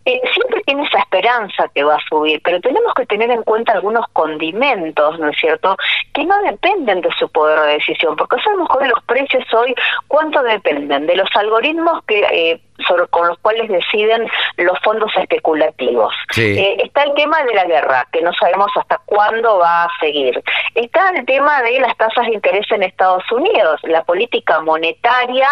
Eh, 0.05 0.19
siempre 0.33 0.61
tiene 0.65 0.83
esa 0.83 0.99
esperanza 0.99 1.69
que 1.73 1.83
va 1.83 1.95
a 1.95 2.07
subir, 2.09 2.41
pero 2.43 2.59
tenemos 2.59 2.93
que 2.93 3.05
tener 3.05 3.31
en 3.31 3.43
cuenta 3.43 3.71
algunos 3.71 4.05
condimentos, 4.11 5.17
¿no 5.17 5.29
es 5.29 5.37
cierto?, 5.39 5.77
que 6.13 6.25
no 6.25 6.35
dependen 6.43 7.01
de 7.01 7.09
su 7.17 7.29
poder 7.29 7.59
de 7.61 7.73
decisión, 7.73 8.15
porque 8.17 8.35
sabemos 8.43 8.67
que 8.77 8.87
los 8.87 9.03
precios 9.05 9.45
hoy, 9.53 9.73
¿cuánto 10.07 10.43
dependen? 10.43 11.07
De 11.07 11.15
los 11.15 11.29
algoritmos 11.35 12.03
que 12.05 12.19
eh, 12.19 12.61
sobre, 12.85 13.07
con 13.07 13.27
los 13.27 13.37
cuales 13.39 13.69
deciden 13.69 14.27
los 14.57 14.77
fondos 14.79 15.11
especulativos. 15.15 16.13
Eh, 16.37 16.77
está 16.83 17.03
el 17.03 17.13
tema 17.13 17.41
de 17.43 17.53
la 17.53 17.65
guerra, 17.65 18.07
que 18.11 18.21
no 18.21 18.33
sabemos 18.33 18.71
hasta 18.75 18.99
cuándo 19.05 19.59
va 19.59 19.85
a 19.85 19.89
seguir. 19.99 20.43
Está 20.75 21.11
el 21.11 21.25
tema 21.25 21.61
de 21.61 21.79
las 21.79 21.95
tasas 21.95 22.25
de 22.25 22.33
interés 22.33 22.65
en 22.71 22.83
Estados 22.83 23.23
Unidos, 23.31 23.79
la 23.83 24.03
política 24.03 24.59
monetaria 24.59 25.47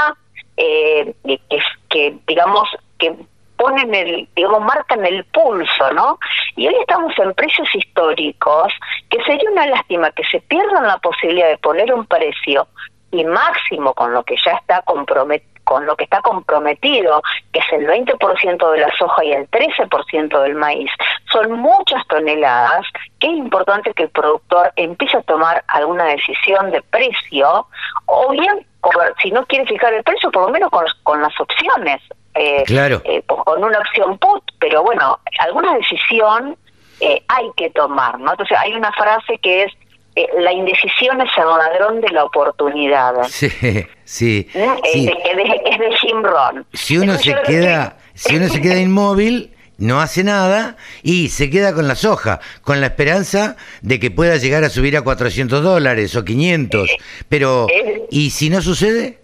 eh, 0.58 1.14
que, 1.26 1.60
que 1.90 2.16
digamos 2.28 2.68
que 3.00 3.16
ponen 3.62 3.94
el, 3.94 4.28
digamos, 4.36 4.62
marcan 4.62 5.06
el 5.06 5.24
pulso, 5.26 5.94
¿no? 5.94 6.18
Y 6.56 6.68
hoy 6.68 6.76
estamos 6.80 7.14
en 7.20 7.32
precios 7.36 7.68
históricos 7.76 8.74
que 9.08 9.24
sería 9.24 9.52
una 9.52 9.68
lástima 9.68 10.10
que 10.12 10.24
se 10.32 10.40
pierdan 10.40 10.88
la 10.88 10.98
posibilidad 10.98 11.48
de 11.48 11.60
poner 11.60 11.94
un 11.94 12.08
precio 12.08 12.68
y 13.12 13.24
máximo 13.24 13.94
con 13.94 14.14
lo 14.14 14.24
que 14.24 14.36
ya 14.44 14.54
está 14.54 14.82
comprometido 14.82 15.52
con 15.64 15.86
lo 15.86 15.96
que 15.96 16.04
está 16.04 16.22
comprometido, 16.22 17.22
que 17.54 17.60
es 17.60 17.66
el 17.72 17.88
20% 17.88 18.72
de 18.72 18.80
la 18.80 18.92
soja 18.98 19.24
y 19.24 19.32
el 19.32 19.50
13% 19.52 20.42
del 20.42 20.56
maíz, 20.56 20.92
son 21.32 21.54
muchas 21.54 22.06
toneladas, 22.08 22.86
que 23.20 23.28
es 23.28 23.38
importante 23.38 23.94
que 23.94 24.04
el 24.04 24.10
productor 24.10 24.74
empiece 24.76 25.16
a 25.16 25.22
tomar 25.22 25.64
alguna 25.68 26.06
decisión 26.06 26.72
de 26.72 26.82
precio, 26.82 27.68
o 28.06 28.32
bien, 28.32 28.66
si 29.22 29.32
no 29.32 29.46
quiere 29.46 29.66
fijar 29.66 29.94
el 29.94 30.04
precio, 30.04 30.30
por 30.32 30.48
lo 30.48 30.50
menos 30.50 30.70
con, 30.72 30.84
con 31.04 31.22
las 31.22 31.40
opciones 31.40 32.02
eh, 32.34 32.64
claro. 32.66 33.02
Eh, 33.04 33.21
con 33.52 33.64
una 33.64 33.80
opción 33.80 34.18
put, 34.18 34.44
pero 34.60 34.82
bueno, 34.84 35.20
alguna 35.40 35.74
decisión 35.76 36.56
eh, 37.02 37.22
hay 37.28 37.46
que 37.58 37.70
tomar, 37.72 38.18
¿no? 38.20 38.32
Entonces 38.32 38.58
hay 38.58 38.74
una 38.74 38.92
frase 38.94 39.38
que 39.40 39.64
es 39.64 39.74
la 40.38 40.52
indecisión 40.52 41.22
es 41.22 41.30
el 41.38 41.46
ladrón 41.46 42.02
de 42.02 42.10
la 42.10 42.26
oportunidad. 42.26 43.14
Sí, 43.30 43.50
sí. 44.04 44.48
Es, 44.54 45.06
de, 45.06 45.96
Jim 46.02 46.22
Rohn. 46.22 46.66
Si 46.74 46.98
uno 46.98 47.18
se 47.18 47.34
queda, 47.46 47.98
si 48.14 48.36
uno 48.36 48.48
se 48.50 48.62
queda 48.62 48.78
inmóvil, 48.80 49.54
no 49.78 50.00
hace 50.00 50.24
nada 50.24 50.76
y 51.02 51.30
se 51.30 51.50
queda 51.50 51.74
con 51.74 51.88
la 51.88 51.96
soja, 51.96 52.40
con 52.62 52.82
la 52.82 52.88
esperanza 52.88 53.56
de 53.82 54.00
que 54.00 54.12
pueda 54.12 54.38
llegar 54.38 54.64
a 54.64 54.70
subir 54.70 54.96
a 54.96 55.02
400 55.02 55.64
dólares 55.64 56.16
o 56.16 56.24
500. 56.24 56.90
Pero, 57.30 57.68
¿y 58.10 58.30
si 58.30 58.50
no 58.50 58.62
sucede? 58.62 59.20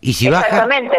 ¿Y 0.00 0.14
si 0.14 0.28
baja? 0.28 0.46
Exactamente. 0.46 0.98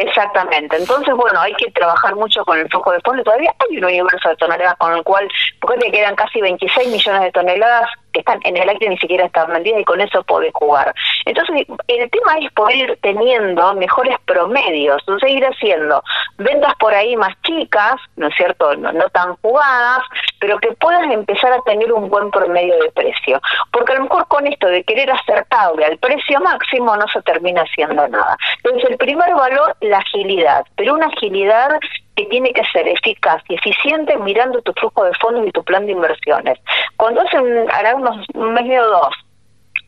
Exactamente. 0.00 0.76
Entonces, 0.76 1.14
bueno, 1.14 1.40
hay 1.40 1.52
que 1.54 1.70
trabajar 1.72 2.14
mucho 2.14 2.44
con 2.44 2.58
el 2.58 2.68
foco 2.70 2.92
de 2.92 3.00
fondo. 3.00 3.22
Todavía 3.24 3.52
hay 3.58 3.78
un 3.78 3.84
universo 3.84 4.28
de 4.28 4.36
toneladas 4.36 4.76
con 4.76 4.92
el 4.92 5.02
cual, 5.02 5.28
porque 5.60 5.78
te 5.78 5.90
quedan 5.90 6.14
casi 6.14 6.40
26 6.40 6.88
millones 6.88 7.22
de 7.22 7.32
toneladas 7.32 7.88
que 8.12 8.20
están 8.20 8.40
en 8.44 8.56
el 8.56 8.68
aire 8.68 8.88
ni 8.88 8.98
siquiera 8.98 9.26
están 9.26 9.52
vendidas 9.52 9.80
y 9.80 9.84
con 9.84 10.00
eso 10.00 10.22
podés 10.24 10.52
jugar. 10.54 10.94
Entonces, 11.24 11.66
el 11.88 12.10
tema 12.10 12.38
es 12.40 12.52
poder 12.52 12.76
ir 12.76 12.98
teniendo 13.02 13.74
mejores 13.74 14.16
promedios, 14.24 15.02
entonces 15.06 15.30
ir 15.30 15.44
haciendo 15.44 16.02
ventas 16.38 16.74
por 16.78 16.94
ahí 16.94 17.16
más 17.16 17.34
chicas, 17.42 17.96
¿no 18.16 18.28
es 18.28 18.34
cierto? 18.36 18.74
No, 18.76 18.92
no 18.92 19.08
tan 19.10 19.36
jugadas, 19.36 20.02
pero 20.40 20.58
que 20.58 20.72
puedan 20.72 21.10
empezar 21.12 21.52
a 21.52 21.60
tener 21.62 21.92
un 21.92 22.08
buen 22.08 22.30
promedio 22.30 22.78
de 22.78 22.90
precio. 22.92 23.40
Porque 23.72 23.92
a 23.92 23.96
lo 23.96 24.04
mejor 24.04 24.26
con 24.28 24.46
esto 24.46 24.68
de 24.68 24.84
querer 24.84 25.10
acertarle 25.10 25.84
al 25.84 25.98
precio 25.98 26.40
máximo 26.40 26.96
no 26.96 27.06
se 27.08 27.22
termina 27.22 27.62
haciendo 27.62 28.06
nada. 28.08 28.36
Entonces, 28.62 28.90
el 28.90 28.96
primer 28.96 29.34
valor, 29.34 29.76
la 29.80 29.98
agilidad, 29.98 30.64
pero 30.76 30.94
una 30.94 31.06
agilidad 31.06 31.70
que 32.18 32.24
tiene 32.26 32.52
que 32.52 32.64
ser 32.72 32.88
eficaz 32.88 33.40
y 33.48 33.54
eficiente 33.54 34.16
mirando 34.18 34.60
tu 34.62 34.72
flujo 34.72 35.04
de 35.04 35.14
fondos 35.14 35.46
y 35.46 35.52
tu 35.52 35.62
plan 35.62 35.86
de 35.86 35.92
inversiones. 35.92 36.58
Cuando 36.96 37.20
hace 37.20 37.38
un, 37.38 37.70
hará 37.70 37.94
unos 37.94 38.26
un 38.34 38.54
mes 38.54 38.80
o 38.80 38.86
dos 38.86 39.14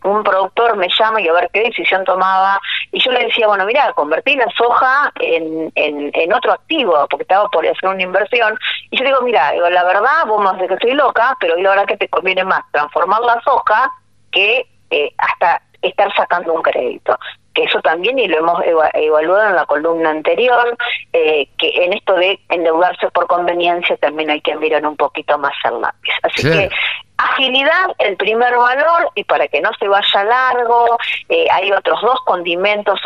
un 0.03 0.23
productor 0.23 0.77
me 0.77 0.89
llama 0.99 1.21
y 1.21 1.29
a 1.29 1.33
ver 1.33 1.51
qué 1.53 1.65
decisión 1.65 2.05
tomaba 2.05 2.59
y 2.91 3.01
yo 3.01 3.13
le 3.13 3.27
decía, 3.27 3.47
bueno, 3.47 3.67
mira, 3.67 3.93
convertí 3.93 4.35
la 4.35 4.47
soja 4.57 5.13
en, 5.21 5.71
en, 5.75 6.33
otro 6.33 6.53
activo 6.53 7.07
porque 7.11 7.25
estaba 7.25 7.49
por 7.49 7.67
hacer 7.67 7.89
una 7.89 8.03
inversión 8.03 8.59
y 8.91 8.97
yo 8.97 9.05
digo, 9.05 9.21
mira, 9.23 9.53
la 9.53 9.85
verdad, 9.85 10.25
vos 10.27 10.43
más 10.43 10.59
de 10.59 10.69
que 10.69 10.75
estoy 10.75 10.93
loca, 10.93 11.37
pero 11.39 11.57
la 11.57 11.71
verdad 11.71 11.87
que 11.87 11.99
te 11.99 12.09
conviene 12.09 12.45
más 12.45 12.63
transformar 12.73 13.21
la 13.23 13.43
soja 13.43 13.93
que 14.31 14.67
eh, 14.91 15.13
hasta 15.19 15.63
estar 15.83 16.15
sacando 16.15 16.55
un 16.55 16.63
crédito 16.63 17.19
eso 17.65 17.81
también, 17.81 18.19
y 18.19 18.29
lo 18.29 18.39
hemos 18.39 18.63
evaluado 18.95 19.49
en 19.49 19.57
la 19.57 19.67
columna 19.67 20.11
anterior, 20.11 20.77
eh, 21.13 21.49
que 21.59 21.85
en 21.85 21.93
esto 21.93 22.15
de 22.15 22.39
endeudarse 22.49 23.11
por 23.11 23.27
conveniencia 23.27 23.97
también 23.97 24.31
hay 24.31 24.41
que 24.41 24.55
mirar 24.57 24.87
un 24.87 24.97
poquito 24.97 25.39
más 25.39 25.55
al 25.65 25.81
lápiz. 25.81 26.13
Así 26.23 26.43
que 26.43 26.71
agilidad, 27.17 27.95
el 27.99 28.17
primer 28.17 28.57
valor, 28.57 29.11
y 29.15 29.25
para 29.25 29.47
que 29.49 29.61
no 29.61 29.71
se 29.79 29.89
vaya 29.89 30.25
largo, 30.25 30.99
eh, 31.29 31.47
hay 31.51 31.71
otros 31.73 32.01
dos 32.01 32.21
condimentos, 32.25 33.01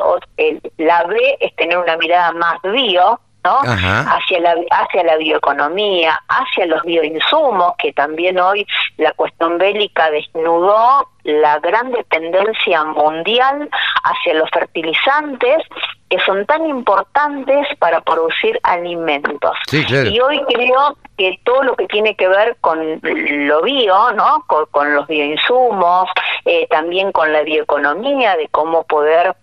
la 0.79 1.05
B 1.05 1.37
es 1.40 1.55
tener 1.57 1.79
una 1.79 1.97
mirada 1.97 2.33
más 2.33 2.61
bio, 2.62 3.21
¿no? 3.45 3.61
Hacia 3.61 4.41
la, 4.41 4.57
hacia 4.71 5.05
la 5.05 5.17
bioeconomía, 5.17 6.19
hacia 6.29 6.67
los 6.67 6.83
bioinsumos, 6.83 7.75
que 7.79 7.93
también 7.93 8.39
hoy 8.41 8.67
la 8.97 9.13
cuestión 9.13 9.59
bélica 9.59 10.11
desnudó 10.11 11.09
la 11.25 11.59
gran 11.59 11.91
dependencia 11.91 12.85
mundial 12.85 13.69
hacia 14.03 14.35
los 14.35 14.51
fertilizantes 14.51 15.63
que 16.09 16.19
son 16.21 16.45
tan 16.47 16.67
importantes 16.67 17.67
para 17.79 18.01
producir 18.03 18.59
alimentos. 18.63 19.57
Y 19.73 20.21
hoy 20.21 20.41
creo 20.49 20.97
que 21.17 21.41
todo 21.45 21.63
lo 21.63 21.77
que 21.77 21.87
tiene 21.87 22.15
que 22.15 22.29
ver 22.29 22.57
con 22.61 23.01
lo 23.03 23.63
bio, 23.63 24.13
¿no? 24.13 24.45
Con, 24.47 24.95
los 24.95 25.07
bioinsumos, 25.07 26.09
eh, 26.45 26.67
también 26.69 27.11
con 27.13 27.33
la 27.33 27.43
bioeconomía, 27.43 28.37
de 28.37 28.49
cómo 28.49 28.85
poder 28.85 29.35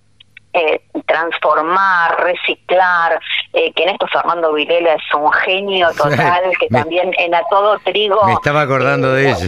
eh, 0.54 0.82
transformar, 1.06 2.22
reciclar, 2.24 3.20
eh, 3.54 3.74
que 3.74 3.84
en 3.84 3.90
esto 3.90 4.08
Fernando 4.08 4.54
Vilela 4.54 4.94
es 4.94 5.14
un 5.14 5.32
genio 5.32 5.90
total, 5.98 6.44
que 6.60 6.68
también 6.68 7.12
en 7.18 7.36
A 7.36 7.42
Todo 7.50 7.78
Trigo... 7.80 8.24
Me 8.26 8.34
estaba 8.34 8.62
acordando 8.62 9.14
de 9.14 9.30
eh, 9.30 9.32
eso, 9.32 9.48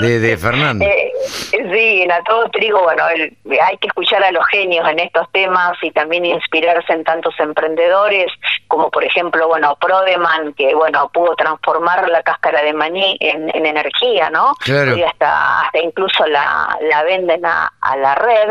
de, 0.00 0.36
Fernando. 0.38 0.84
sí, 1.50 2.02
en 2.02 2.12
A 2.12 2.22
Todo 2.24 2.48
Trigo, 2.50 2.82
bueno, 2.82 3.04
hay 3.04 3.76
que 3.78 3.88
escuchar 3.88 4.22
a 4.24 4.32
los 4.32 4.46
genios 4.46 4.88
en 4.88 5.00
estos 5.00 5.30
temas 5.32 5.76
y 5.82 5.90
también 5.90 6.24
inspirarse 6.24 6.92
en 6.92 7.04
tantos 7.04 7.38
emprendedores, 7.38 8.32
como 8.68 8.90
por 8.90 9.04
ejemplo, 9.04 9.48
bueno, 9.48 9.76
Prodeman, 9.80 10.54
que 10.54 10.74
bueno, 10.74 11.10
pudo 11.12 11.34
transformar 11.36 12.08
la 12.08 12.22
cáscara 12.22 12.62
de 12.62 12.72
maní 12.72 13.16
en, 13.20 13.50
energía, 13.54 14.30
¿no? 14.30 14.54
Y 14.66 15.02
hasta, 15.02 15.62
hasta 15.62 15.78
incluso 15.78 16.26
la, 16.26 16.78
la 16.90 17.02
venden 17.04 17.44
a, 17.44 17.70
a 17.80 17.96
la 17.96 18.14
red. 18.14 18.50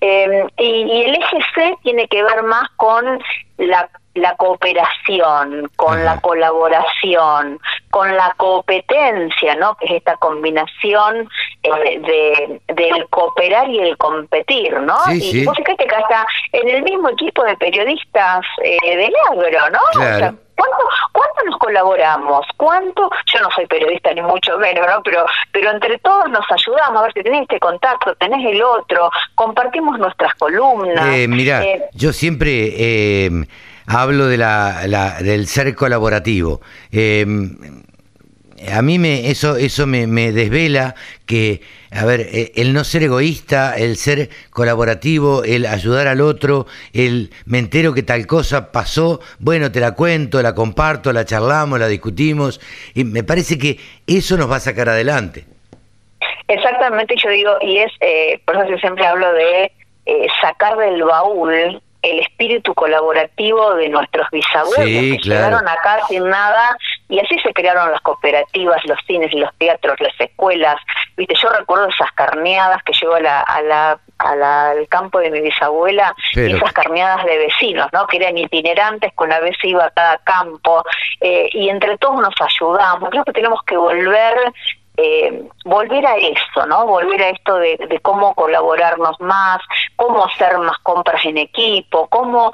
Eh, 0.00 0.44
y, 0.58 0.64
y 0.64 1.02
el 1.04 1.14
eje 1.14 1.38
C 1.54 1.74
tiene 1.82 2.06
que 2.08 2.22
ver 2.22 2.42
más 2.42 2.68
con 2.76 3.18
la 3.58 3.88
la 4.16 4.34
cooperación, 4.36 5.70
con 5.76 6.04
la 6.04 6.20
colaboración, 6.20 7.60
con 7.90 8.14
la 8.16 8.34
competencia, 8.36 9.54
¿no? 9.56 9.76
Que 9.76 9.86
es 9.86 9.92
esta 9.92 10.16
combinación 10.16 11.28
eh, 11.62 12.00
de, 12.00 12.74
del 12.74 13.08
cooperar 13.08 13.68
y 13.68 13.80
el 13.80 13.96
competir, 13.96 14.78
¿no? 14.80 14.98
Sí, 15.06 15.16
y 15.16 15.20
sí. 15.20 15.44
vos 15.44 15.56
fíjate 15.56 15.86
que 15.86 15.94
hasta 15.94 16.26
en 16.52 16.68
el 16.68 16.82
mismo 16.82 17.08
equipo 17.10 17.44
de 17.44 17.56
periodistas 17.56 18.44
eh, 18.62 18.96
del 18.96 19.12
agro, 19.30 19.70
¿no? 19.70 19.78
Claro. 19.92 20.16
O 20.16 20.18
sea, 20.18 20.34
¿Cuánto, 20.56 20.78
¿Cuánto 21.12 21.44
nos 21.44 21.58
colaboramos? 21.58 22.46
¿Cuánto? 22.56 23.10
Yo 23.26 23.40
no 23.40 23.50
soy 23.50 23.66
periodista 23.66 24.12
ni 24.14 24.22
mucho 24.22 24.56
menos, 24.58 24.86
¿no? 24.86 25.02
Pero, 25.02 25.26
pero 25.52 25.70
entre 25.70 25.98
todos 25.98 26.30
nos 26.30 26.44
ayudamos. 26.50 26.98
A 26.98 27.02
ver 27.04 27.12
si 27.12 27.22
tenés 27.22 27.42
este 27.42 27.60
contacto, 27.60 28.14
tenés 28.14 28.44
el 28.46 28.62
otro, 28.62 29.10
compartimos 29.34 29.98
nuestras 29.98 30.34
columnas. 30.36 31.14
Eh, 31.14 31.28
mirá, 31.28 31.62
Eh, 31.62 31.90
yo 31.92 32.12
siempre 32.12 32.72
eh, 32.74 33.30
hablo 33.86 34.26
de 34.26 34.36
la, 34.36 34.82
la- 34.86 35.22
del 35.22 35.46
ser 35.46 35.74
colaborativo. 35.74 36.60
Eh, 36.92 37.24
a 38.72 38.80
mí 38.82 38.98
me, 38.98 39.30
eso, 39.30 39.56
eso 39.56 39.86
me, 39.86 40.06
me 40.06 40.32
desvela 40.32 40.94
que, 41.26 41.60
a 41.90 42.04
ver, 42.06 42.20
eh, 42.32 42.52
el 42.56 42.72
no 42.72 42.84
ser 42.84 43.02
egoísta, 43.02 43.76
el 43.76 43.96
ser 43.96 44.30
colaborativo, 44.50 45.44
el 45.44 45.66
ayudar 45.66 46.06
al 46.08 46.20
otro, 46.22 46.66
el 46.94 47.30
me 47.44 47.58
entero 47.58 47.92
que 47.92 48.02
tal 48.02 48.26
cosa 48.26 48.72
pasó, 48.72 49.20
bueno, 49.38 49.70
te 49.70 49.80
la 49.80 49.92
cuento, 49.92 50.40
la 50.42 50.54
comparto, 50.54 51.12
la 51.12 51.24
charlamos, 51.26 51.78
la 51.78 51.86
discutimos, 51.86 52.60
y 52.94 53.04
me 53.04 53.22
parece 53.22 53.58
que 53.58 53.78
eso 54.06 54.36
nos 54.38 54.50
va 54.50 54.56
a 54.56 54.60
sacar 54.60 54.88
adelante. 54.88 55.44
Exactamente, 56.48 57.14
yo 57.22 57.28
digo, 57.30 57.50
y 57.60 57.78
es, 57.78 57.92
eh, 58.00 58.40
por 58.46 58.56
eso 58.56 58.70
yo 58.70 58.78
siempre 58.78 59.06
hablo 59.06 59.30
de 59.32 59.64
eh, 60.06 60.26
sacar 60.40 60.76
del 60.78 61.02
baúl 61.02 61.82
el 62.02 62.20
espíritu 62.20 62.74
colaborativo 62.74 63.74
de 63.74 63.88
nuestros 63.88 64.28
bisabuelos 64.30 64.76
Sí, 64.86 65.12
que 65.12 65.20
claro. 65.22 65.44
llegaron 65.58 65.68
acá 65.68 66.00
sin 66.08 66.28
nada 66.28 66.76
y 67.08 67.18
así 67.20 67.38
se 67.40 67.52
crearon 67.52 67.90
las 67.90 68.00
cooperativas, 68.00 68.84
los 68.86 68.98
cines, 69.06 69.32
los 69.34 69.50
teatros, 69.58 70.00
las 70.00 70.18
escuelas. 70.20 70.76
Viste, 71.16 71.34
yo 71.40 71.48
recuerdo 71.50 71.88
esas 71.88 72.10
carneadas 72.12 72.82
que 72.82 72.92
llevo 72.92 73.14
a 73.14 73.20
la, 73.20 73.40
a 73.40 73.62
la, 73.62 73.98
a 74.18 74.36
la- 74.36 74.70
al 74.70 74.88
campo 74.88 75.18
de 75.20 75.30
mi 75.30 75.40
bisabuela, 75.40 76.14
Pero- 76.34 76.48
y 76.48 76.52
esas 76.56 76.72
carneadas 76.72 77.24
de 77.24 77.38
vecinos, 77.38 77.88
¿no? 77.92 78.06
Que 78.06 78.16
eran 78.18 78.36
itinerantes, 78.36 79.12
con 79.14 79.28
la 79.28 79.40
vez 79.40 79.56
iba 79.62 79.84
a 79.86 79.90
cada 79.90 80.18
campo 80.18 80.84
eh, 81.20 81.48
y 81.52 81.68
entre 81.68 81.96
todos 81.98 82.20
nos 82.20 82.34
ayudamos. 82.40 83.10
Creo 83.10 83.24
que 83.24 83.32
tenemos 83.32 83.60
que 83.64 83.76
volver 83.76 84.34
eh, 84.96 85.48
volver 85.64 86.06
a 86.06 86.16
eso, 86.16 86.66
¿no? 86.66 86.86
Volver 86.86 87.22
a 87.22 87.30
esto 87.30 87.56
de, 87.56 88.00
cómo 88.02 88.34
colaborarnos 88.34 89.20
más, 89.20 89.58
cómo 89.96 90.24
hacer 90.24 90.58
más 90.58 90.78
compras 90.78 91.24
en 91.24 91.38
equipo, 91.38 92.06
cómo 92.08 92.52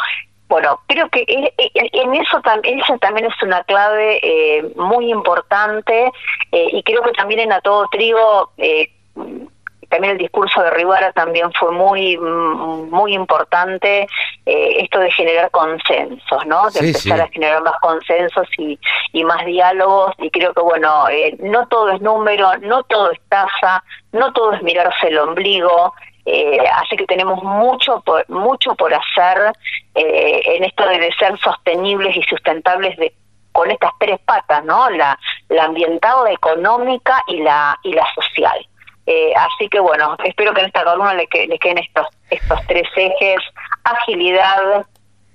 bueno, 0.48 0.80
creo 0.86 1.08
que 1.08 1.24
en 1.26 2.14
eso 2.14 2.42
también 2.42 3.24
es 3.24 3.42
una 3.42 3.64
clave 3.64 4.20
eh, 4.22 4.70
muy 4.76 5.10
importante 5.10 6.12
eh, 6.52 6.68
y 6.72 6.82
creo 6.82 7.02
que 7.02 7.12
también 7.12 7.40
en 7.40 7.52
A 7.54 7.62
Todo 7.62 7.88
Trigo 7.90 8.50
eh, 8.58 8.90
también 9.92 10.14
el 10.14 10.18
discurso 10.18 10.60
de 10.62 10.70
Rivara 10.70 11.12
también 11.12 11.52
fue 11.52 11.70
muy 11.70 12.16
muy 12.18 13.14
importante 13.14 14.08
eh, 14.46 14.76
esto 14.82 14.98
de 14.98 15.10
generar 15.12 15.50
consensos, 15.50 16.46
¿no? 16.46 16.64
De 16.70 16.80
Sí, 16.80 16.86
empezar 16.88 17.18
sí. 17.18 17.22
a 17.24 17.28
generar 17.28 17.62
más 17.62 17.78
consensos 17.80 18.48
y, 18.58 18.78
y 19.12 19.22
más 19.24 19.44
diálogos 19.44 20.12
y 20.18 20.30
creo 20.30 20.52
que 20.54 20.62
bueno, 20.62 21.08
eh, 21.10 21.36
no 21.40 21.66
todo 21.68 21.90
es 21.92 22.00
número, 22.00 22.56
no 22.58 22.82
todo 22.84 23.10
es 23.12 23.20
tasa, 23.28 23.84
no 24.12 24.32
todo 24.32 24.54
es 24.54 24.62
mirarse 24.62 25.08
el 25.08 25.18
ombligo, 25.18 25.92
eh, 26.24 26.58
así 26.80 26.96
que 26.96 27.04
tenemos 27.06 27.42
mucho 27.42 28.00
por, 28.06 28.28
mucho 28.30 28.74
por 28.76 28.92
hacer 28.94 29.52
eh, 29.94 30.40
en 30.56 30.64
esto 30.64 30.86
de, 30.88 30.98
de 30.98 31.12
ser 31.12 31.38
sostenibles 31.38 32.16
y 32.16 32.22
sustentables 32.22 32.96
de 32.96 33.12
con 33.52 33.70
estas 33.70 33.90
tres 34.00 34.18
patas, 34.24 34.64
¿no? 34.64 34.88
La, 34.88 35.18
la 35.50 35.64
ambiental, 35.64 36.24
la 36.24 36.32
económica 36.32 37.22
y 37.26 37.36
la 37.42 37.78
y 37.82 37.92
la 37.92 38.06
social. 38.14 38.66
Eh, 39.06 39.32
así 39.34 39.68
que 39.68 39.80
bueno, 39.80 40.16
espero 40.24 40.54
que 40.54 40.60
en 40.60 40.66
esta 40.68 40.84
columna 40.84 41.14
le, 41.14 41.26
que- 41.26 41.46
le 41.46 41.58
queden 41.58 41.78
estos 41.78 42.06
estos 42.30 42.60
tres 42.68 42.84
ejes: 42.96 43.38
agilidad, 43.84 44.86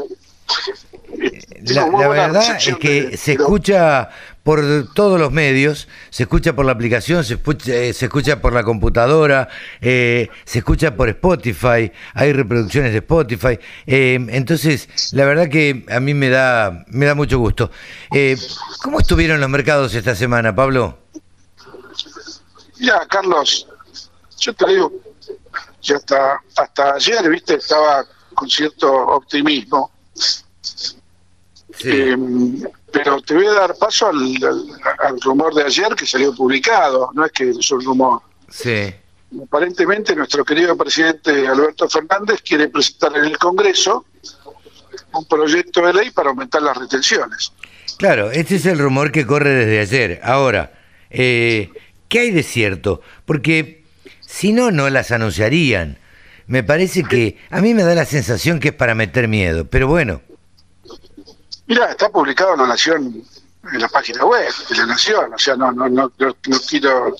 eh, 1.25 1.41
La, 1.73 2.07
verdad 2.07 2.57
es 2.57 2.75
que 2.77 3.01
de- 3.03 3.17
se 3.17 3.33
escucha 3.33 4.09
por 4.45 4.61
todos 4.93 5.19
los 5.19 5.31
medios, 5.31 5.87
se 6.11 6.21
escucha 6.21 6.55
por 6.55 6.67
la 6.67 6.73
aplicación, 6.73 7.23
se 7.23 7.33
escucha, 7.33 7.73
eh, 7.73 7.93
se 7.93 8.05
escucha 8.05 8.41
por 8.41 8.53
la 8.53 8.63
computadora, 8.63 9.49
eh, 9.81 10.29
se 10.45 10.59
escucha 10.59 10.95
por 10.95 11.09
Spotify, 11.09 11.91
hay 12.13 12.31
reproducciones 12.31 12.91
de 12.91 12.99
Spotify. 12.99 13.57
eh, 13.87 14.23
entonces, 14.29 14.87
la 15.13 15.25
verdad 15.25 15.49
que 15.49 15.83
a 15.89 15.99
mí 15.99 16.13
me 16.13 16.29
da, 16.29 16.85
me 16.89 17.07
da 17.07 17.15
mucho 17.15 17.39
gusto. 17.39 17.71
¿Cómo 18.83 18.99
estuvieron 18.99 19.41
los 19.41 19.49
mercados 19.49 19.95
esta 19.95 20.13
semana, 20.13 20.55
Pablo? 20.55 20.99
Mira, 22.77 23.03
Carlos, 23.09 23.67
yo 24.37 24.53
te 24.53 24.67
digo 24.67 24.93
que 25.81 25.95
hasta, 25.95 26.39
hasta 26.55 26.93
ayer, 26.93 27.27
viste, 27.31 27.55
estaba 27.55 28.05
con 28.35 28.47
cierto 28.47 28.93
optimismo. 29.07 29.89
Eh, 31.83 32.15
pero 32.95 33.19
te 33.21 33.33
voy 33.33 33.45
a 33.47 33.53
dar 33.53 33.75
paso 33.77 34.07
al, 34.07 34.15
al- 34.41 34.65
al 35.07 35.19
rumor 35.21 35.53
de 35.53 35.63
ayer 35.63 35.93
que 35.95 36.05
salió 36.05 36.33
publicado, 36.33 37.09
no 37.13 37.25
es 37.25 37.31
que 37.33 37.49
es 37.49 37.71
un 37.71 37.83
rumor. 37.83 38.21
sí. 38.49 38.93
Aparentemente 39.43 40.15
nuestro 40.15 40.45
querido 40.45 40.77
presidente 40.77 41.45
Alberto 41.45 41.89
Fernández 41.89 42.41
quiere 42.41 42.69
presentar 42.69 43.17
en 43.17 43.25
el 43.25 43.37
Congreso 43.37 44.05
un 45.13 45.25
proyecto 45.25 45.85
de 45.85 45.91
ley 45.93 46.11
para 46.11 46.29
aumentar 46.29 46.61
las 46.61 46.77
retenciones. 46.77 47.51
Claro, 47.97 48.31
este 48.31 48.55
es 48.55 48.65
el 48.65 48.79
rumor 48.79 49.11
que 49.11 49.25
corre 49.25 49.49
desde 49.49 49.79
ayer. 49.81 50.19
Ahora, 50.23 50.71
eh, 51.09 51.69
¿qué 52.07 52.19
hay 52.19 52.31
de 52.31 52.43
cierto? 52.43 53.01
Porque 53.25 53.83
si 54.21 54.53
no, 54.53 54.71
no 54.71 54.89
las 54.89 55.11
anunciarían. 55.11 55.97
Me 56.47 56.63
parece 56.63 57.03
que 57.03 57.37
a 57.49 57.59
mí 57.59 57.73
me 57.73 57.83
da 57.83 57.93
la 57.95 58.05
sensación 58.05 58.59
que 58.61 58.69
es 58.69 58.73
para 58.75 58.95
meter 58.95 59.27
miedo, 59.27 59.65
pero 59.65 59.87
bueno, 59.89 60.21
Mira, 61.67 61.91
está 61.91 62.09
publicado 62.09 62.53
en 62.53 62.59
la 62.61 62.67
Nación, 62.67 63.23
en 63.73 63.79
la 63.81 63.87
página 63.89 64.23
web 64.25 64.53
de 64.69 64.75
la 64.77 64.85
Nación, 64.85 65.33
o 65.33 65.39
sea, 65.39 65.55
no, 65.55 65.71
no, 65.71 65.89
no, 65.89 66.11
no, 66.19 66.35
quiero 66.69 67.15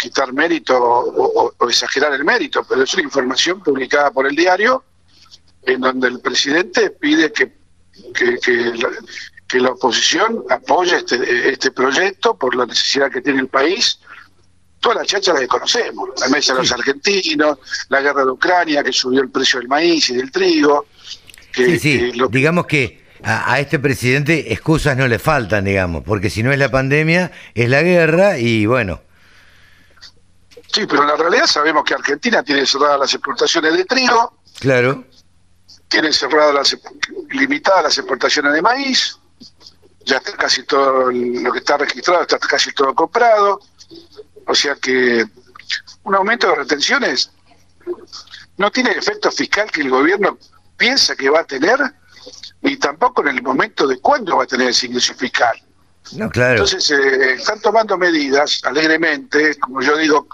quitar 0.00 0.32
mérito 0.34 0.76
o, 0.76 1.46
o- 1.46 1.54
o 1.56 1.68
exagerar 1.68 2.12
el 2.12 2.24
mérito, 2.24 2.62
pero 2.68 2.82
es 2.82 2.92
una 2.94 3.02
información 3.04 3.62
publicada 3.62 4.10
por 4.10 4.26
el 4.26 4.36
diario 4.36 4.84
en 5.62 5.80
donde 5.80 6.08
el 6.08 6.20
presidente 6.20 6.90
pide 6.90 7.32
que, 7.32 7.52
que, 8.14 8.38
que 8.38 8.52
la, 8.76 8.90
que 9.48 9.60
la 9.60 9.70
oposición 9.70 10.44
apoye 10.50 10.96
este, 10.96 11.50
este 11.50 11.70
proyecto 11.70 12.36
por 12.36 12.54
la 12.54 12.66
necesidad 12.66 13.10
que 13.10 13.22
tiene 13.22 13.40
el 13.40 13.48
país. 13.48 13.98
Todas 14.80 14.98
las 14.98 15.06
chachas 15.06 15.34
las 15.38 15.48
conocemos, 15.48 16.08
la 16.20 16.28
mesa 16.28 16.52
de 16.54 16.60
los 16.60 16.72
argentinos, 16.72 17.58
la 17.88 18.00
guerra 18.00 18.24
de 18.24 18.30
Ucrania 18.30 18.82
que 18.84 18.92
subió 18.92 19.20
el 19.22 19.30
precio 19.30 19.58
del 19.58 19.68
maíz 19.68 20.08
y 20.10 20.14
del 20.16 20.30
trigo. 20.30 20.86
Que, 21.52 21.66
sí, 21.66 21.78
sí, 21.78 21.98
que 21.98 22.16
lo- 22.16 22.28
digamos 22.28 22.66
que 22.66 23.00
a, 23.22 23.52
a 23.52 23.60
este 23.60 23.78
presidente 23.78 24.52
excusas 24.52 24.96
no 24.96 25.08
le 25.08 25.18
faltan, 25.18 25.64
digamos, 25.64 26.04
porque 26.04 26.30
si 26.30 26.42
no 26.42 26.52
es 26.52 26.58
la 26.58 26.70
pandemia, 26.70 27.32
es 27.54 27.68
la 27.68 27.82
guerra 27.82 28.38
y 28.38 28.66
bueno, 28.66 29.00
Sí, 30.72 30.86
pero 30.86 31.02
en 31.02 31.08
la 31.08 31.16
realidad 31.16 31.46
sabemos 31.46 31.84
que 31.84 31.94
Argentina 31.94 32.42
tiene 32.42 32.64
cerradas 32.64 33.00
las 33.00 33.14
exportaciones 33.14 33.76
de 33.76 33.84
trigo, 33.84 34.38
claro, 34.60 35.04
tiene 35.88 36.12
cerrada 36.12 36.52
las, 36.52 36.76
limitadas 37.30 37.82
las 37.82 37.98
exportaciones 37.98 38.52
de 38.52 38.62
maíz, 38.62 39.18
ya 40.04 40.18
está 40.18 40.32
casi 40.36 40.62
todo 40.62 41.10
lo 41.10 41.52
que 41.52 41.58
está 41.58 41.76
registrado, 41.76 42.22
está 42.22 42.38
casi 42.38 42.72
todo 42.72 42.94
comprado, 42.94 43.60
o 44.46 44.54
sea 44.54 44.76
que 44.76 45.24
un 46.04 46.14
aumento 46.14 46.48
de 46.48 46.54
retenciones 46.54 47.32
no 48.56 48.70
tiene 48.70 48.92
el 48.92 48.98
efecto 48.98 49.32
fiscal 49.32 49.68
que 49.72 49.80
el 49.80 49.90
gobierno 49.90 50.38
piensa 50.76 51.16
que 51.16 51.30
va 51.30 51.40
a 51.40 51.44
tener, 51.44 51.78
ni 52.62 52.76
tampoco 52.76 53.22
en 53.22 53.36
el 53.36 53.42
momento 53.42 53.86
de 53.86 53.98
cuándo 54.00 54.36
va 54.36 54.44
a 54.44 54.46
tener 54.46 54.68
ese 54.68 54.86
ingreso 54.86 55.14
fiscal. 55.14 55.56
No, 56.12 56.28
claro. 56.30 56.52
Entonces, 56.64 56.90
eh, 56.90 57.34
están 57.34 57.60
tomando 57.60 57.96
medidas 57.96 58.60
alegremente, 58.64 59.56
como 59.58 59.80
yo 59.80 59.96
digo, 59.96 60.26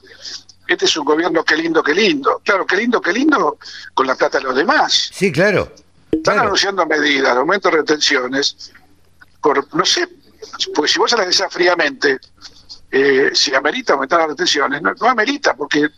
este 0.67 0.87
es 0.87 0.97
un 0.97 1.05
gobierno 1.05 1.45
que 1.45 1.57
lindo, 1.57 1.83
qué 1.83 1.95
lindo. 1.95 2.41
Claro, 2.45 2.67
qué 2.67 2.77
lindo, 2.77 3.01
qué 3.01 3.13
lindo 3.13 3.59
con 3.95 4.07
la 4.07 4.15
plata 4.15 4.39
de 4.39 4.45
los 4.45 4.57
demás. 4.57 5.11
Sí, 5.13 5.31
claro. 5.31 5.73
Están 6.11 6.39
anunciando 6.39 6.87
medidas, 6.87 7.37
aumento 7.37 7.71
de 7.71 7.79
retenciones, 7.79 8.73
por, 9.41 9.75
no 9.75 9.85
sé, 9.85 10.09
porque 10.75 10.91
si 10.91 10.99
vos 10.99 11.13
analizás 11.13 11.53
fríamente, 11.53 12.19
eh, 12.91 13.31
si 13.35 13.55
amerita 13.55 13.93
aumentar 13.93 14.21
las 14.21 14.29
retenciones, 14.31 14.81
no, 14.81 14.95
no 14.95 15.09
amerita, 15.09 15.55
porque 15.55 15.89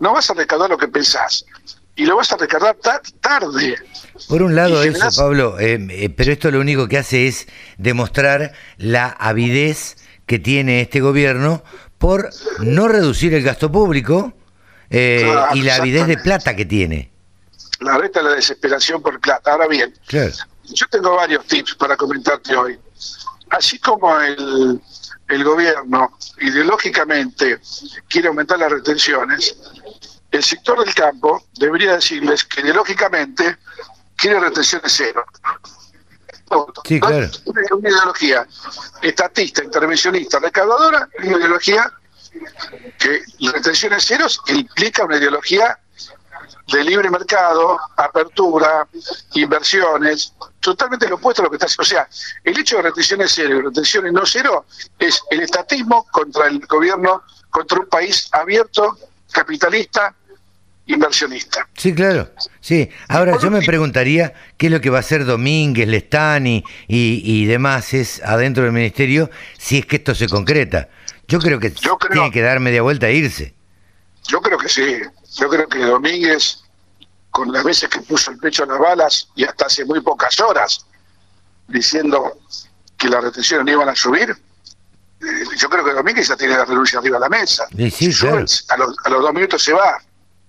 no 0.00 0.12
vas 0.12 0.30
a 0.30 0.34
recaudar 0.34 0.68
lo 0.70 0.76
que 0.76 0.88
pensás 0.88 1.44
y 1.98 2.06
lo 2.06 2.16
vas 2.16 2.32
a 2.32 2.36
recargar 2.36 2.76
tarde. 3.20 3.76
Por 4.28 4.42
un 4.42 4.54
lado 4.54 4.84
eso, 4.84 5.08
Pablo, 5.16 5.58
eh, 5.58 5.84
eh, 5.90 6.08
pero 6.08 6.30
esto 6.30 6.48
lo 6.52 6.60
único 6.60 6.86
que 6.86 6.96
hace 6.96 7.26
es 7.26 7.48
demostrar 7.76 8.52
la 8.76 9.08
avidez 9.08 9.96
que 10.24 10.38
tiene 10.38 10.80
este 10.80 11.00
gobierno 11.00 11.64
por 11.98 12.30
no 12.60 12.86
reducir 12.86 13.34
el 13.34 13.42
gasto 13.42 13.72
público 13.72 14.32
eh, 14.90 15.28
y 15.54 15.62
la 15.62 15.74
avidez 15.74 16.06
de 16.06 16.18
plata 16.18 16.54
que 16.54 16.64
tiene. 16.64 17.10
La 17.80 17.98
reta 17.98 18.22
la 18.22 18.30
desesperación 18.30 19.02
por 19.02 19.18
plata. 19.18 19.50
Ahora 19.50 19.66
bien, 19.66 19.92
yo 20.08 20.86
tengo 20.92 21.16
varios 21.16 21.44
tips 21.46 21.74
para 21.74 21.96
comentarte 21.96 22.54
hoy. 22.54 22.78
Así 23.50 23.80
como 23.80 24.20
el, 24.20 24.80
el 25.28 25.44
gobierno 25.44 26.16
ideológicamente 26.40 27.60
quiere 28.08 28.28
aumentar 28.28 28.58
las 28.58 28.70
retenciones, 28.70 29.56
el 30.30 30.42
sector 30.42 30.84
del 30.84 30.94
campo 30.94 31.44
debería 31.58 31.94
decirles 31.94 32.44
que 32.44 32.60
ideológicamente 32.60 33.56
quiere 34.16 34.40
retenciones 34.40 34.92
cero. 34.94 35.24
Sí, 36.84 36.98
claro. 36.98 37.28
Una, 37.44 37.60
ideología 37.62 38.46
estatista, 39.02 39.62
intervencionista, 39.62 40.38
recaudadora, 40.38 41.08
una 41.18 41.36
ideología 41.36 41.92
que 42.98 43.22
retenciones 43.52 44.06
ceros 44.06 44.40
implica 44.48 45.04
una 45.04 45.18
ideología 45.18 45.78
de 46.72 46.84
libre 46.84 47.10
mercado, 47.10 47.78
apertura, 47.96 48.86
inversiones, 49.34 50.34
totalmente 50.60 51.08
lo 51.08 51.16
opuesto 51.16 51.42
a 51.42 51.44
lo 51.44 51.50
que 51.50 51.56
está 51.56 51.66
haciendo. 51.66 51.82
O 51.82 51.86
sea, 51.86 52.08
el 52.44 52.58
hecho 52.58 52.76
de 52.76 52.82
retenciones 52.82 53.32
cero 53.34 53.56
y 53.56 53.62
retenciones 53.62 54.12
no 54.12 54.26
cero 54.26 54.66
es 54.98 55.22
el 55.30 55.40
estatismo 55.40 56.06
contra 56.10 56.46
el 56.46 56.60
gobierno, 56.66 57.22
contra 57.50 57.80
un 57.80 57.86
país 57.86 58.28
abierto, 58.32 58.98
capitalista, 59.32 60.14
inversionista. 60.86 61.68
Sí, 61.76 61.94
claro. 61.94 62.30
Sí. 62.60 62.90
Ahora 63.08 63.38
yo 63.40 63.50
me 63.50 63.62
preguntaría 63.62 64.32
qué 64.56 64.66
es 64.66 64.72
lo 64.72 64.80
que 64.80 64.90
va 64.90 64.98
a 64.98 65.00
hacer 65.00 65.24
Domínguez, 65.24 65.88
Lestani 65.88 66.64
y, 66.86 67.22
y 67.24 67.46
demás 67.46 67.94
es 67.94 68.22
adentro 68.22 68.64
del 68.64 68.72
ministerio 68.72 69.30
si 69.58 69.78
es 69.78 69.86
que 69.86 69.96
esto 69.96 70.14
se 70.14 70.28
concreta. 70.28 70.88
Yo 71.28 71.38
creo 71.38 71.60
que 71.60 71.70
tiene 71.70 72.30
que 72.30 72.40
dar 72.40 72.58
media 72.58 72.80
vuelta 72.80 73.08
e 73.08 73.14
irse. 73.14 73.54
Yo 74.26 74.40
creo 74.40 74.58
que 74.58 74.68
sí. 74.68 74.98
Yo 75.36 75.48
creo 75.48 75.68
que 75.68 75.78
Domínguez, 75.78 76.62
con 77.30 77.52
las 77.52 77.64
veces 77.64 77.88
que 77.90 78.00
puso 78.00 78.30
el 78.30 78.38
pecho 78.38 78.64
a 78.64 78.66
las 78.66 78.78
balas 78.78 79.28
y 79.36 79.44
hasta 79.44 79.66
hace 79.66 79.84
muy 79.84 80.00
pocas 80.00 80.40
horas, 80.40 80.86
diciendo 81.68 82.38
que 82.96 83.08
las 83.08 83.22
retenciones 83.22 83.66
no 83.66 83.72
iban 83.72 83.88
a 83.90 83.94
subir, 83.94 84.34
yo 85.56 85.68
creo 85.68 85.84
que 85.84 85.92
Domínguez 85.92 86.28
ya 86.28 86.36
tiene 86.36 86.56
la 86.56 86.64
renuncia 86.64 86.98
arriba 86.98 87.16
de 87.16 87.20
la 87.20 87.28
mesa. 87.28 87.66
Sí, 87.76 87.90
sí, 87.90 88.26
a, 88.26 88.76
los, 88.76 88.96
a 89.04 89.08
los 89.08 89.22
dos 89.22 89.34
minutos 89.34 89.62
se 89.62 89.72
va 89.72 90.00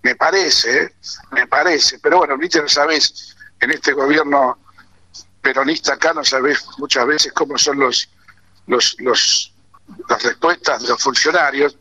me 0.03 0.15
parece, 0.15 0.83
¿eh? 0.83 0.93
me 1.31 1.47
parece, 1.47 1.99
pero 1.99 2.19
bueno, 2.19 2.37
viste, 2.37 2.61
no 2.61 2.69
sabes, 2.69 3.35
en 3.59 3.71
este 3.71 3.93
gobierno 3.93 4.57
peronista 5.41 5.93
acá 5.93 6.13
no 6.13 6.23
sabes 6.23 6.65
muchas 6.77 7.05
veces 7.05 7.33
cómo 7.33 7.57
son 7.57 7.79
los, 7.79 8.09
los, 8.67 8.95
los 8.99 9.53
las 10.07 10.21
respuestas 10.21 10.83
de 10.83 10.89
los 10.89 11.01
funcionarios. 11.01 11.75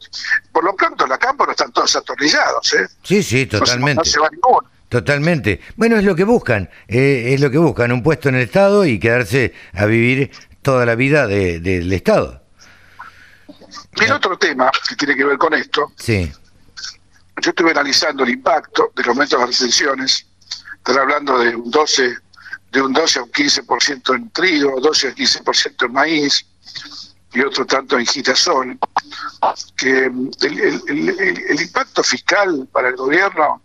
Por 0.51 0.65
lo 0.65 0.75
pronto, 0.75 1.07
la 1.07 1.19
campo 1.19 1.45
no 1.45 1.53
están 1.53 1.71
todos 1.73 1.95
atornillados, 1.95 2.73
¿eh? 2.73 2.89
Sí, 3.03 3.23
sí, 3.23 3.47
totalmente. 3.47 4.11
Totalmente. 4.89 5.61
Bueno, 5.77 5.99
es 5.99 6.05
lo 6.05 6.17
que 6.17 6.25
buscan, 6.25 6.71
eh, 6.89 7.35
es 7.35 7.41
lo 7.43 7.51
que 7.51 7.59
buscan, 7.59 7.93
un 7.93 8.03
puesto 8.03 8.31
en 8.31 8.37
el 8.37 8.43
Estado 8.43 8.87
y 8.87 8.99
quedarse 8.99 9.53
a 9.75 9.85
vivir 9.85 10.31
toda 10.63 10.87
la 10.87 10.95
vida 10.95 11.27
del 11.27 11.93
Estado. 11.93 12.43
Y 14.01 14.11
otro 14.11 14.39
tema 14.39 14.71
que 14.89 14.97
tiene 14.97 15.17
que 15.17 15.25
ver 15.25 15.39
con 15.39 15.55
esto, 15.55 15.93
sí 15.97 16.33
yo 17.41 17.51
estuve 17.51 17.71
analizando 17.71 18.25
el 18.25 18.31
impacto 18.31 18.93
del 18.95 19.09
aumento 19.09 19.37
de 19.37 19.47
las 19.47 19.59
retenciones, 19.59 20.27
están 20.77 20.99
hablando 20.99 21.39
de 21.39 21.55
un 21.55 21.71
12, 21.71 22.17
de 22.73 22.83
un 22.83 22.93
12 22.93 23.19
a 23.19 23.23
un 23.23 23.31
15% 23.31 24.17
en 24.17 24.31
trigo, 24.31 24.81
12 24.81 25.09
a 25.09 25.15
15% 25.15 25.87
en 25.87 25.93
maíz 25.93 26.47
y 27.33 27.41
otro 27.41 27.67
tanto 27.67 27.99
en 27.99 28.07
girasol, 28.07 28.79
que 29.77 30.07
el, 30.07 31.61
impacto 31.61 32.03
fiscal 32.03 32.69
para 32.73 32.89
el 32.89 32.97
gobierno 32.97 33.63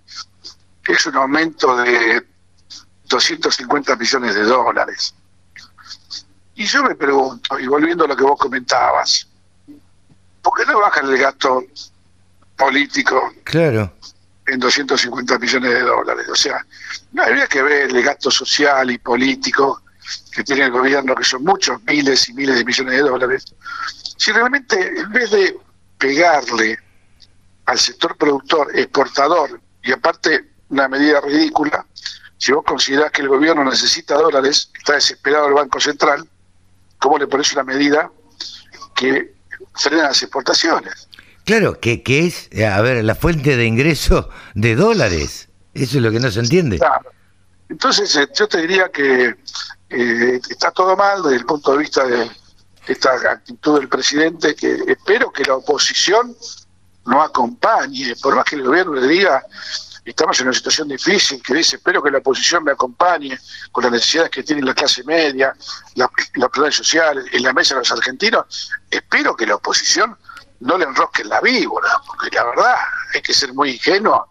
es 0.86 1.06
un 1.06 1.15
aumento 1.15 1.78
de 1.78 2.26
250 3.06 3.96
millones 3.96 4.36
de 4.36 4.43
dólares. 4.43 5.15
Y 6.56 6.65
yo 6.65 6.84
me 6.84 6.96
pregunto, 6.96 7.58
y 7.58 7.67
volviendo 7.67 8.04
a 8.06 8.08
lo 8.08 8.15
que 8.15 8.24
vos 8.24 8.38
comentabas, 8.38 9.28
¿por 10.43 10.53
qué 10.56 10.65
no 10.65 10.79
bajan 10.79 11.10
el 11.10 11.17
gasto 11.17 11.63
político 12.56 13.34
claro. 13.43 13.91
en 14.47 14.60
250 14.60 15.39
millones 15.39 15.73
de 15.73 15.82
dólares. 15.82 16.27
O 16.29 16.36
sea, 16.36 16.65
no 17.12 17.23
habría 17.23 17.47
que 17.47 17.62
ver 17.62 17.89
el 17.89 18.03
gasto 18.03 18.29
social 18.29 18.91
y 18.91 18.97
político 18.97 19.82
que 20.32 20.43
tiene 20.43 20.65
el 20.65 20.71
gobierno, 20.71 21.15
que 21.15 21.23
son 21.23 21.43
muchos 21.43 21.82
miles 21.84 22.29
y 22.29 22.34
miles 22.34 22.56
de 22.58 22.65
millones 22.65 22.93
de 22.95 23.01
dólares. 23.01 23.45
Si 24.17 24.32
realmente, 24.32 24.99
en 24.99 25.12
vez 25.12 25.32
de 25.32 25.58
pegarle 25.97 26.77
al 27.65 27.79
sector 27.79 28.17
productor, 28.17 28.77
exportador, 28.77 29.62
y 29.82 29.91
aparte 29.91 30.49
una 30.69 30.88
medida 30.88 31.21
ridícula, 31.21 31.86
si 32.38 32.51
vos 32.51 32.63
considerás 32.65 33.12
que 33.12 33.21
el 33.21 33.29
gobierno 33.29 33.63
necesita 33.63 34.15
dólares, 34.15 34.69
está 34.77 34.93
desesperado 34.93 35.47
el 35.47 35.53
Banco 35.53 35.79
Central, 35.79 36.27
¿cómo 36.99 37.17
le 37.17 37.27
pones 37.27 37.53
una 37.53 37.63
medida 37.63 38.12
que 38.95 39.34
frena 39.73 40.03
las 40.03 40.21
exportaciones? 40.21 41.07
Claro, 41.45 41.79
que, 41.79 42.03
que 42.03 42.25
es, 42.25 42.47
eh, 42.51 42.65
a 42.65 42.81
ver, 42.81 43.03
la 43.03 43.15
fuente 43.15 43.57
de 43.57 43.65
ingreso 43.65 44.29
de 44.53 44.75
dólares. 44.75 45.49
Eso 45.73 45.97
es 45.97 46.03
lo 46.03 46.12
que 46.12 46.19
no 46.19 46.31
se 46.31 46.39
entiende. 46.39 46.77
Claro. 46.77 47.12
Entonces, 47.69 48.15
eh, 48.15 48.27
yo 48.33 48.47
te 48.47 48.62
diría 48.62 48.89
que 48.89 49.36
eh, 49.89 50.41
está 50.49 50.71
todo 50.71 50.95
mal 50.95 51.21
desde 51.23 51.38
el 51.38 51.45
punto 51.45 51.71
de 51.73 51.77
vista 51.79 52.05
de 52.05 52.29
esta 52.88 53.12
actitud 53.31 53.79
del 53.79 53.89
presidente, 53.89 54.55
que 54.55 54.77
espero 54.88 55.31
que 55.31 55.43
la 55.43 55.55
oposición 55.55 56.36
no 57.05 57.21
acompañe, 57.21 58.15
por 58.21 58.36
más 58.36 58.45
que 58.45 58.55
el 58.55 58.63
gobierno 58.63 58.93
le 58.93 59.07
diga, 59.07 59.43
estamos 60.06 60.39
en 60.39 60.48
una 60.48 60.56
situación 60.56 60.88
difícil, 60.88 61.42
que 61.42 61.54
dice, 61.54 61.78
espero 61.78 62.02
que 62.04 62.12
la 62.12 62.18
oposición 62.18 62.63
me 62.63 62.72
acompañe 62.72 63.38
con 63.72 63.84
las 63.84 63.94
necesidades 63.94 64.32
que 64.32 64.44
tiene 64.44 64.62
la 64.62 64.74
clase 64.74 65.04
media, 65.04 65.56
la, 65.96 66.10
las 66.36 66.50
sociales, 66.52 66.76
social, 66.76 67.26
en 67.32 67.44
la 67.44 67.54
mesa 67.54 67.76
de 67.76 67.82
los 67.82 67.92
argentinos, 67.92 68.72
espero 68.89 69.36
que 69.36 69.48
la 69.48 69.56
oposición 69.56 70.18
no 70.60 70.78
le 70.78 70.86
enrosquen 70.86 71.30
la 71.30 71.42
víbora, 71.42 72.02
porque 72.06 72.36
la 72.36 72.44
verdad 72.46 72.76
hay 73.13 73.22
que 73.22 73.34
ser 73.34 73.54
muy 73.54 73.72
ingenuo 73.72 74.30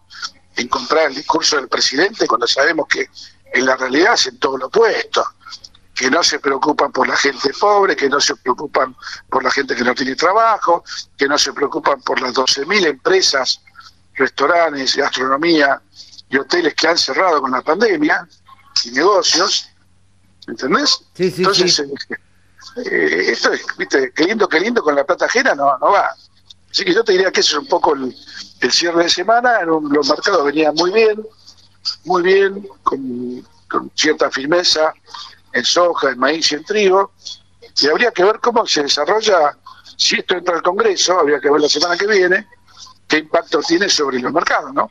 en 0.55 0.67
comprar 0.67 1.07
el 1.07 1.15
discurso 1.15 1.55
del 1.55 1.67
presidente 1.67 2.27
cuando 2.27 2.47
sabemos 2.47 2.87
que 2.87 3.09
en 3.53 3.65
la 3.65 3.75
realidad 3.75 4.13
hacen 4.13 4.37
todo 4.39 4.57
lo 4.57 4.67
opuesto, 4.67 5.23
que 5.93 6.09
no 6.09 6.23
se 6.23 6.39
preocupan 6.39 6.91
por 6.91 7.07
la 7.07 7.15
gente 7.15 7.51
pobre, 7.59 7.95
que 7.95 8.09
no 8.09 8.19
se 8.19 8.35
preocupan 8.35 8.95
por 9.29 9.43
la 9.43 9.51
gente 9.51 9.75
que 9.75 9.83
no 9.83 9.93
tiene 9.93 10.15
trabajo, 10.15 10.83
que 11.17 11.27
no 11.27 11.37
se 11.37 11.53
preocupan 11.53 12.01
por 12.01 12.19
las 12.19 12.33
12.000 12.33 12.87
empresas, 12.87 13.61
restaurantes, 14.15 14.95
gastronomía 14.95 15.81
y 16.29 16.37
hoteles 16.37 16.73
que 16.75 16.87
han 16.87 16.97
cerrado 16.97 17.41
con 17.41 17.51
la 17.51 17.61
pandemia 17.61 18.27
y 18.85 18.91
negocios, 18.91 19.69
¿entendés? 20.47 21.03
Sí, 21.13 21.31
sí, 21.31 21.41
Entonces, 21.41 21.75
sí. 21.75 21.83
Eh, 22.75 23.31
esto 23.31 23.51
es, 23.51 23.65
viste, 23.77 24.11
qué 24.13 24.25
lindo, 24.25 24.47
qué 24.47 24.59
lindo 24.59 24.81
con 24.81 24.95
la 24.95 25.05
plata 25.05 25.25
ajena, 25.25 25.53
no, 25.53 25.77
no 25.77 25.91
va. 25.91 26.15
Así 26.71 26.83
que 26.83 26.93
yo 26.93 27.03
te 27.03 27.11
diría 27.11 27.31
que 27.31 27.41
ese 27.41 27.51
es 27.51 27.57
un 27.57 27.67
poco 27.67 27.93
el, 27.93 28.15
cierre 28.71 29.03
de 29.03 29.09
semana, 29.09 29.59
en 29.59 29.67
los 29.67 30.09
mercados 30.09 30.45
venían 30.45 30.73
muy 30.73 30.91
bien, 30.91 31.23
muy 32.05 32.23
bien, 32.23 32.67
con, 32.81 33.45
cierta 33.93 34.31
firmeza 34.31 34.93
en 35.51 35.65
soja, 35.65 36.11
en 36.11 36.19
maíz 36.19 36.51
y 36.51 36.55
en 36.55 36.63
trigo, 36.63 37.11
y 37.79 37.87
habría 37.87 38.11
que 38.11 38.23
ver 38.23 38.39
cómo 38.39 38.65
se 38.65 38.83
desarrolla, 38.83 39.55
si 39.97 40.15
esto 40.15 40.35
entra 40.35 40.55
al 40.55 40.63
Congreso, 40.63 41.19
habría 41.19 41.39
que 41.39 41.49
ver 41.49 41.61
la 41.61 41.69
semana 41.69 41.97
que 41.97 42.07
viene, 42.07 42.47
qué 43.07 43.17
impacto 43.19 43.59
tiene 43.59 43.89
sobre 43.89 44.19
los 44.19 44.31
mercados, 44.33 44.73
¿no? 44.73 44.89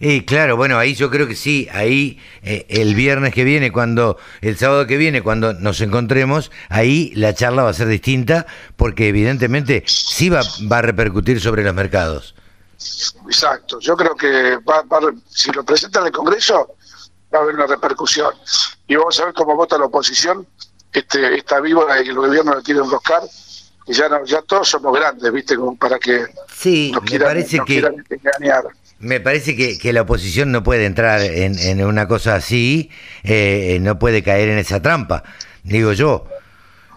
Y 0.00 0.24
claro, 0.24 0.56
bueno, 0.56 0.78
ahí 0.78 0.94
yo 0.94 1.10
creo 1.10 1.26
que 1.26 1.34
sí, 1.34 1.66
ahí 1.72 2.20
eh, 2.42 2.66
el 2.68 2.94
viernes 2.94 3.34
que 3.34 3.42
viene, 3.42 3.72
cuando, 3.72 4.16
el 4.40 4.56
sábado 4.56 4.86
que 4.86 4.96
viene, 4.96 5.22
cuando 5.22 5.54
nos 5.54 5.80
encontremos, 5.80 6.52
ahí 6.68 7.10
la 7.16 7.34
charla 7.34 7.64
va 7.64 7.70
a 7.70 7.74
ser 7.74 7.88
distinta, 7.88 8.46
porque 8.76 9.08
evidentemente 9.08 9.82
sí 9.86 10.28
va, 10.28 10.42
va 10.70 10.78
a 10.78 10.82
repercutir 10.82 11.40
sobre 11.40 11.64
los 11.64 11.74
mercados. 11.74 12.36
Exacto, 13.26 13.80
yo 13.80 13.96
creo 13.96 14.14
que 14.14 14.58
va, 14.58 14.82
va- 14.82 15.12
si 15.28 15.50
lo 15.50 15.64
presentan 15.64 16.02
en 16.02 16.06
el 16.08 16.12
Congreso 16.12 16.76
va 17.34 17.40
a 17.40 17.42
haber 17.42 17.56
una 17.56 17.66
repercusión 17.66 18.32
y 18.86 18.94
vamos 18.94 19.18
a 19.18 19.24
ver 19.24 19.34
cómo 19.34 19.56
vota 19.56 19.76
la 19.78 19.86
oposición, 19.86 20.46
este, 20.92 21.34
está 21.36 21.60
vivo 21.60 21.84
y 22.04 22.08
el 22.08 22.14
gobierno 22.14 22.54
le 22.54 22.62
quiere 22.62 22.80
enroscar 22.80 23.22
y 23.88 23.94
ya, 23.94 24.08
no, 24.08 24.24
ya 24.24 24.42
todos 24.42 24.68
somos 24.68 24.94
grandes, 24.94 25.32
¿viste? 25.32 25.56
Como 25.56 25.76
para 25.76 25.98
que 25.98 26.26
Sí, 26.54 26.90
nos 26.92 27.02
me 27.02 27.08
quieran, 27.08 27.28
parece 27.28 27.56
nos 27.56 27.66
que... 27.66 27.72
quieran 27.74 28.04
engañar. 28.08 28.64
Me 29.00 29.20
parece 29.20 29.54
que, 29.56 29.78
que 29.78 29.92
la 29.92 30.02
oposición 30.02 30.50
no 30.50 30.62
puede 30.64 30.84
entrar 30.84 31.20
en, 31.20 31.56
en 31.58 31.84
una 31.84 32.08
cosa 32.08 32.34
así, 32.34 32.90
eh, 33.22 33.78
no 33.80 33.98
puede 33.98 34.22
caer 34.24 34.48
en 34.48 34.58
esa 34.58 34.82
trampa, 34.82 35.22
digo 35.62 35.92
yo. 35.92 36.26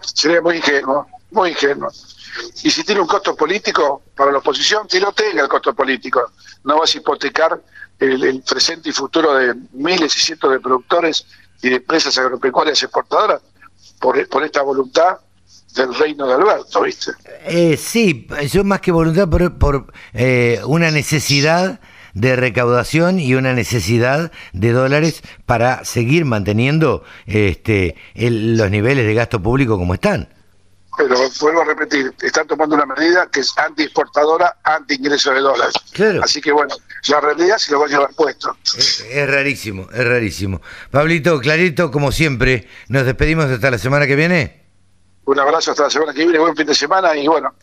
Sería 0.00 0.40
muy 0.42 0.56
ingenuo, 0.56 1.06
muy 1.30 1.50
ingenuo. 1.50 1.88
Y 2.64 2.70
si 2.70 2.82
tiene 2.82 3.00
un 3.00 3.06
costo 3.06 3.36
político 3.36 4.02
para 4.16 4.32
la 4.32 4.38
oposición, 4.38 4.88
que 4.88 4.98
no 4.98 5.12
tenga 5.12 5.42
el 5.42 5.48
costo 5.48 5.74
político. 5.74 6.32
No 6.64 6.78
vas 6.80 6.94
a 6.94 6.98
hipotecar 6.98 7.60
el, 8.00 8.22
el 8.24 8.42
presente 8.42 8.88
y 8.88 8.92
futuro 8.92 9.34
de 9.34 9.54
miles 9.72 10.16
y 10.16 10.20
cientos 10.20 10.50
de 10.50 10.58
productores 10.60 11.24
y 11.62 11.68
de 11.70 11.76
empresas 11.76 12.18
agropecuarias 12.18 12.82
exportadoras 12.82 13.42
por, 14.00 14.28
por 14.28 14.42
esta 14.42 14.62
voluntad 14.62 15.18
del 15.74 15.94
reino 15.94 16.26
de 16.26 16.34
Alberto, 16.34 16.82
¿viste? 16.82 17.12
Eh, 17.46 17.76
sí, 17.76 18.26
yo 18.50 18.64
más 18.64 18.80
que 18.80 18.92
voluntad 18.92 19.28
por, 19.28 19.58
por 19.58 19.92
eh, 20.12 20.60
una 20.66 20.90
necesidad 20.90 21.80
de 22.14 22.36
recaudación 22.36 23.18
y 23.18 23.34
una 23.34 23.54
necesidad 23.54 24.32
de 24.52 24.72
dólares 24.72 25.22
para 25.46 25.84
seguir 25.84 26.24
manteniendo 26.26 27.04
este, 27.26 27.96
el- 28.14 28.56
los 28.56 28.70
niveles 28.70 29.06
de 29.06 29.14
gasto 29.14 29.42
público 29.42 29.78
como 29.78 29.94
están. 29.94 30.28
Pero 30.98 31.16
vuelvo 31.40 31.62
a 31.62 31.64
repetir, 31.64 32.12
están 32.20 32.46
tomando 32.46 32.76
una 32.76 32.84
medida 32.84 33.26
que 33.32 33.40
es 33.40 33.56
anti-exportadora, 33.56 34.58
anti-ingreso 34.62 35.32
de 35.32 35.40
dólares. 35.40 35.72
Claro. 35.92 36.20
Así 36.22 36.42
que 36.42 36.52
bueno, 36.52 36.74
la 37.08 37.18
realidad 37.18 37.56
se 37.56 37.72
lo 37.72 37.80
va 37.80 37.86
a 37.86 37.88
llevar 37.88 38.10
puesto. 38.14 38.54
Es, 38.76 39.00
es 39.10 39.30
rarísimo, 39.30 39.88
es 39.90 40.04
rarísimo. 40.06 40.60
Pablito, 40.90 41.40
clarito, 41.40 41.90
como 41.90 42.12
siempre, 42.12 42.68
nos 42.88 43.06
despedimos 43.06 43.46
hasta 43.46 43.70
la 43.70 43.78
semana 43.78 44.06
que 44.06 44.16
viene. 44.16 44.61
Un 45.24 45.38
abrazo 45.38 45.70
hasta 45.70 45.84
la 45.84 45.90
semana 45.90 46.12
que 46.12 46.24
viene, 46.24 46.38
buen 46.38 46.56
fin 46.56 46.66
de 46.66 46.74
semana 46.74 47.16
y 47.16 47.26
bueno, 47.28 47.54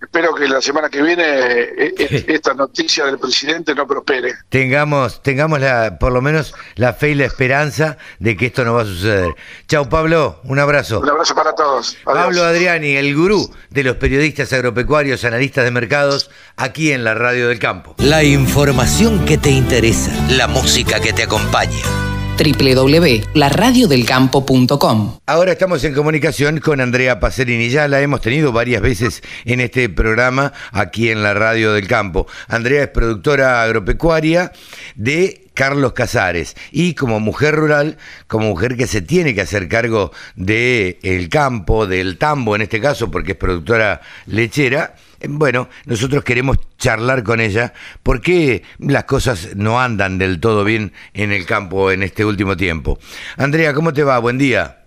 espero 0.00 0.34
que 0.34 0.48
la 0.48 0.60
semana 0.60 0.88
que 0.88 1.02
viene 1.02 1.22
eh, 1.24 1.94
eh, 1.96 2.24
esta 2.28 2.54
noticia 2.54 3.04
del 3.06 3.18
presidente 3.18 3.74
no 3.74 3.86
prospere. 3.86 4.34
Tengamos, 4.48 5.22
tengamos 5.22 5.60
la, 5.60 5.98
por 5.98 6.12
lo 6.12 6.20
menos 6.20 6.54
la 6.76 6.92
fe 6.92 7.10
y 7.10 7.14
la 7.14 7.24
esperanza 7.24 7.98
de 8.18 8.36
que 8.36 8.46
esto 8.46 8.64
no 8.64 8.74
va 8.74 8.82
a 8.82 8.86
suceder. 8.86 9.34
Chau, 9.68 9.88
Pablo, 9.88 10.40
un 10.44 10.58
abrazo. 10.58 11.00
Un 11.00 11.10
abrazo 11.10 11.34
para 11.34 11.54
todos. 11.54 11.96
Adiós. 12.04 12.24
Pablo 12.24 12.44
Adriani, 12.44 12.96
el 12.96 13.14
gurú 13.14 13.52
de 13.70 13.84
los 13.84 13.96
periodistas 13.96 14.52
agropecuarios, 14.52 15.24
analistas 15.24 15.64
de 15.64 15.70
mercados, 15.70 16.30
aquí 16.56 16.92
en 16.92 17.04
la 17.04 17.14
Radio 17.14 17.48
del 17.48 17.58
Campo. 17.58 17.94
La 17.98 18.24
información 18.24 19.24
que 19.24 19.38
te 19.38 19.50
interesa, 19.50 20.12
la 20.30 20.48
música 20.48 21.00
que 21.00 21.12
te 21.12 21.24
acompaña. 21.24 22.07
www.laradiodelcampo.com 22.38 25.18
Ahora 25.26 25.52
estamos 25.52 25.84
en 25.84 25.94
comunicación 25.94 26.60
con 26.60 26.80
Andrea 26.80 27.20
Pacerini. 27.20 27.68
Ya 27.68 27.88
la 27.88 28.00
hemos 28.00 28.20
tenido 28.20 28.52
varias 28.52 28.80
veces 28.80 29.22
en 29.44 29.60
este 29.60 29.88
programa 29.88 30.52
aquí 30.70 31.10
en 31.10 31.22
la 31.22 31.34
Radio 31.34 31.72
del 31.72 31.88
Campo. 31.88 32.26
Andrea 32.46 32.84
es 32.84 32.88
productora 32.88 33.62
agropecuaria 33.62 34.52
de 34.94 35.48
Carlos 35.54 35.92
Casares 35.92 36.54
y 36.70 36.94
como 36.94 37.18
mujer 37.18 37.56
rural, 37.56 37.98
como 38.28 38.46
mujer 38.46 38.76
que 38.76 38.86
se 38.86 39.02
tiene 39.02 39.34
que 39.34 39.40
hacer 39.40 39.68
cargo 39.68 40.12
del 40.36 40.98
el 41.02 41.28
campo, 41.28 41.88
del 41.88 42.16
tambo 42.16 42.54
en 42.54 42.62
este 42.62 42.80
caso, 42.80 43.10
porque 43.10 43.32
es 43.32 43.38
productora 43.38 44.00
lechera. 44.26 44.94
Eh, 45.20 45.26
Bueno, 45.28 45.68
nosotros 45.86 46.24
queremos 46.24 46.58
charlar 46.76 47.22
con 47.22 47.40
ella 47.40 47.72
porque 48.02 48.62
las 48.78 49.04
cosas 49.04 49.56
no 49.56 49.80
andan 49.80 50.18
del 50.18 50.40
todo 50.40 50.64
bien 50.64 50.92
en 51.14 51.32
el 51.32 51.46
campo 51.46 51.90
en 51.90 52.02
este 52.02 52.24
último 52.24 52.56
tiempo. 52.56 52.98
Andrea, 53.36 53.74
¿cómo 53.74 53.92
te 53.92 54.04
va? 54.04 54.18
Buen 54.18 54.38
día. 54.38 54.78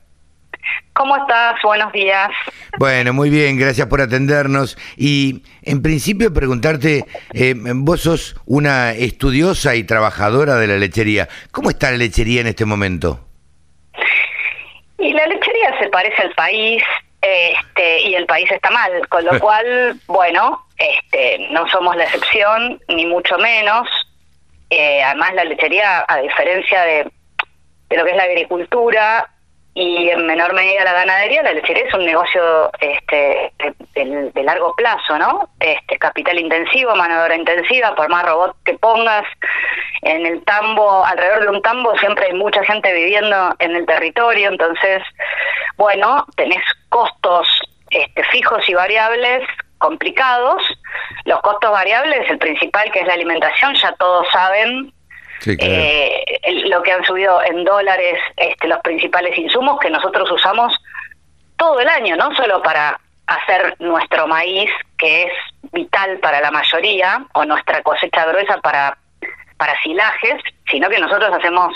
¿Cómo 0.94 1.16
estás? 1.18 1.56
Buenos 1.64 1.92
días. 1.94 2.30
Bueno, 2.78 3.14
muy 3.14 3.30
bien, 3.30 3.58
gracias 3.58 3.88
por 3.88 4.02
atendernos. 4.02 4.78
Y 4.98 5.44
en 5.64 5.82
principio 5.82 6.34
preguntarte, 6.34 7.06
eh, 7.34 7.56
vos 7.58 8.02
sos 8.02 8.36
una 8.46 8.92
estudiosa 8.92 9.76
y 9.76 9.84
trabajadora 9.84 10.58
de 10.58 10.68
la 10.68 10.78
lechería. 10.78 11.30
¿Cómo 11.52 11.70
está 11.70 11.92
la 11.92 11.98
lechería 11.98 12.42
en 12.42 12.48
este 12.48 12.66
momento? 12.66 13.26
Y 15.00 15.14
la 15.14 15.26
lechería 15.26 15.80
se 15.80 15.90
parece 15.90 16.22
al 16.22 16.34
país, 16.36 16.84
este, 17.22 18.02
y 18.02 18.16
el 18.16 18.26
país 18.26 18.52
está 18.52 18.72
mal, 18.72 19.08
con 19.08 19.24
lo 19.26 19.40
cual, 19.40 20.00
bueno, 20.08 20.66
este, 20.78 21.48
no 21.52 21.68
somos 21.68 21.96
la 21.96 22.06
excepción, 22.06 22.82
ni 22.88 23.06
mucho 23.06 23.38
menos. 23.38 23.88
Eh, 24.70 25.04
además, 25.04 25.34
la 25.36 25.44
lechería, 25.44 26.06
a 26.08 26.18
diferencia 26.18 26.82
de, 26.84 27.12
de 27.90 27.98
lo 27.98 28.04
que 28.06 28.12
es 28.12 28.18
la 28.18 28.24
agricultura 28.24 29.30
y 29.74 30.10
en 30.10 30.26
menor 30.26 30.54
medida 30.54 30.84
la 30.84 30.94
ganadería, 30.94 31.44
la 31.44 31.54
lechería 31.54 31.86
es 31.86 31.94
un 31.94 32.06
negocio 32.06 32.72
este, 32.80 33.54
de, 33.96 34.44
largo 34.44 34.74
plazo, 34.76 35.18
¿no? 35.18 35.50
Este, 35.60 35.98
capital 35.98 36.40
intensivo, 36.40 36.96
mano 36.96 37.16
de 37.18 37.24
obra 37.24 37.36
intensiva, 37.36 37.96
por 37.96 38.10
más 38.10 38.26
robot 38.26 38.56
que 38.66 38.74
pongas 38.74 39.24
en 40.02 40.26
el 40.26 40.44
tambo, 40.44 41.06
alrededor 41.06 41.42
de 41.42 41.50
un 41.50 41.62
tambo 41.62 41.96
siempre 41.98 42.28
hay 42.28 42.34
mucha 42.34 42.64
gente 42.64 42.92
viviendo 42.94 43.56
en 43.60 43.76
el 43.76 43.86
territorio, 43.86 44.50
entonces, 44.50 45.04
bueno, 45.78 46.26
tenés 46.36 46.64
costos 46.90 47.48
este, 47.90 48.24
fijos 48.26 48.68
y 48.68 48.74
variables 48.74 49.48
complicados. 49.78 50.62
Los 51.26 51.42
costos 51.42 51.72
variables, 51.72 52.30
el 52.30 52.38
principal 52.38 52.92
que 52.92 53.00
es 53.00 53.08
la 53.08 53.14
alimentación, 53.14 53.76
ya 53.76 53.92
todos 53.94 54.28
saben 54.32 54.94
Sí, 55.42 55.58
eh, 55.60 56.24
lo 56.68 56.84
que 56.84 56.92
han 56.92 57.04
subido 57.04 57.42
en 57.42 57.64
dólares 57.64 58.20
este, 58.38 58.68
los 58.68 58.80
principales 58.82 59.36
insumos 59.36 59.80
que 59.80 59.90
nosotros 59.90 60.32
usamos 60.32 60.78
todo 61.58 61.80
el 61.80 61.88
año, 61.90 62.16
no 62.16 62.34
solo 62.36 62.62
para 62.62 63.00
hacer 63.26 63.76
nuestro 63.80 64.28
maíz, 64.28 64.70
que 65.00 65.24
es 65.24 65.32
vital 65.72 66.20
para 66.20 66.42
la 66.42 66.52
mayoría, 66.52 67.26
o 67.34 67.44
nuestra 67.44 67.82
cosecha 67.82 68.26
gruesa 68.26 68.60
para, 68.62 68.96
para 69.62 69.80
silajes, 69.84 70.42
sino 70.72 70.90
que 70.90 70.98
nosotros 70.98 71.32
hacemos 71.38 71.72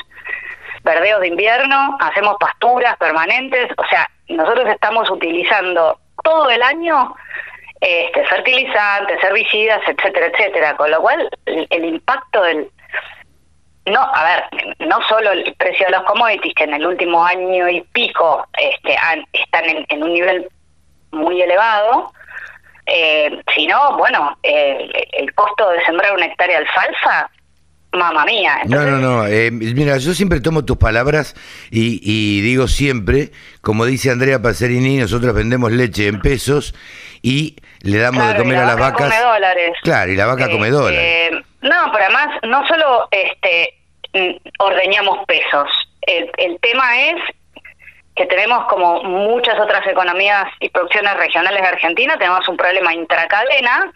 verdeos 0.84 1.22
de 1.22 1.28
invierno, 1.28 1.96
hacemos 2.02 2.36
pasturas 2.40 2.98
permanentes, 2.98 3.70
o 3.78 3.86
sea, 3.86 4.10
nosotros 4.28 4.68
estamos 4.70 5.08
utilizando 5.12 6.00
todo 6.24 6.50
el 6.50 6.64
año 6.64 7.14
este, 7.80 8.26
fertilizantes, 8.26 9.24
herbicidas, 9.24 9.82
etcétera, 9.88 10.26
etcétera, 10.34 10.76
con 10.76 10.90
lo 10.90 11.00
cual 11.00 11.30
el, 11.46 11.68
el 11.70 11.86
impacto 11.86 12.42
del, 12.42 12.72
no, 13.86 14.00
a 14.02 14.24
ver, 14.24 14.44
no 14.80 15.00
solo 15.04 15.32
el 15.34 15.54
precio 15.60 15.86
de 15.86 15.92
los 15.92 16.04
commodities, 16.06 16.56
que 16.56 16.64
en 16.64 16.74
el 16.74 16.88
último 16.88 17.24
año 17.24 17.70
y 17.70 17.82
pico 17.94 18.48
este, 18.58 18.98
han- 18.98 19.26
están 19.32 19.64
en, 19.90 20.02
un 20.02 20.12
nivel 20.12 20.50
muy 21.12 21.40
elevado, 21.40 22.12
eh, 22.88 23.42
sino, 23.56 23.96
bueno, 23.98 24.36
el 24.42 25.34
costo 25.36 25.70
de 25.70 25.86
sembrar 25.86 26.14
una 26.14 26.26
hectárea 26.26 26.60
de 26.60 26.66
alfalfa, 26.66 27.30
mamá 27.96 28.26
mía. 28.26 28.58
No, 28.66 28.82
Entonces, 28.82 28.92
no, 28.92 29.18
no. 29.24 29.28
eh, 29.28 29.52
mira, 29.52 29.98
yo 29.98 30.14
siempre 30.14 30.40
tomo 30.42 30.66
tus 30.66 30.78
palabras 30.78 31.36
y, 31.72 32.00
y 32.04 32.42
digo 32.42 32.68
siempre, 32.68 33.32
como 33.62 33.86
dice 33.86 34.12
Andrea 34.12 34.42
Pacerini, 34.42 34.98
nosotros 34.98 35.34
vendemos 35.34 35.72
leche 35.72 36.08
en 36.08 36.20
pesos 36.22 36.74
y 37.22 37.56
le 37.82 37.98
damos 38.00 38.22
claro, 38.24 38.34
de 38.38 38.40
comer 38.44 38.56
y 38.56 38.58
la 38.58 38.64
a 38.64 38.66
las 38.68 38.76
vaca 38.80 38.92
vacas. 39.06 39.10
come 39.20 39.32
dólares. 39.34 39.72
Claro, 39.84 40.12
y 40.12 40.16
la 40.16 40.26
vaca 40.26 40.50
come 40.50 40.68
Eh, 40.68 40.72
dólares. 40.72 41.00
eh, 41.02 41.32
no, 41.62 41.92
pero 41.92 42.06
además 42.06 42.28
no 42.48 42.68
solo 42.68 43.08
este 43.12 43.74
mm, 44.14 44.36
ordeñamos 44.60 45.20
pesos. 45.26 45.68
El, 46.02 46.30
el 46.38 46.60
tema 46.62 47.02
es 47.10 47.16
que 48.16 48.26
tenemos 48.28 48.66
como 48.68 49.04
muchas 49.04 49.60
otras 49.60 49.86
economías 49.88 50.46
y 50.60 50.70
producciones 50.70 51.16
regionales 51.18 51.62
de 51.62 51.68
Argentina, 51.68 52.16
tenemos 52.18 52.48
un 52.48 52.56
problema 52.56 52.94
intracadena 52.94 53.92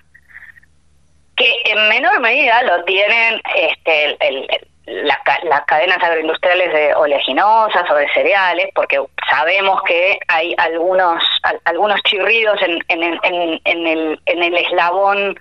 que 1.40 1.72
en 1.72 1.90
menor 1.90 2.20
medida 2.20 2.62
lo 2.64 2.84
tienen 2.84 3.42
este, 3.56 4.18
el- 4.28 4.48
la 4.86 5.20
las 5.44 5.66
cadenas 5.66 6.02
agroindustriales 6.02 6.74
de 6.74 6.96
oleaginosas 6.96 7.90
o 7.92 7.96
de 7.96 8.10
cereales, 8.12 8.70
porque 8.74 9.00
sabemos 9.30 9.82
que 9.84 10.20
hay 10.28 10.56
algunos 10.58 11.24
al- 11.44 11.62
algunos 11.66 12.02
chirridos 12.04 12.60
en, 12.64 12.80
en, 12.88 13.04
en, 13.24 13.62
en 13.64 13.88
el, 13.88 14.20
en 14.26 14.44
el 14.44 14.58
eslabón, 14.58 15.40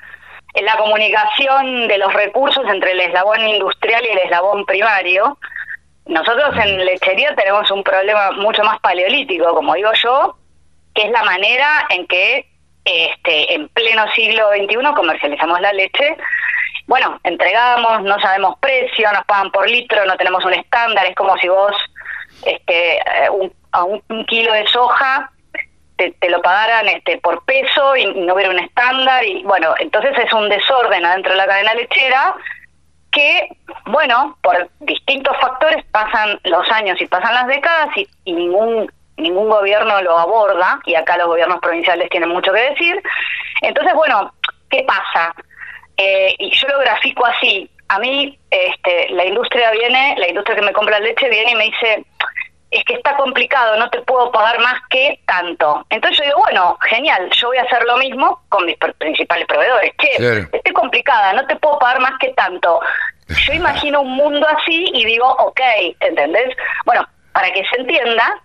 en 0.55 0.65
la 0.67 0.77
comunicación 0.77 1.89
de 1.89 1.97
los 1.99 2.13
recursos 2.13 2.63
entre 2.69 2.93
el 2.93 3.01
eslabón 3.01 3.41
industrial 3.49 4.05
y 4.05 4.09
el 4.11 4.19
eslabón 4.19 4.67
primario. 4.67 5.39
Nosotros 6.05 6.55
en 6.63 6.85
lechería 6.85 7.35
tenemos 7.35 7.71
un 7.71 7.83
problema 7.83 8.33
mucho 8.33 8.63
más 8.65 8.79
paleolítico, 8.81 9.55
como 9.55 9.75
digo 9.75 9.93
yo, 9.95 10.37
que 10.95 11.03
es 11.07 11.11
la 11.11 11.23
manera 11.23 11.87
en 11.91 12.07
que 12.07 12.48
este, 12.89 13.55
en 13.55 13.69
pleno 13.69 14.07
siglo 14.15 14.49
XXI 14.51 14.95
comercializamos 14.97 15.61
la 15.61 15.73
leche. 15.73 16.17
Bueno, 16.87 17.21
entregamos, 17.23 18.03
no 18.03 18.19
sabemos 18.19 18.59
precio, 18.61 19.13
nos 19.13 19.25
pagan 19.27 19.51
por 19.51 19.69
litro, 19.69 20.07
no 20.07 20.17
tenemos 20.17 20.45
un 20.45 20.55
estándar, 20.55 21.05
es 21.07 21.15
como 21.15 21.37
si 21.37 21.49
vos 21.49 21.77
este, 22.45 22.97
eh, 22.97 23.31
un, 23.31 23.53
a 23.73 23.85
un, 23.85 24.01
kilo 24.27 24.53
de 24.53 24.67
soja 24.69 25.31
te, 25.97 26.31
lo 26.31 26.41
pagaran 26.41 26.89
este, 26.89 27.19
por 27.19 27.45
peso 27.45 27.97
y, 27.97 28.07
no 28.07 28.35
hubiera 28.35 28.51
un 28.51 28.61
estándar 28.61 29.25
y 29.25 29.43
bueno, 29.43 29.75
entonces 29.79 30.17
es 30.17 30.33
un 30.33 30.49
desorden 30.49 31.05
adentro 31.05 31.33
de 31.33 31.39
la 31.39 31.47
cadena 31.47 31.75
lechera 31.75 32.35
que, 33.11 33.49
bueno, 33.87 34.39
por 34.43 34.71
distintos 34.81 35.37
factores 35.41 35.85
pasan 35.87 36.39
los 36.45 36.71
años 36.71 37.01
y 37.01 37.07
pasan 37.07 37.35
las 37.35 37.49
décadas 37.49 37.89
y, 37.97 38.09
y 38.25 38.33
ningún 38.33 38.91
ningún 39.19 39.49
gobierno 39.49 40.01
lo 40.03 40.19
aborda 40.19 40.81
y 40.85 40.95
acá 40.95 41.17
los 41.17 41.27
gobiernos 41.27 41.61
provinciales 41.61 42.09
tienen 42.11 42.29
mucho 42.29 42.53
que 42.53 42.71
decir. 42.71 43.03
Entonces, 43.63 43.95
bueno, 43.95 44.33
¿qué 44.71 44.85
pasa? 44.85 45.35
Eh, 45.97 46.35
y 46.39 46.51
yo 46.51 46.69
lo 46.69 46.79
grafico 46.79 47.27
así. 47.27 47.71
A 47.89 47.99
mí, 47.99 48.39
este, 48.51 49.09
la 49.11 49.25
industria 49.25 49.71
viene, 49.73 50.15
la 50.19 50.29
industria 50.29 50.57
que 50.57 50.63
me 50.63 50.73
compra 50.73 51.01
leche 51.01 51.29
viene 51.29 51.53
y 51.53 51.55
me 51.55 51.65
dice, 51.65 52.05
es 52.71 52.85
que 52.85 52.95
está 52.95 53.17
complicado, 53.17 53.77
no 53.77 53.89
te 53.91 54.01
puedo 54.03 54.31
pagar 54.31 54.59
más 54.61 54.81
que 54.91 55.21
tanto. 55.27 55.87
Entonces 55.89 56.19
yo 56.19 56.25
digo, 56.25 56.39
bueno, 56.41 56.77
genial, 56.83 57.31
yo 57.31 57.49
voy 57.49 57.57
a 57.57 57.63
hacer 57.63 57.83
lo 57.85 57.97
mismo 57.97 58.43
con 58.49 58.67
mis 58.67 58.77
principales 58.99 59.47
proveedores. 59.47 59.93
Che, 59.99 60.49
estoy 60.53 60.73
complicada, 60.73 61.33
no 61.33 61.47
te 61.47 61.57
puedo 61.57 61.79
pagar 61.79 62.01
más 62.01 62.13
que 62.21 62.29
tanto. 62.35 62.81
Yo 63.29 63.53
imagino 63.55 64.03
un 64.03 64.13
mundo 64.13 64.47
así 64.49 64.91
y 64.93 65.05
digo, 65.05 65.27
ok, 65.27 65.61
¿entendés? 66.01 66.55
Bueno, 66.85 67.07
para 67.33 67.51
que 67.53 67.63
se 67.65 67.81
entienda, 67.81 68.43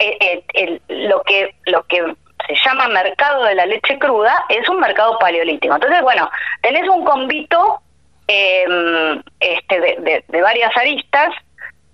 eh, 0.00 0.44
eh, 0.54 0.80
lo 0.88 1.22
que 1.22 1.54
lo 1.66 1.84
que 1.84 2.14
se 2.46 2.54
llama 2.64 2.88
mercado 2.88 3.44
de 3.44 3.54
la 3.54 3.66
leche 3.66 3.98
cruda, 3.98 4.44
es 4.48 4.68
un 4.68 4.80
mercado 4.80 5.18
paleolítico. 5.18 5.74
Entonces, 5.74 6.02
bueno, 6.02 6.30
tenés 6.62 6.88
un 6.88 7.04
convito 7.04 7.80
em, 8.26 9.22
este, 9.38 9.80
de, 9.80 10.40
varias 10.40 10.76
aristas 10.76 11.34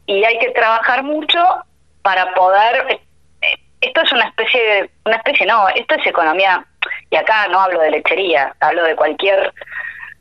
y 0.06 0.24
hay 0.24 0.38
que 0.38 0.50
trabajar 0.50 1.02
mucho 1.02 1.44
para 2.02 2.32
poder... 2.34 3.00
Eh, 3.42 3.56
esto 3.80 4.00
es 4.02 4.12
una 4.12 4.28
especie 4.28 4.60
de... 4.60 4.90
Una 5.04 5.16
especie, 5.16 5.46
no, 5.46 5.68
esto 5.68 5.94
es 5.96 6.06
economía, 6.06 6.64
y 7.10 7.16
acá 7.16 7.48
no 7.48 7.60
hablo 7.60 7.80
de 7.80 7.90
lechería, 7.90 8.54
hablo 8.60 8.84
de 8.84 8.96
cualquier... 8.96 9.52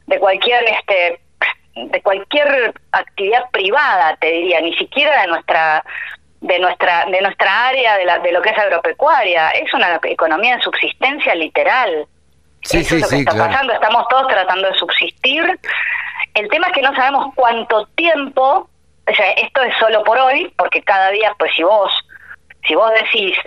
de 0.08 0.20
cualquier 0.20 0.64
este 0.66 1.22
de 1.76 2.02
cualquier 2.02 2.74
actividad 2.94 3.50
privada, 3.52 4.16
te 4.16 4.32
diría, 4.32 4.62
ni 4.62 4.74
siquiera 4.78 5.22
de 5.22 5.28
nuestra 5.28 5.84
de 6.46 6.60
nuestra 6.60 7.06
de 7.06 7.22
nuestra 7.22 7.68
área 7.68 7.98
de, 7.98 8.06
la, 8.06 8.20
de 8.20 8.32
lo 8.32 8.41
que 8.41 8.50
es 8.50 8.58
agropecuaria. 8.58 9.50
Es 9.52 9.74
una 9.74 10.00
economía 10.04 10.58
de 10.58 10.62
subsistencia 10.62 11.34
literal. 11.36 12.06
Sí, 12.62 12.80
Eso 12.80 12.89
sí, 12.89 12.96
es 12.96 13.02
lo 13.02 13.08
que 13.10 13.16
sí, 13.16 13.20
está 13.22 13.32
claro. 13.32 13.52
pasando. 13.52 13.74
Estamos 13.74 14.08
todos 14.08 14.28
tratando 14.28 14.68
de 14.68 14.74
subsistir. 14.76 15.60
El 16.34 16.50
tema 16.50 16.68
es 16.68 16.74
que 16.74 16.82
no 16.82 16.96
sabemos 16.96 17.34
cuánto 17.36 17.88
tiempo 17.96 18.70
o 19.08 19.14
sea 19.14 19.32
esto 19.32 19.62
es 19.62 19.74
solo 19.78 20.04
por 20.04 20.18
hoy 20.18 20.52
porque 20.58 20.82
cada 20.82 21.12
día 21.12 21.34
pues 21.38 21.52
si 21.56 21.64
vos 21.64 21.91
si 22.68 22.76
vos 22.76 22.91
decís 22.93 23.38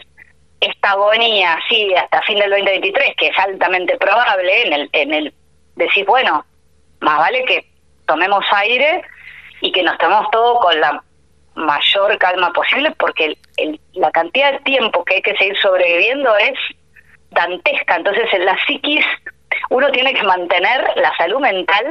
esta 0.61 0.90
agonía 0.92 1.59
sí 1.68 1.92
hasta 1.94 2.22
fin 2.22 2.38
del 2.38 2.51
2023 2.51 3.14
que 3.16 3.28
es 3.28 3.38
altamente 3.38 3.96
probable 3.96 4.62
en 4.66 4.72
el 4.72 4.90
en 4.92 5.14
el 5.14 5.34
decís 5.74 6.07
bueno 6.07 6.44
más 7.01 7.18
vale 7.18 7.44
que 7.44 7.68
tomemos 8.07 8.44
aire 8.53 9.03
y 9.61 9.72
que 9.72 9.82
nos 9.82 9.99
tomemos 9.99 10.30
todo 10.30 10.61
con 10.61 10.80
la 10.80 11.03
mayor 11.59 12.16
calma 12.18 12.52
posible 12.52 12.90
porque 12.98 13.36
el, 13.56 13.80
la 13.94 14.11
cantidad 14.11 14.52
de 14.52 14.61
tiempo 14.61 15.04
que 15.04 15.16
hay 15.16 15.22
que 15.22 15.36
seguir 15.36 15.56
sobreviviendo 15.61 16.36
es 16.38 16.59
dantesca. 17.30 17.96
Entonces, 17.96 18.32
en 18.32 18.44
la 18.44 18.56
psiquis 18.66 19.04
uno 19.70 19.90
tiene 19.90 20.14
que 20.14 20.22
mantener 20.22 20.92
la 20.96 21.14
salud 21.16 21.40
mental 21.40 21.86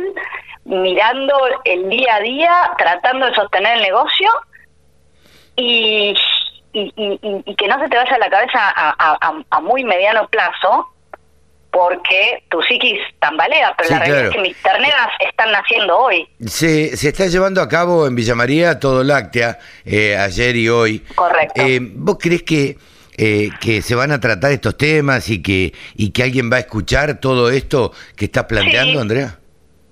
mirando 0.65 1.34
el 1.63 1.89
día 1.89 2.15
a 2.15 2.20
día, 2.20 2.72
tratando 2.78 3.28
de 3.28 3.36
sostener 3.36 3.78
el 3.78 3.84
negocio 3.84 4.30
y, 5.55 6.15
y, 6.74 7.55
que 7.55 7.68
no 7.68 7.80
se 7.80 7.89
te 7.89 7.97
vaya 7.97 8.18
la 8.18 8.30
cabeza 8.30 8.74
a 8.99 9.59
muy 9.61 9.84
mediano 9.84 10.28
plazo 10.28 10.88
porque 11.78 12.41
tu 12.49 12.59
psiquis 12.63 12.99
tambalea, 13.19 13.71
pero 13.78 13.91
la 13.91 13.99
realidad 13.99 14.25
es 14.25 14.32
que 14.32 14.41
mis 14.41 14.57
terneras 14.63 15.09
están 15.19 15.51
naciendo 15.51 15.95
hoy. 15.95 16.28
Se, 16.43 16.97
se 16.97 17.09
está 17.09 17.28
llevando 17.28 17.61
a 17.61 17.69
cabo 17.69 18.07
en 18.07 18.15
Villa 18.15 18.34
María 18.34 18.80
todo 18.80 19.03
láctea, 19.03 19.59
eh, 19.86 20.17
ayer 20.17 20.55
y 20.55 20.69
hoy. 20.69 20.99
Correcto. 21.13 21.61
Eh, 21.63 21.78
¿Vos 21.80 22.17
crees 22.19 22.41
que, 22.41 22.78
eh, 23.15 23.49
que 23.61 23.84
se 23.84 23.93
van 23.93 24.11
a 24.11 24.19
tratar 24.19 24.51
estos 24.53 24.75
temas 24.75 25.30
y 25.30 25.43
que, 25.43 25.71
y 25.95 26.09
que 26.09 26.23
alguien 26.23 26.51
va 26.51 26.55
a 26.55 26.61
escuchar 26.61 27.19
todo 27.19 27.51
esto 27.51 27.91
que 28.15 28.25
estás 28.25 28.45
planteando, 28.45 28.93
Sí. 28.93 28.97
Andrea? 28.97 29.38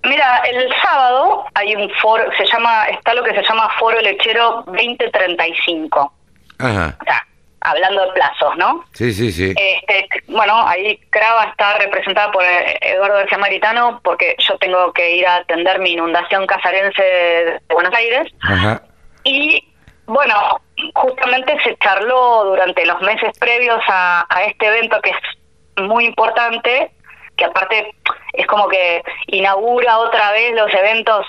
Mira, 0.05 0.41
el 0.51 0.67
sábado 0.81 1.45
hay 1.53 1.75
un 1.75 1.87
foro, 2.01 2.23
se 2.35 2.47
llama, 2.47 2.85
está 2.85 3.13
lo 3.13 3.23
que 3.23 3.35
se 3.35 3.43
llama 3.43 3.69
Foro 3.79 4.01
Lechero 4.01 4.63
2035. 4.65 6.13
Ajá. 6.57 6.97
O 6.99 7.03
sea, 7.03 7.27
hablando 7.69 8.05
de 8.05 8.11
plazos, 8.13 8.55
¿no? 8.57 8.85
Sí, 8.93 9.13
sí, 9.13 9.31
sí. 9.31 9.53
Este, 9.57 10.07
bueno, 10.27 10.65
ahí 10.67 10.97
Crava 11.09 11.45
está 11.45 11.77
representada 11.77 12.31
por 12.31 12.43
eh, 12.43 12.77
Eduardo 12.81 13.17
García 13.17 13.37
Maritano 13.37 13.99
porque 14.03 14.35
yo 14.39 14.57
tengo 14.57 14.91
que 14.93 15.15
ir 15.17 15.27
a 15.27 15.37
atender 15.37 15.79
mi 15.79 15.91
inundación 15.93 16.45
casarense 16.47 17.01
de 17.01 17.59
Buenos 17.73 17.93
Aires. 17.93 18.31
Ajá. 18.43 18.81
Y 19.23 19.63
bueno, 20.05 20.61
justamente 20.93 21.57
se 21.63 21.75
charló 21.77 22.45
durante 22.45 22.85
los 22.85 23.01
meses 23.01 23.37
previos 23.39 23.81
a, 23.87 24.25
a 24.29 24.43
este 24.43 24.67
evento 24.67 25.01
que 25.01 25.09
es 25.11 25.83
muy 25.83 26.05
importante, 26.05 26.91
que 27.37 27.45
aparte 27.45 27.91
es 28.33 28.47
como 28.47 28.67
que 28.67 29.03
inaugura 29.27 29.97
otra 29.97 30.31
vez 30.31 30.53
los 30.53 30.71
eventos 30.73 31.25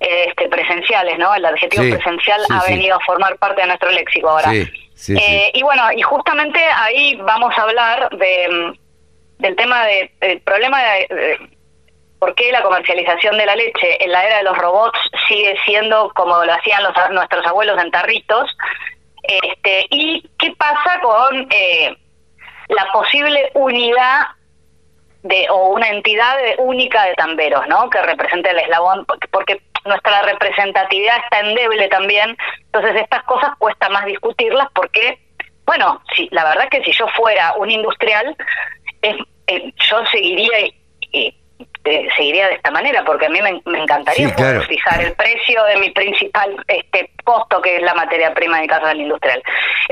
este, 0.00 0.48
presenciales, 0.48 1.16
¿no? 1.18 1.32
El 1.34 1.44
adjetivo 1.44 1.84
Sí, 1.84 1.92
presencial 1.92 2.40
sí, 2.40 2.52
ha 2.52 2.60
sí. 2.62 2.72
venido 2.72 2.96
a 2.96 3.00
formar 3.00 3.36
parte 3.38 3.60
de 3.60 3.68
nuestro 3.68 3.90
léxico 3.90 4.28
ahora. 4.30 4.50
Eh. 5.08 5.50
Y 5.54 5.62
bueno, 5.62 5.90
y 5.92 6.02
justamente 6.02 6.60
ahí 6.64 7.16
vamos 7.16 7.56
a 7.56 7.62
hablar 7.62 8.08
de 8.10 8.48
mm, 8.48 8.82
del 9.42 9.56
tema 9.56 9.84
de, 9.84 10.12
del 10.20 10.40
problema 10.40 10.80
de, 10.82 11.06
de 11.14 11.38
por 12.22 12.36
qué 12.36 12.52
la 12.52 12.62
comercialización 12.62 13.36
de 13.36 13.46
la 13.46 13.56
leche 13.56 14.04
en 14.04 14.12
la 14.12 14.24
era 14.24 14.36
de 14.38 14.44
los 14.44 14.56
robots 14.56 14.96
sigue 15.26 15.56
siendo 15.64 16.12
como 16.14 16.44
lo 16.44 16.54
hacían 16.54 16.82
los, 16.84 16.94
nuestros 17.10 17.44
abuelos 17.44 17.82
en 17.82 17.90
tarritos, 17.90 18.48
este, 19.24 19.86
y 19.90 20.22
qué 20.38 20.52
pasa 20.56 21.00
con 21.00 21.48
eh, 21.50 21.96
la 22.68 22.92
posible 22.92 23.50
unidad 23.54 24.28
de 25.24 25.48
o 25.50 25.70
una 25.70 25.88
entidad 25.88 26.36
única 26.58 27.04
de 27.06 27.14
tamberos, 27.14 27.66
¿no? 27.66 27.90
Que 27.90 28.00
represente 28.02 28.50
el 28.50 28.58
eslabón, 28.60 29.04
porque 29.32 29.60
nuestra 29.84 30.22
representatividad 30.22 31.16
está 31.24 31.40
endeble 31.40 31.88
también, 31.88 32.36
entonces 32.66 32.96
estas 33.02 33.22
cosas 33.24 33.50
cuesta 33.58 33.88
más 33.88 34.04
discutirlas 34.06 34.68
porque, 34.74 35.18
bueno, 35.66 36.00
si, 36.14 36.28
la 36.30 36.44
verdad 36.44 36.64
es 36.64 36.70
que 36.70 36.84
si 36.84 36.92
yo 36.96 37.06
fuera 37.08 37.54
un 37.56 37.70
industrial, 37.70 38.36
es- 39.02 39.16
eh, 39.48 39.72
yo 39.90 40.04
seguiría 40.06 40.58
eh, 41.84 42.08
seguiría 42.16 42.46
de 42.48 42.54
esta 42.54 42.70
manera, 42.70 43.04
porque 43.04 43.26
a 43.26 43.28
mí 43.28 43.40
me, 43.42 43.60
me 43.64 43.82
encantaría 43.82 44.28
Sí, 44.28 44.34
poder 44.34 44.52
claro. 44.54 44.68
fijar 44.68 45.00
el 45.02 45.12
precio 45.14 45.64
de 45.64 45.76
mi 45.78 45.90
principal 45.90 46.54
este 46.68 47.10
costo, 47.24 47.60
que 47.60 47.76
es 47.76 47.82
la 47.82 47.92
materia 47.94 48.32
prima 48.34 48.56
en 48.58 48.62
el 48.64 48.68
caso 48.70 48.86
del 48.86 49.00
industrial. 49.00 49.42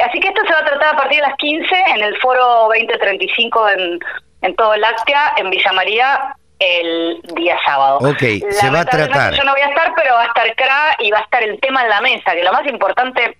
Así 0.06 0.20
que 0.20 0.28
esto 0.28 0.40
se 0.46 0.52
va 0.52 0.60
a 0.60 0.64
tratar 0.64 0.94
a 0.94 0.96
partir 0.96 1.16
de 1.20 1.26
las 1.26 1.36
15 1.36 1.74
en 1.96 2.02
el 2.02 2.16
foro 2.18 2.44
2035 2.68 3.68
en, 3.70 3.98
en 4.42 4.54
todo 4.54 4.76
Láctea, 4.76 5.34
en 5.36 5.50
Villa 5.50 5.72
María, 5.72 6.34
el 6.60 7.20
día 7.34 7.58
sábado. 7.64 7.98
Ok, 7.98 8.18
se 8.50 8.70
va 8.70 8.80
a 8.80 8.84
tratar. 8.84 9.34
Yo 9.34 9.42
no 9.44 9.52
voy 9.52 9.62
a 9.62 9.66
estar, 9.68 9.92
pero 9.96 10.14
va 10.14 10.22
a 10.22 10.26
estar 10.26 10.54
CRA 10.54 10.94
y 11.00 11.10
va 11.10 11.18
a 11.18 11.22
estar 11.22 11.42
el 11.42 11.58
tema 11.60 11.82
en 11.82 11.88
la 11.88 12.00
mesa, 12.00 12.32
que 12.34 12.44
lo 12.44 12.52
más 12.52 12.66
importante... 12.66 13.36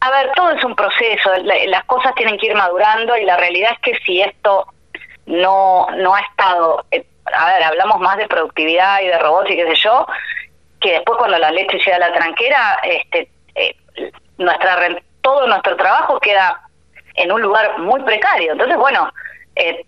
A 0.00 0.10
ver, 0.12 0.30
todo 0.36 0.52
es 0.52 0.62
un 0.62 0.76
proceso, 0.76 1.28
la- 1.42 1.66
las 1.66 1.84
cosas 1.86 2.14
tienen 2.14 2.38
que 2.38 2.46
ir 2.46 2.54
madurando 2.54 3.16
y 3.16 3.24
la 3.24 3.36
realidad 3.36 3.72
es 3.72 3.78
que 3.80 3.98
si 4.06 4.22
esto 4.22 4.66
no 5.26 5.88
no 5.96 6.14
ha 6.14 6.20
estado, 6.20 6.84
eh, 6.92 7.04
a 7.34 7.46
ver, 7.52 7.64
hablamos 7.64 7.98
más 7.98 8.16
de 8.16 8.28
productividad 8.28 9.00
y 9.02 9.08
de 9.08 9.18
robots 9.18 9.50
y 9.50 9.56
qué 9.56 9.66
sé 9.66 9.74
yo, 9.74 10.06
que 10.80 10.92
después 10.92 11.18
cuando 11.18 11.36
la 11.38 11.50
leche 11.50 11.78
llega 11.78 11.96
a 11.96 11.98
la 11.98 12.12
tranquera, 12.12 12.78
este, 12.84 13.28
eh, 13.56 13.74
nuestra 14.38 14.78
todo 15.20 15.48
nuestro 15.48 15.76
trabajo 15.76 16.20
queda 16.20 16.60
en 17.16 17.32
un 17.32 17.42
lugar 17.42 17.78
muy 17.80 18.00
precario. 18.04 18.52
Entonces, 18.52 18.76
bueno, 18.76 19.12
eh, 19.56 19.84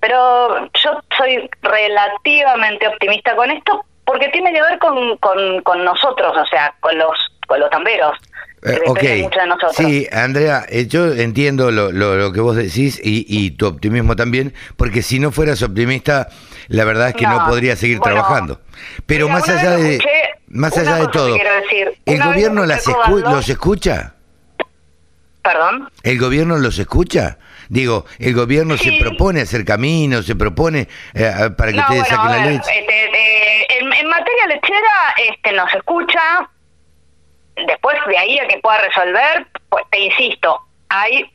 pero 0.00 0.68
yo 0.82 1.00
soy 1.16 1.48
relativamente 1.62 2.86
optimista 2.88 3.36
con 3.36 3.50
esto 3.50 3.84
porque 4.04 4.28
tiene 4.28 4.52
que 4.52 4.60
ver 4.62 4.78
con, 4.78 5.16
con, 5.18 5.60
con 5.62 5.84
nosotros, 5.84 6.36
o 6.36 6.46
sea, 6.46 6.74
con 6.80 6.96
los 6.98 7.10
con 7.46 7.58
los 7.60 7.70
tamberos. 7.70 8.16
Eh, 8.62 8.78
ok, 8.86 9.02
mucho 9.22 9.40
de 9.40 9.46
nosotros. 9.46 9.74
sí, 9.74 10.06
Andrea, 10.12 10.64
eh, 10.68 10.86
yo 10.86 11.12
entiendo 11.12 11.70
lo, 11.70 11.90
lo, 11.92 12.16
lo 12.16 12.30
que 12.32 12.40
vos 12.40 12.56
decís 12.56 13.00
y, 13.02 13.24
y 13.26 13.52
tu 13.52 13.66
optimismo 13.66 14.16
también, 14.16 14.52
porque 14.76 15.00
si 15.02 15.18
no 15.18 15.32
fueras 15.32 15.62
optimista, 15.62 16.28
la 16.68 16.84
verdad 16.84 17.08
es 17.08 17.14
que 17.14 17.26
no, 17.26 17.38
No, 17.38 17.46
podría 17.46 17.74
seguir 17.76 17.98
bueno, 17.98 18.16
trabajando. 18.16 18.60
Pero 19.06 19.26
mira, 19.26 19.38
más 19.40 19.48
allá 19.48 19.70
de 19.76 19.98
más 20.48 20.76
allá 20.76 20.96
de 20.96 21.08
todo, 21.08 21.32
decir. 21.34 21.92
¿el 22.04 22.22
gobierno 22.22 22.66
las 22.66 22.86
escu- 22.86 23.22
los 23.30 23.48
escucha? 23.48 24.14
Perdón. 25.42 25.88
¿El 26.02 26.18
gobierno 26.18 26.58
los 26.58 26.78
escucha? 26.78 27.38
Digo, 27.70 28.04
el 28.18 28.34
gobierno 28.34 28.76
Sí. 28.76 28.90
se 28.98 29.02
propone 29.04 29.42
hacer 29.42 29.64
caminos, 29.64 30.26
se 30.26 30.34
propone 30.34 30.88
eh, 31.14 31.32
para 31.56 31.70
que 31.70 31.76
No, 31.78 31.82
ustedes 31.84 32.02
bueno, 32.02 32.04
saquen 32.16 32.26
a 32.26 32.36
la 32.36 32.44
ver, 32.44 32.52
leche. 32.54 32.78
este, 32.80 33.04
eh, 33.04 33.66
lechera 34.48 35.14
este, 35.28 35.52
nos 35.52 35.72
escucha, 35.74 36.20
después 37.66 37.96
de 38.08 38.18
ahí 38.18 38.38
a 38.38 38.48
que 38.48 38.58
pueda 38.58 38.78
resolver, 38.78 39.46
pues 39.68 39.84
te 39.90 40.00
insisto, 40.00 40.60
hay 40.88 41.30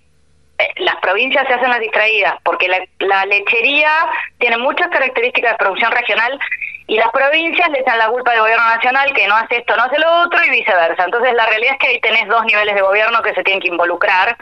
eh, 0.58 0.70
las 0.78 0.96
provincias 0.98 1.46
se 1.48 1.54
hacen 1.54 1.70
las 1.70 1.80
distraídas 1.80 2.36
porque 2.44 2.68
la, 2.68 2.80
la 3.00 3.26
lechería 3.26 3.90
tiene 4.38 4.58
muchas 4.58 4.88
características 4.88 5.52
de 5.52 5.58
producción 5.58 5.92
regional 5.92 6.40
y 6.88 6.98
las 6.98 7.10
provincias 7.12 7.70
le 7.72 7.80
echan 7.80 7.98
la 7.98 8.08
culpa 8.08 8.32
al 8.32 8.40
gobierno 8.40 8.64
nacional 8.70 9.12
que 9.14 9.28
no 9.28 9.36
hace 9.36 9.58
esto, 9.58 9.76
no 9.76 9.84
hace 9.84 10.00
lo 10.00 10.10
otro 10.24 10.44
y 10.46 10.50
viceversa. 10.52 11.04
Entonces 11.06 11.34
la 11.34 11.46
realidad 11.48 11.74
es 11.74 11.80
que 11.80 11.88
ahí 11.88 12.00
tenés 12.00 12.28
dos 12.28 12.44
niveles 12.46 12.76
de 12.76 12.82
gobierno 12.82 13.22
que 13.22 13.34
se 13.34 13.44
tienen 13.44 13.62
que 13.62 13.68
involucrar 13.70 14.38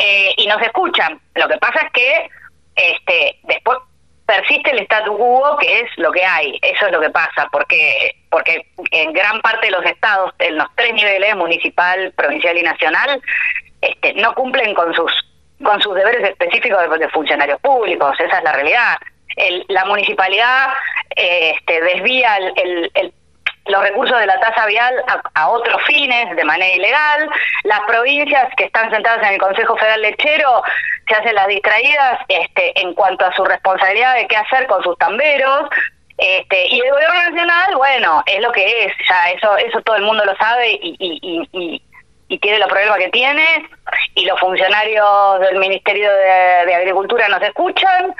eh, 0.00 0.34
y 0.36 0.46
no 0.46 0.58
se 0.58 0.66
escuchan. 0.66 1.20
Lo 1.34 1.46
que 1.46 1.58
pasa 1.58 1.80
es 1.86 1.92
que 1.92 2.30
este 2.74 3.38
después 3.42 3.78
persiste 4.24 4.70
el 4.70 4.78
statu 4.80 5.16
quo 5.16 5.56
que 5.58 5.80
es 5.80 5.90
lo 5.96 6.10
que 6.10 6.24
hay, 6.24 6.58
eso 6.62 6.86
es 6.86 6.92
lo 6.92 7.00
que 7.00 7.10
pasa, 7.10 7.48
porque 7.52 8.16
porque 8.30 8.66
en 8.92 9.12
gran 9.12 9.40
parte 9.42 9.66
de 9.66 9.72
los 9.72 9.84
estados, 9.84 10.32
en 10.38 10.56
los 10.56 10.66
tres 10.76 10.94
niveles, 10.94 11.36
municipal, 11.36 12.12
provincial 12.16 12.56
y 12.56 12.62
nacional, 12.62 13.20
este, 13.82 14.14
no 14.14 14.34
cumplen 14.34 14.74
con 14.74 14.94
sus 14.94 15.12
con 15.62 15.80
sus 15.82 15.94
deberes 15.94 16.30
específicos 16.30 16.80
de, 16.98 17.08
funcionarios 17.10 17.60
públicos, 17.60 18.18
esa 18.18 18.38
es 18.38 18.44
la 18.44 18.52
realidad. 18.52 18.96
El, 19.36 19.64
la 19.68 19.84
municipalidad 19.84 20.68
eh, 21.16 21.54
este, 21.56 21.80
desvía 21.82 22.36
el, 22.36 23.12
los 23.66 23.82
recursos 23.82 24.18
de 24.18 24.26
la 24.26 24.40
tasa 24.40 24.66
vial 24.66 24.94
a, 25.06 25.22
a, 25.34 25.48
otros 25.48 25.82
fines 25.84 26.34
de 26.34 26.44
manera 26.44 26.74
ilegal. 26.74 27.28
Las 27.64 27.80
provincias 27.80 28.48
que 28.56 28.64
están 28.64 28.90
sentadas 28.90 29.26
en 29.26 29.34
el 29.34 29.40
Consejo 29.40 29.76
Federal 29.76 30.02
Lechero 30.02 30.62
se 31.08 31.14
hacen 31.14 31.34
las 31.34 31.46
distraídas 31.48 32.20
este, 32.28 32.80
en 32.80 32.94
cuanto 32.94 33.24
a 33.24 33.34
su 33.34 33.44
responsabilidad 33.44 34.14
de 34.14 34.26
qué 34.26 34.36
hacer 34.36 34.66
con 34.66 34.82
sus 34.82 34.96
tamberos. 34.98 35.68
Este, 36.18 36.66
y 36.68 36.80
el 36.80 36.90
gobierno 36.90 37.30
nacional, 37.30 37.76
bueno, 37.76 38.22
es 38.26 38.40
lo 38.42 38.52
que 38.52 38.84
es, 38.84 38.92
ya 39.08 39.30
eso 39.30 39.56
eso 39.56 39.80
todo 39.80 39.96
el 39.96 40.02
mundo 40.02 40.22
lo 40.24 40.36
sabe 40.36 40.70
y, 40.72 40.94
y, 40.98 41.48
y, 41.52 41.82
y 42.28 42.38
tiene 42.38 42.58
los 42.58 42.68
problemas 42.68 42.98
que 42.98 43.08
tiene, 43.08 43.44
y 44.14 44.26
los 44.26 44.38
funcionarios 44.38 45.40
del 45.40 45.58
Ministerio 45.58 46.12
de, 46.12 46.66
de 46.66 46.74
Agricultura 46.74 47.26
no 47.28 47.38
se 47.38 47.46
escuchan, 47.46 48.14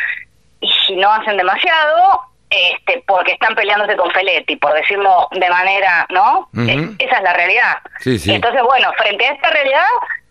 y 0.61 0.97
no 0.97 1.11
hacen 1.11 1.36
demasiado, 1.36 2.22
este, 2.51 3.03
porque 3.07 3.32
están 3.32 3.55
peleándose 3.55 3.96
con 3.96 4.11
Feletti, 4.11 4.57
por 4.57 4.74
decirlo 4.74 5.28
de 5.30 5.48
manera, 5.48 6.07
¿no? 6.11 6.48
Uh 6.53 6.59
-huh. 6.59 6.96
Esa 6.98 7.16
es 7.16 7.22
la 7.22 7.32
realidad. 7.32 7.78
Sí, 8.01 8.18
sí. 8.18 8.34
Entonces, 8.34 8.62
bueno, 8.62 8.92
frente 8.98 9.26
a 9.26 9.32
esta 9.32 9.51
realidad, 9.51 9.86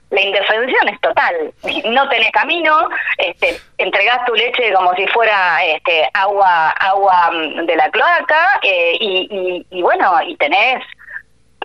la 0.10 0.22
indefensión 0.22 0.90
es 0.90 1.00
total. 1.02 1.54
No 1.86 2.10
tenés 2.10 2.32
camino, 2.32 2.90
este, 3.18 3.60
entregás 3.78 4.26
tu 4.26 4.34
leche 4.34 4.74
como 4.74 4.94
si 4.96 5.08
fuera 5.08 5.64
este, 5.64 6.10
agua 6.14 6.72
agua 6.72 7.32
de 7.64 7.76
la 7.76 7.90
cloaca, 7.90 8.60
eh, 8.64 8.98
y, 9.00 9.66
y, 9.72 9.78
y 9.78 9.82
bueno, 9.82 10.20
y 10.26 10.36
tenés 10.38 10.84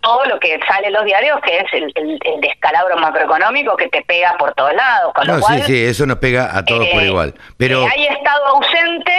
todo 0.02 0.24
lo 0.26 0.38
que 0.38 0.60
sale 0.68 0.88
en 0.88 0.92
los 0.92 1.04
diarios, 1.04 1.40
que 1.40 1.56
es 1.56 1.64
el, 1.72 1.90
el, 1.94 2.18
el, 2.22 2.40
descalabro 2.42 2.96
macroeconómico 2.98 3.74
que 3.76 3.88
te 3.88 4.02
pega 4.02 4.36
por 4.38 4.52
todos 4.54 4.74
lados. 4.74 5.14
Con 5.14 5.26
no, 5.26 5.36
lo 5.36 5.40
cual, 5.40 5.62
sí, 5.62 5.72
sí, 5.72 5.84
eso 5.84 6.04
nos 6.04 6.18
pega 6.18 6.56
a 6.56 6.64
todos 6.64 6.86
eh, 6.86 6.90
por 6.92 7.02
igual. 7.02 7.34
Pero 7.56 7.82
eh, 7.82 7.88
hay 7.90 8.06
estado 8.08 8.46
ausente 8.48 9.16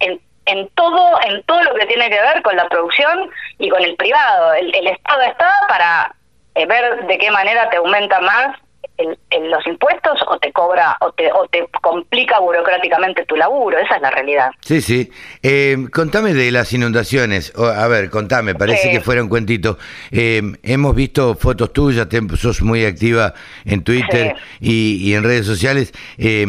en, 0.00 0.20
en 0.46 0.68
todo 0.70 1.20
en 1.22 1.42
todo 1.44 1.62
lo 1.64 1.74
que 1.74 1.86
tiene 1.86 2.08
que 2.08 2.20
ver 2.20 2.42
con 2.42 2.56
la 2.56 2.68
producción 2.68 3.30
y 3.58 3.68
con 3.68 3.82
el 3.82 3.96
privado. 3.96 4.54
El, 4.54 4.74
el 4.74 4.86
Estado 4.88 5.22
está 5.22 5.52
para 5.68 6.14
eh, 6.54 6.66
ver 6.66 7.06
de 7.06 7.18
qué 7.18 7.30
manera 7.30 7.68
te 7.70 7.76
aumenta 7.76 8.20
más 8.20 8.56
el, 8.98 9.18
el, 9.30 9.50
los 9.50 9.66
impuestos 9.66 10.20
o 10.28 10.38
te 10.38 10.52
cobra 10.52 10.96
o 11.00 11.12
te, 11.12 11.30
o 11.32 11.46
te 11.48 11.66
complica 11.82 12.38
burocráticamente 12.40 13.24
tu 13.24 13.36
laburo, 13.36 13.78
esa 13.78 13.96
es 13.96 14.02
la 14.02 14.10
realidad. 14.10 14.50
Sí, 14.60 14.80
sí. 14.80 15.10
Eh, 15.42 15.76
contame 15.92 16.34
de 16.34 16.50
las 16.50 16.72
inundaciones. 16.72 17.52
O, 17.56 17.66
a 17.66 17.86
ver, 17.88 18.10
contame, 18.10 18.54
parece 18.54 18.84
sí. 18.84 18.90
que 18.90 19.00
fuera 19.00 19.22
un 19.22 19.28
cuentito. 19.28 19.78
Eh, 20.10 20.42
hemos 20.62 20.94
visto 20.94 21.34
fotos 21.34 21.72
tuyas, 21.72 22.08
te, 22.08 22.20
sos 22.36 22.62
muy 22.62 22.84
activa 22.84 23.34
en 23.64 23.82
Twitter 23.82 24.36
sí. 24.60 24.98
y, 25.00 25.10
y, 25.10 25.14
en 25.14 25.22
redes 25.22 25.46
sociales, 25.46 25.92
eh, 26.18 26.46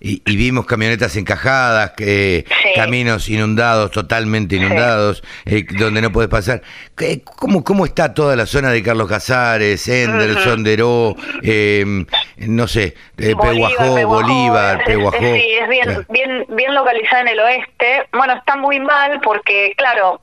y, 0.00 0.22
y, 0.24 0.36
vimos 0.36 0.66
camionetas 0.66 1.16
encajadas, 1.16 1.92
sí. 1.96 2.44
caminos 2.74 3.28
inundados, 3.28 3.90
totalmente 3.90 4.56
inundados, 4.56 5.22
eh, 5.44 5.64
donde 5.78 6.00
no 6.00 6.12
puedes 6.12 6.30
pasar. 6.30 6.62
¿Cómo, 7.24 7.64
¿Cómo 7.64 7.84
está 7.84 8.14
toda 8.14 8.36
la 8.36 8.46
zona 8.46 8.70
de 8.70 8.82
Carlos 8.82 9.08
Casares, 9.08 9.86
Henderson, 9.88 10.60
uh 10.60 10.62
-huh. 10.62 10.64
Deró? 10.64 11.16
Eh, 11.42 11.77
no 11.84 12.68
sé, 12.68 12.94
eh, 13.18 13.34
Bolívar, 13.34 13.72
Peguajó, 13.76 14.06
Bolívar, 14.06 14.84
Peguajó. 14.84 15.18
Sí, 15.18 15.54
es 15.60 15.68
bien, 15.68 15.84
claro. 15.84 16.04
bien, 16.08 16.46
bien 16.48 16.74
localizada 16.74 17.22
en 17.22 17.28
el 17.28 17.40
oeste. 17.40 18.06
Bueno, 18.12 18.34
está 18.34 18.56
muy 18.56 18.80
mal 18.80 19.20
porque, 19.22 19.74
claro, 19.76 20.20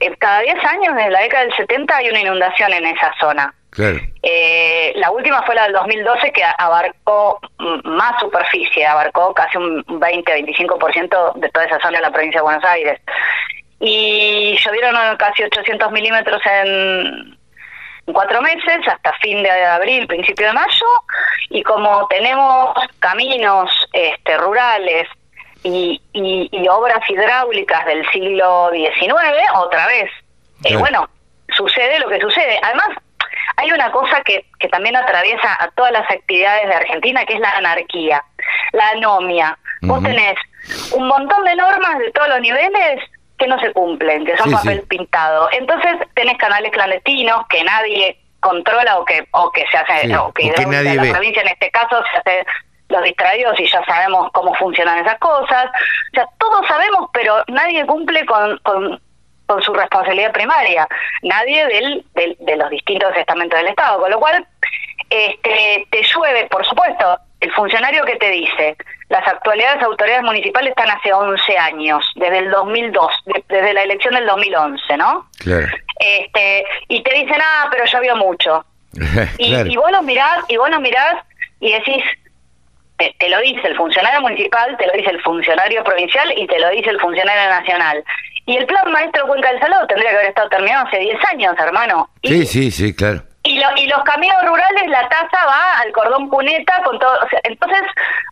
eh, 0.00 0.14
cada 0.18 0.40
10 0.40 0.64
años, 0.64 0.94
desde 0.94 1.10
la 1.10 1.20
década 1.20 1.44
del 1.44 1.56
70, 1.56 1.96
hay 1.96 2.08
una 2.10 2.20
inundación 2.20 2.72
en 2.72 2.86
esa 2.86 3.12
zona. 3.20 3.54
Claro. 3.70 3.98
Eh, 4.22 4.92
la 4.96 5.10
última 5.10 5.42
fue 5.42 5.54
la 5.54 5.64
del 5.64 5.74
2012 5.74 6.32
que 6.32 6.42
abarcó 6.58 7.38
más 7.84 8.18
superficie, 8.18 8.86
abarcó 8.86 9.34
casi 9.34 9.56
un 9.58 9.84
20-25% 9.84 11.34
de 11.34 11.48
toda 11.50 11.66
esa 11.66 11.78
zona 11.80 11.98
de 11.98 12.02
la 12.02 12.10
provincia 12.10 12.40
de 12.40 12.44
Buenos 12.44 12.64
Aires. 12.64 13.00
Y 13.80 14.58
llovieron 14.64 14.96
casi 15.18 15.44
800 15.44 15.92
milímetros 15.92 16.40
en 16.44 17.37
cuatro 18.12 18.40
meses 18.42 18.86
hasta 18.86 19.12
fin 19.14 19.42
de 19.42 19.50
abril, 19.50 20.06
principio 20.06 20.46
de 20.46 20.52
mayo, 20.52 20.86
y 21.50 21.62
como 21.62 22.06
tenemos 22.08 22.74
caminos 23.00 23.70
este, 23.92 24.36
rurales 24.38 25.08
y, 25.62 26.00
y, 26.12 26.48
y, 26.52 26.68
obras 26.68 27.00
hidráulicas 27.08 27.84
del 27.86 28.08
siglo 28.10 28.70
XIX, 28.72 29.14
otra 29.56 29.86
vez, 29.86 30.10
eh, 30.64 30.76
bueno, 30.76 31.08
sucede 31.56 31.98
lo 31.98 32.08
que 32.08 32.20
sucede. 32.20 32.58
Además, 32.62 32.88
hay 33.56 33.72
una 33.72 33.90
cosa 33.90 34.22
que, 34.22 34.46
que 34.60 34.68
también 34.68 34.96
atraviesa 34.96 35.56
a 35.60 35.68
todas 35.72 35.92
las 35.92 36.08
actividades 36.10 36.68
de 36.68 36.74
Argentina, 36.74 37.24
que 37.24 37.34
es 37.34 37.40
la 37.40 37.50
anarquía, 37.56 38.22
la 38.72 38.90
anomia. 38.90 39.58
Uh 39.82 39.86
-huh. 39.86 39.88
Vos 39.88 40.02
tenés 40.02 40.36
un 40.92 41.08
montón 41.08 41.44
de 41.44 41.56
normas 41.56 41.98
de 41.98 42.10
todos 42.12 42.28
los 42.28 42.40
niveles 42.40 43.00
que 43.38 43.46
no 43.46 43.58
se 43.60 43.72
cumplen, 43.72 44.24
que 44.24 44.36
son 44.36 44.48
sí, 44.48 44.54
papel 44.54 44.80
sí. 44.80 44.86
pintado. 44.86 45.48
Entonces 45.52 45.96
tenés 46.14 46.36
canales 46.38 46.72
clandestinos 46.72 47.46
que 47.48 47.62
nadie 47.64 48.18
controla 48.40 48.98
o 48.98 49.04
que 49.04 49.26
o 49.32 49.50
que 49.50 49.64
se 49.70 49.76
hace 49.76 50.06
sí, 50.06 50.14
o 50.14 50.32
que, 50.32 50.50
o 50.50 50.54
que 50.54 50.66
nadie 50.66 50.94
la 50.94 51.02
ve. 51.02 51.10
provincia 51.10 51.42
en 51.42 51.48
este 51.48 51.70
caso 51.70 52.02
se 52.12 52.18
hace 52.18 52.46
los 52.88 53.02
distraídos 53.02 53.58
y 53.60 53.66
ya 53.66 53.84
sabemos 53.84 54.30
cómo 54.32 54.54
funcionan 54.54 54.98
esas 54.98 55.18
cosas. 55.18 55.66
O 55.66 56.14
sea, 56.14 56.26
todos 56.38 56.66
sabemos, 56.66 57.10
pero 57.12 57.44
nadie 57.48 57.84
cumple 57.86 58.24
con, 58.26 58.58
con, 58.58 59.00
con 59.46 59.62
su 59.62 59.74
responsabilidad 59.74 60.32
primaria. 60.32 60.88
Nadie 61.22 61.66
del, 61.66 62.04
del, 62.14 62.36
de 62.40 62.56
los 62.56 62.70
distintos 62.70 63.14
estamentos 63.16 63.58
del 63.58 63.68
Estado. 63.68 64.00
Con 64.00 64.10
lo 64.10 64.18
cual, 64.18 64.46
este 65.10 65.86
te 65.90 66.02
llueve, 66.02 66.46
por 66.46 66.64
supuesto, 66.66 67.18
el 67.40 67.52
funcionario 67.52 68.04
que 68.04 68.16
te 68.16 68.30
dice, 68.30 68.76
las 69.08 69.26
actualidades 69.26 69.82
autoridades 69.82 70.22
municipales 70.22 70.70
están 70.70 70.90
hace 70.90 71.12
11 71.12 71.58
años, 71.58 72.04
desde 72.16 72.38
el 72.38 72.50
2002, 72.50 73.12
de, 73.24 73.44
desde 73.48 73.72
la 73.72 73.82
elección 73.82 74.14
del 74.14 74.26
2011, 74.26 74.96
¿no? 74.98 75.28
Claro. 75.38 75.66
Este, 75.98 76.64
y 76.88 77.02
te 77.02 77.14
dicen, 77.14 77.40
ah, 77.40 77.68
pero 77.70 77.84
llovió 77.86 78.16
mucho. 78.16 78.64
y, 79.38 79.50
claro. 79.50 79.70
y, 79.70 79.76
vos 79.76 79.90
los 79.90 80.02
mirás, 80.02 80.44
y 80.48 80.56
vos 80.56 80.70
los 80.70 80.80
mirás 80.80 81.24
y 81.60 81.72
decís, 81.72 82.02
te, 82.98 83.14
te, 83.18 83.28
lo 83.28 83.40
dice 83.40 83.66
el 83.66 83.76
funcionario 83.76 84.20
municipal, 84.20 84.76
te 84.76 84.86
lo 84.86 84.92
dice 84.92 85.10
el 85.10 85.22
funcionario 85.22 85.82
provincial 85.84 86.32
y 86.36 86.46
te 86.46 86.58
lo 86.58 86.68
dice 86.70 86.90
el 86.90 87.00
funcionario 87.00 87.48
nacional. 87.48 88.04
Y 88.44 88.56
el 88.56 88.66
plan 88.66 88.90
maestro 88.90 89.26
Cuenca 89.26 89.50
del 89.50 89.60
Salado 89.60 89.86
tendría 89.86 90.10
que 90.10 90.16
haber 90.16 90.28
estado 90.30 90.48
terminado 90.48 90.86
hace 90.86 90.98
10 90.98 91.16
años, 91.32 91.54
hermano. 91.58 92.10
Y, 92.22 92.28
sí, 92.28 92.46
sí, 92.46 92.70
sí, 92.70 92.94
claro. 92.94 93.22
Y, 93.42 93.58
lo, 93.58 93.68
y 93.76 93.86
los 93.86 94.02
caminos 94.04 94.42
rurales, 94.42 94.88
la 94.88 95.08
tasa 95.08 95.37
cordón 96.08 96.28
cuneta 96.28 96.82
con 96.84 96.98
todo. 96.98 97.12
O 97.24 97.28
sea, 97.28 97.40
entonces, 97.44 97.82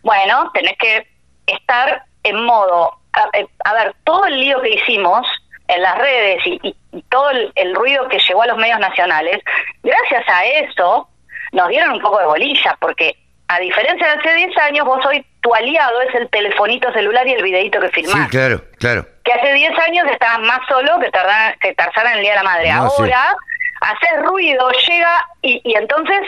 bueno, 0.03 0.49
tenés 0.53 0.77
que 0.77 1.07
estar 1.45 2.03
en 2.23 2.43
modo. 2.43 2.97
A, 3.13 3.37
eh, 3.37 3.47
a, 3.63 3.73
ver, 3.73 3.95
todo 4.03 4.25
el 4.25 4.39
lío 4.39 4.61
que 4.61 4.75
hicimos 4.75 5.25
en 5.67 5.81
las 5.81 5.97
redes 5.97 6.45
y, 6.45 6.59
y, 6.63 6.75
y 6.91 7.01
todo 7.03 7.29
el, 7.31 7.51
el, 7.55 7.75
ruido 7.75 8.07
que 8.07 8.19
llegó 8.19 8.43
a 8.43 8.47
los 8.47 8.57
medios 8.57 8.79
nacionales, 8.79 9.41
gracias 9.83 10.23
a 10.27 10.45
eso 10.45 11.09
nos 11.51 11.69
dieron 11.69 11.91
un 11.91 12.01
poco 12.01 12.19
de 12.19 12.25
bolilla, 12.25 12.77
porque 12.79 13.15
a 13.47 13.59
diferencia 13.59 14.05
de 14.07 14.13
hace 14.19 14.33
10 14.33 14.57
años, 14.57 14.85
vos 14.85 15.05
hoy 15.05 15.25
tu 15.41 15.53
aliado 15.55 16.01
es 16.01 16.15
el 16.15 16.29
telefonito 16.29 16.91
celular 16.91 17.25
y 17.27 17.33
el 17.33 17.43
videito 17.43 17.79
que 17.79 17.89
filmás. 17.89 18.23
Sí, 18.25 18.29
claro, 18.29 18.61
claro. 18.77 19.05
Que 19.23 19.33
hace 19.33 19.53
10 19.53 19.79
años 19.79 20.07
estabas 20.11 20.39
más 20.39 20.59
solo 20.67 20.99
que, 20.99 21.09
tarda, 21.09 21.55
que 21.59 21.73
Tarzán 21.73 22.07
en 22.07 22.13
el 22.13 22.21
Día 22.21 22.31
de 22.31 22.37
la 22.37 22.43
Madre. 22.43 22.73
No, 22.73 22.83
Ahora, 22.83 23.35
sí. 23.37 23.77
hacer 23.81 24.23
ruido, 24.23 24.69
llega 24.87 25.25
y, 25.41 25.61
y 25.63 25.75
entonces 25.75 26.19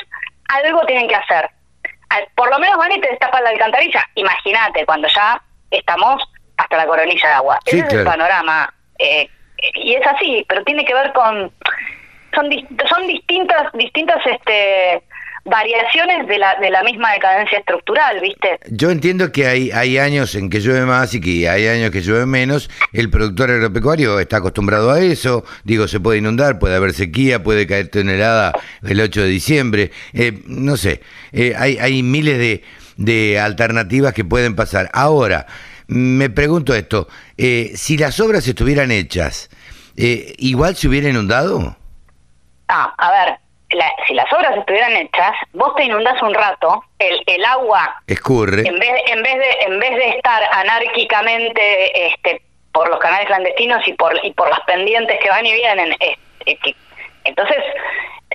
algo 0.50 0.82
tienen 0.86 1.08
que 1.08 1.16
hacer. 1.16 1.50
Por 2.36 2.50
lo 2.50 2.60
menos 2.60 2.78
van 2.78 2.92
y 2.92 3.02
te 3.02 3.10
destapan 3.10 3.44
la 3.44 3.52
alcantarilla. 3.52 4.08
Imagínate, 4.16 4.86
cuando 4.86 5.08
ya 5.08 5.42
estamos 5.72 6.24
hasta 6.58 6.78
la 6.78 6.88
coronilla 6.88 7.28
de 7.28 7.34
agua. 7.36 7.60
Sí, 7.66 7.78
Ese 7.78 7.88
claro. 7.88 7.88
es 7.88 8.00
el 8.00 8.06
panorama. 8.06 8.74
Eh, 8.98 9.30
y 9.76 9.94
es 9.94 10.06
así, 10.08 10.46
pero 10.48 10.64
tiene 10.64 10.86
que 10.86 10.94
ver 10.94 11.14
con... 11.14 11.52
Son, 12.34 12.48
son 12.88 13.08
distintas, 13.08 13.72
distintas 13.74 14.24
este 14.26 15.04
variaciones 15.50 16.28
de 16.28 16.38
la, 16.38 16.56
de 16.56 16.70
la 16.70 16.84
misma 16.84 17.12
decadencia 17.14 17.58
estructural, 17.58 18.20
¿viste? 18.22 18.60
Yo 18.70 18.92
entiendo 18.92 19.32
que 19.32 19.48
hay, 19.48 19.72
hay 19.72 19.98
años 19.98 20.36
en 20.36 20.50
que 20.50 20.60
llueve 20.60 20.86
más 20.86 21.14
y 21.14 21.22
que 21.22 21.50
hay 21.50 21.68
años 21.68 21.92
que 21.92 22.02
llueve 22.02 22.26
menos. 22.26 22.70
El 22.94 23.10
productor 23.10 23.52
agropecuario 23.52 24.20
está 24.20 24.38
acostumbrado 24.38 24.92
a 24.92 25.00
eso. 25.00 25.44
Digo, 25.64 25.88
se 25.88 26.00
puede 26.00 26.20
inundar, 26.20 26.60
puede 26.60 26.76
haber 26.76 26.94
sequía, 26.94 27.44
puede 27.44 27.68
caer 27.68 27.90
tonelada 27.90 28.54
el 28.84 29.02
8 29.02 29.22
de 29.24 29.28
diciembre. 29.28 29.92
Eh, 30.14 30.42
no 30.46 30.78
sé, 30.78 31.02
eh, 31.32 31.54
hay, 31.58 31.78
hay 31.78 32.04
miles 32.04 32.38
de, 32.38 32.64
de 32.98 33.40
alternativas 33.40 34.14
que 34.14 34.26
pueden 34.26 34.56
pasar. 34.56 34.90
Ahora, 34.94 35.48
me 35.88 36.30
pregunto 36.30 36.76
esto, 36.76 37.08
eh, 37.36 37.72
si 37.76 37.98
las 37.98 38.20
obras 38.20 38.48
estuvieran 38.48 38.92
hechas, 38.92 39.50
eh, 39.98 40.36
¿igual 40.38 40.76
se 40.76 40.88
hubiera 40.88 41.10
inundado? 41.10 41.78
Ah, 42.68 42.94
a 42.96 43.10
ver, 43.10 43.40
la- 43.72 43.94
si 44.08 44.14
las 44.14 44.32
obras 44.34 44.56
estuvieran 44.58 44.94
hechas, 44.98 45.32
vos 45.54 45.76
te 45.76 45.84
inundás 45.84 46.22
un 46.22 46.34
rato, 46.34 46.84
el, 46.98 47.22
el 47.28 47.46
agua, 47.46 48.02
Escurre. 48.08 48.68
en 48.68 48.80
vez, 48.80 48.92
en 49.08 49.22
vez 49.24 49.38
de 49.38 49.52
en 49.62 49.80
vez 49.80 49.96
de 49.96 50.10
estar 50.10 50.44
anárquicamente 50.52 52.08
este, 52.08 52.42
por 52.72 52.90
los 52.90 53.00
canales 53.00 53.28
clandestinos 53.28 53.88
y 53.88 53.94
por 53.94 54.20
y 54.24 54.32
por 54.34 54.50
las 54.50 54.60
pendientes 54.62 55.20
que 55.20 55.30
van 55.30 55.46
y 55.46 55.54
vienen, 55.54 55.96
es- 56.00 56.18
es 56.46 56.60
que- 56.60 56.76
entonces 57.24 57.58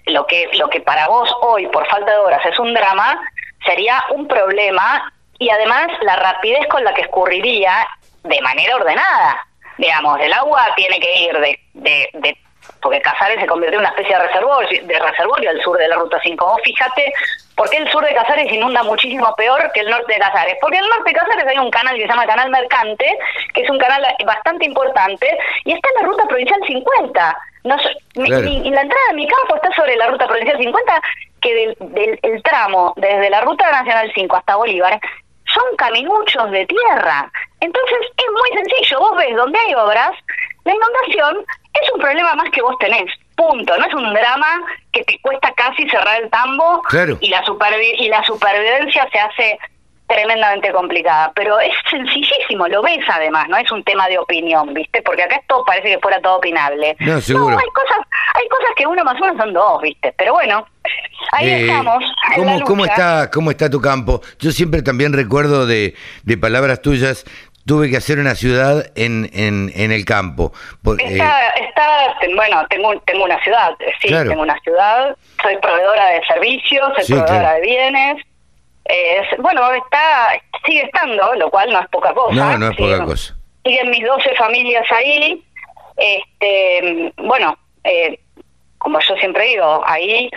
lo 0.07 0.27
que 0.27 0.49
lo 0.55 0.69
que 0.69 0.81
para 0.81 1.09
vos 1.09 1.33
hoy 1.43 1.67
por 1.69 1.87
falta 1.89 2.11
de 2.11 2.19
obras 2.19 2.45
es 2.47 2.59
un 2.59 2.75
drama 2.75 3.21
sería 3.65 4.03
un 4.11 4.29
problema 4.29 5.13
y 5.39 5.51
además 5.51 5.89
la 6.03 6.17
rapidez 6.17 6.67
con 6.69 6.85
la 6.85 6.93
que 6.95 7.03
escurriría 7.03 7.87
de 8.23 8.41
manera 8.43 8.77
ordenada. 8.77 9.47
Digamos, 9.79 10.21
el 10.21 10.33
agua 10.33 10.67
tiene 10.77 11.01
que 11.01 11.19
ir 11.23 11.39
de, 11.41 11.61
de, 11.75 12.11
de- 12.15 12.39
porque 12.81 13.01
Casares 13.01 13.41
se 13.41 13.47
convirtió 13.47 13.79
en 13.79 13.87
una 13.87 13.91
especie 13.91 14.15
de 14.17 14.23
reservorio, 14.27 14.87
de 14.87 14.99
reservorio 14.99 15.51
al 15.51 15.61
sur 15.63 15.79
de 15.79 15.89
la 15.89 15.97
Ruta 15.97 16.19
5. 16.23 16.45
Vos 16.45 16.61
fíjate, 16.63 17.13
¿por 17.57 17.69
qué 17.71 17.79
el 17.79 17.91
sur 17.91 18.05
de 18.05 18.15
Casares 18.15 18.51
inunda 18.53 18.83
muchísimo 18.83 19.35
peor 19.37 19.71
que 19.73 19.81
el 19.81 19.91
norte 19.91 20.13
de 20.15 20.19
Casares? 20.21 20.57
Porque 20.61 20.77
en 20.79 20.85
el 20.85 20.91
norte 20.91 21.11
de 21.11 21.17
Casares 21.19 21.47
hay 21.47 21.59
un 21.59 21.71
canal 21.71 21.95
que 21.97 22.03
se 22.03 22.09
llama 22.09 22.27
Canal 22.27 22.51
Mercante, 22.51 23.19
que 23.55 23.63
es 23.63 23.71
un 23.71 23.79
canal 23.79 24.05
bastante 24.27 24.67
importante, 24.67 25.39
y 25.65 25.73
está 25.73 25.89
en 25.97 26.03
la 26.03 26.09
Ruta 26.09 26.25
Provincial 26.27 26.61
50. 26.67 27.39
No, 27.65 27.77
mi- 28.17 28.27
Claro. 28.29 28.43
mi- 28.45 28.69
y 28.69 28.71
la 28.71 28.83
entrada 28.83 29.05
de 29.09 29.15
mi 29.15 29.27
campo 29.27 29.57
está 29.57 29.71
sobre 29.75 29.97
la 29.97 30.09
Ruta 30.09 30.27
Provincial 30.27 30.59
50, 30.59 31.01
que 31.41 31.55
del, 31.55 31.77
del 31.81 32.19
el 32.23 32.43
tramo 32.43 32.93
desde 32.97 33.31
la 33.31 33.41
Ruta 33.41 33.71
Nacional 33.71 34.13
5 34.15 34.37
hasta 34.37 34.57
Bolívar 34.57 35.01
son 35.47 35.65
caminuchos 35.79 36.51
de 36.51 36.67
tierra. 36.67 37.31
Entonces 37.61 37.97
es 38.17 38.25
muy 38.33 38.51
sencillo, 38.59 38.99
vos 39.01 39.17
ves 39.17 39.35
donde 39.37 39.59
hay 39.59 39.75
obras, 39.75 40.11
la 40.65 40.75
inundación 40.75 41.45
es 41.83 41.93
un 41.93 42.01
problema 42.01 42.35
más 42.35 42.51
que 42.51 42.63
vos 42.63 42.77
tenés, 42.79 43.07
punto, 43.37 43.77
no 43.77 43.85
es 43.87 43.95
un 43.95 44.13
drama 44.15 44.61
que 44.93 45.03
te 45.05 45.19
cuesta 45.21 45.53
casi 45.55 45.89
cerrar 45.91 46.23
el 46.23 46.31
tambo 46.31 46.83
Claro. 46.83 47.19
y, 47.21 47.29
la 47.29 47.43
supervi- 47.45 47.95
y 47.99 48.09
la 48.09 48.23
supervivencia 48.25 49.09
se 49.13 49.19
hace 49.19 49.59
tremendamente 50.07 50.71
complicada, 50.71 51.33
pero 51.35 51.59
es 51.61 51.73
sencillísimo, 51.91 52.69
lo 52.69 52.83
ves 52.83 53.01
además, 53.09 53.49
no 53.49 53.57
es 53.57 53.71
un 53.73 53.83
tema 53.85 54.07
de 54.07 54.19
opinión, 54.19 54.73
¿viste? 54.75 55.01
Porque 55.03 55.23
acá 55.23 55.37
esto 55.37 55.65
parece 55.67 55.89
que 55.89 55.99
fuera 55.99 56.21
todo 56.21 56.37
opinable. 56.37 56.95
No, 57.01 57.21
seguro. 57.23 57.57
hay 57.59 57.69
cosas, 57.71 58.07
hay 58.35 58.47
cosas 58.49 58.69
que 58.77 58.87
uno 58.87 59.03
más 59.03 59.19
uno 59.21 59.35
son 59.37 59.53
dos, 59.55 59.81
¿viste? 59.81 60.15
Pero 60.19 60.35
bueno, 60.35 60.67
ahí 61.33 61.49
Eh, 61.49 61.61
estamos. 61.67 62.05
en 62.37 62.61
¿cómo, 62.61 62.85
está, 62.85 63.31
¿Cómo 63.31 63.51
está 63.51 63.71
tu 63.71 63.81
campo? 63.81 64.21
Yo 64.39 64.53
siempre 64.53 64.83
también 64.83 65.15
recuerdo 65.15 65.67
de, 65.67 65.95
de 66.23 66.37
palabras 66.37 66.83
tuyas, 66.83 67.25
tuve 67.67 67.91
que 67.91 67.97
hacer 67.97 68.19
una 68.19 68.35
ciudad 68.35 68.85
en, 68.95 69.31
en, 69.33 69.73
en 69.75 69.93
el 69.93 70.05
campo. 70.05 70.53
Por- 70.83 71.01
eh, 71.01 71.05
Está, 71.13 71.49
está, 71.51 72.15
bueno, 72.35 72.67
tengo, 72.69 72.99
tengo 73.07 73.25
una 73.25 73.43
ciudad, 73.43 73.71
eh, 73.81 73.93
sí, 74.01 74.09
Claro. 74.09 74.29
tengo 74.31 74.43
una 74.43 74.59
ciudad, 74.61 75.17
soy 75.43 75.57
proveedora 75.59 76.07
de 76.11 76.21
servicios, 76.27 76.89
soy 76.97 77.05
Sí, 77.05 77.13
proveedora 77.15 77.41
claro. 77.41 77.55
de 77.57 77.61
bienes. 77.67 78.17
es- 78.87 79.39
bueno, 79.39 79.73
está, 79.73 80.39
sigue 80.67 80.83
estando, 80.83 81.35
lo 81.37 81.51
cual 81.51 81.73
no 81.73 81.81
es 81.81 81.89
poca 81.89 82.13
cosa. 82.13 82.35
no, 82.35 82.59
no 82.59 82.71
es 82.71 82.77
Sigue- 82.77 82.93
poca 82.97 83.05
cosa. 83.07 83.35
Siguen 83.65 83.89
mis 83.91 84.05
12 84.05 84.35
familias 84.35 84.85
ahí. 84.93 85.43
Este, 85.97 87.13
bueno, 87.17 87.57
eh, 87.85 88.19
como 88.79 89.01
yo 89.01 89.17
siempre 89.17 89.47
digo, 89.47 89.83
ahí 89.87 90.29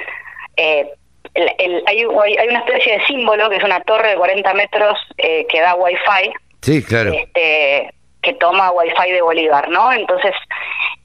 eh, 0.55 0.89
el- 1.33 1.51
el- 1.59 1.83
hay, 1.87 2.03
hay 2.23 2.37
hay 2.37 2.47
una 2.47 2.59
especie 2.59 2.97
de 2.97 3.05
símbolo 3.05 3.49
que 3.49 3.57
es 3.57 3.63
una 3.63 3.81
torre 3.81 4.11
de 4.11 4.15
40 4.15 4.53
metros 4.53 4.97
eh, 5.17 5.45
que 5.49 5.59
da 5.61 5.75
wifi 5.75 6.31
Sí, 6.67 6.83
claro. 6.83 7.11
este, 7.13 7.93
que 8.21 8.33
toma 8.33 8.71
wifi 8.71 9.11
de 9.11 9.21
Bolívar, 9.21 9.69
¿no? 9.69 9.91
Entonces, 9.93 10.33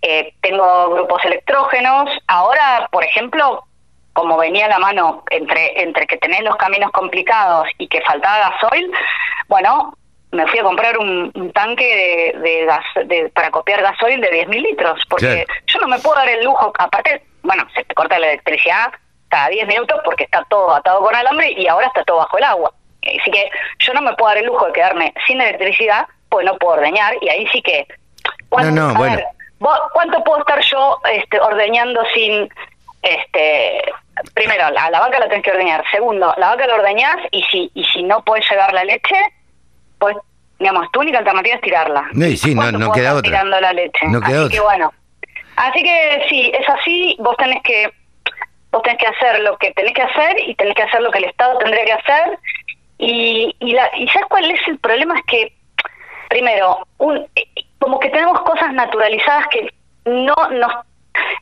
eh, 0.03 0.35
tengo 0.43 0.91
grupos 0.91 1.25
electrógenos. 1.25 2.11
Ahora, 2.27 2.89
por 2.91 3.05
ejemplo, 3.05 3.65
como 4.13 4.37
venía 4.39 4.67
la 4.67 4.79
mano 4.81 5.23
entre, 5.31 5.81
entre 5.83 6.07
que 6.09 6.17
tenés 6.17 6.43
los 6.43 6.57
caminos 6.57 6.91
complicados 6.91 7.69
y 7.79 7.87
que 7.87 8.01
faltaba 8.03 8.51
gasoil, 8.51 8.91
bueno, 9.49 9.95
me 10.33 10.47
fui 10.49 10.59
a 10.59 10.63
comprar 10.65 10.99
un, 10.99 11.31
un 11.35 11.53
tanque 11.53 12.33
de, 12.35 12.41
de 12.41 12.65
gas, 12.65 12.85
de- 13.07 13.29
para 13.35 13.51
copiar 13.51 13.83
gasoil 13.83 14.21
de 14.21 14.31
10.000 14.31 14.63
litros, 14.63 15.01
porque 15.09 15.45
Claro. 15.47 15.61
yo 15.67 15.79
no 15.81 15.89
me 15.89 15.99
puedo 16.01 16.17
dar 16.17 16.29
el 16.29 16.45
lujo, 16.45 16.73
aparte, 16.79 17.23
bueno, 17.43 17.65
se 17.75 17.85
te 17.85 17.95
corta 17.95 18.19
la 18.19 18.29
electricidad 18.29 18.93
cada 19.29 19.49
10 19.49 19.67
minutos 19.69 20.01
porque 20.05 20.25
está 20.25 20.45
todo 20.51 20.75
atado 20.75 21.01
con 21.03 21.15
alambre 21.15 21.53
y 21.53 21.67
ahora 21.69 21.87
está 21.87 22.03
todo 22.05 22.17
bajo 22.19 22.37
el 22.39 22.45
agua. 22.45 22.73
Así 23.03 23.31
que 23.31 23.51
yo 23.81 23.93
no 23.95 24.01
me 24.03 24.15
puedo 24.15 24.29
dar 24.31 24.39
el 24.39 24.47
lujo 24.47 24.67
de 24.67 24.73
quedarme 24.73 25.13
sin 25.27 25.41
electricidad, 25.41 26.07
pues 26.29 26.47
no 26.47 26.57
puedo 26.59 26.75
ordeñar 26.79 27.15
y 27.21 27.29
ahí 27.29 27.47
sí 27.53 27.61
que... 27.63 27.87
¿cuánto- 28.49 28.71
No, 28.71 28.89
no, 28.89 28.95
a 28.95 28.99
bueno. 28.99 29.17
ver, 29.17 29.25
¿Cuánto 29.93 30.25
puedo 30.25 30.41
estar 30.41 30.61
yo 30.65 30.99
este, 31.13 31.39
ordeñando 31.41 32.03
sin... 32.15 32.49
este 33.03 33.83
Primero, 34.35 34.71
la, 34.71 34.91
la 34.91 35.01
vaca 35.01 35.19
la 35.19 35.29
tenés 35.29 35.43
que 35.43 35.51
ordeñar. 35.51 35.83
Segundo, 35.91 36.33
la 36.37 36.49
vaca 36.51 36.67
la 36.67 36.75
ordeñás 36.75 37.17
y 37.31 37.43
si, 37.45 37.71
y 37.75 37.83
si 37.85 38.03
no 38.03 38.23
puedes 38.23 38.49
llevar 38.51 38.73
la 38.75 38.85
leche, 38.85 39.15
pues, 39.99 40.17
digamos, 40.59 40.87
tu 40.93 41.01
única 41.01 41.19
alternativa 41.19 41.55
es 41.57 41.61
tirarla. 41.63 42.05
No, 42.13 42.27
y 42.27 42.37
sí, 42.37 42.55
no- 42.55 42.61
¿Cuánto 42.63 42.79
no 42.79 42.93
queda 42.93 43.13
otra. 43.15 43.23
tirando 43.23 43.59
la 43.61 43.73
leche? 43.73 44.07
No 44.09 44.21
queda 44.21 44.43
Así 44.45 44.51
que 44.55 44.61
otra. 44.61 44.77
bueno. 44.77 44.93
Así 45.57 45.83
que 45.83 46.27
sí, 46.29 46.53
es 46.55 46.69
así, 46.69 47.17
vos 47.21 47.37
tenés 47.37 47.63
que 47.63 47.91
vos 48.71 48.83
tenés 48.83 48.99
que 48.99 49.07
hacer 49.07 49.41
lo 49.41 49.57
que 49.59 49.71
tenés 49.73 49.93
que 49.93 50.03
hacer 50.03 50.37
y 50.49 50.55
tenés 50.55 50.75
que 50.75 50.83
hacer 50.83 51.01
lo 51.03 51.11
que 51.11 51.19
el 51.19 51.25
Estado 51.25 51.59
tendría 51.59 51.85
que 51.85 51.93
hacer. 51.93 52.39
Y, 53.05 53.55
y, 53.59 53.73
la, 53.73 53.91
y 53.97 54.07
¿sabes 54.09 54.29
cuál 54.29 54.49
es 54.49 54.61
el 54.69 54.79
problema? 54.79 55.19
Es 55.19 55.25
que, 55.27 55.53
primero, 56.29 56.87
un, 56.99 57.27
como 57.81 57.99
que 57.99 58.11
tenemos 58.11 58.41
cosas 58.43 58.73
naturalizadas 58.73 59.49
que 59.49 59.69
no 60.05 60.37
nos, 60.53 60.73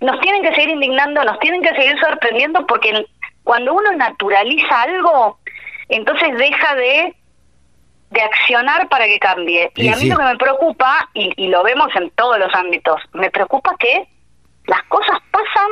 nos 0.00 0.20
tienen 0.20 0.42
que 0.42 0.54
seguir 0.54 0.70
indignando, 0.70 1.22
nos 1.22 1.38
tienen 1.38 1.60
que 1.60 1.74
seguir 1.74 2.00
sorprendiendo, 2.00 2.66
porque 2.66 3.06
cuando 3.44 3.74
uno 3.74 3.92
naturaliza 3.92 4.82
algo, 4.82 5.38
entonces 5.90 6.36
deja 6.38 6.74
de 6.76 7.14
de 8.10 8.22
accionar 8.22 8.88
para 8.88 9.04
que 9.04 9.18
cambie. 9.20 9.70
Y 9.76 9.84
Y 9.84 9.88
a 9.88 9.92
mí 9.92 10.00
sí. 10.00 10.08
lo 10.08 10.16
que 10.16 10.24
me 10.24 10.36
preocupa, 10.36 11.08
y, 11.14 11.32
y 11.36 11.48
lo 11.48 11.62
vemos 11.62 11.94
en 11.94 12.10
todos 12.10 12.38
los 12.38 12.52
ámbitos, 12.54 13.00
me 13.12 13.30
preocupa 13.30 13.76
que 13.78 14.08
las 14.66 14.82
cosas 14.84 15.18
pasan, 15.30 15.70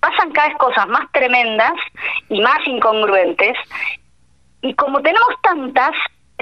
pasan 0.00 0.30
cada 0.32 0.48
vez 0.48 0.56
cosas 0.58 0.86
más 0.88 1.10
tremendas 1.12 1.72
y 2.30 2.40
más 2.40 2.58
incongruentes, 2.66 3.56
y 4.64 4.74
como 4.74 5.00
tenemos 5.00 5.28
tantas, 5.42 5.92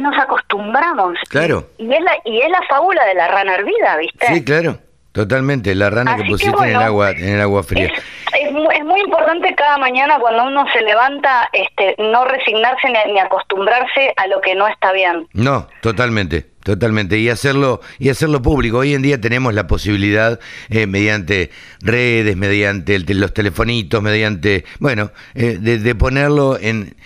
nos 0.00 0.16
acostumbramos. 0.18 1.18
Claro. 1.28 1.68
Y, 1.78 1.92
es 1.92 2.00
la, 2.00 2.12
y 2.24 2.40
es 2.40 2.50
la 2.50 2.62
fábula 2.68 3.04
de 3.04 3.14
la 3.14 3.28
rana 3.28 3.54
hervida, 3.56 3.96
¿viste? 3.98 4.26
Sí, 4.28 4.44
claro. 4.44 4.78
Totalmente. 5.12 5.74
La 5.74 5.90
rana 5.90 6.12
Así 6.12 6.22
que 6.22 6.24
que 6.28 6.30
pusiste 6.32 6.62
en 6.64 6.70
el 6.70 6.76
agua, 6.76 7.10
en 7.10 7.28
el 7.34 7.40
agua 7.42 7.62
fría. 7.62 7.84
Es, 7.84 7.92
es 8.46 8.50
mu- 8.52 8.70
es 8.70 8.82
muy 8.82 8.98
importante 9.00 9.54
cada 9.54 9.76
mañana 9.76 10.18
cuando 10.18 10.44
uno 10.44 10.64
se 10.72 10.80
levanta, 10.80 11.50
este, 11.52 11.94
no 11.98 12.24
resignarse 12.24 12.88
ni, 12.88 13.12
ni 13.12 13.20
acostumbrarse 13.20 14.14
a 14.16 14.26
lo 14.28 14.40
que 14.40 14.54
no 14.54 14.66
está 14.66 14.90
bien. 14.94 15.28
No, 15.34 15.68
totalmente, 15.82 16.46
totalmente. 16.64 17.18
Y 17.18 17.28
hacerlo, 17.28 17.82
y 17.98 18.08
hacerlo 18.08 18.40
público. 18.40 18.78
Hoy 18.78 18.94
en 18.94 19.02
día 19.02 19.20
tenemos 19.20 19.52
la 19.52 19.66
posibilidad, 19.66 20.40
eh, 20.70 20.86
mediante 20.86 21.50
redes, 21.82 22.34
mediante 22.34 22.94
el 22.94 23.04
los 23.20 23.34
telefonitos, 23.34 24.00
mediante, 24.02 24.64
bueno, 24.78 25.10
eh, 25.34 25.58
de, 25.60 25.76
de 25.78 25.94
ponerlo 25.94 26.58
en, 26.58 26.96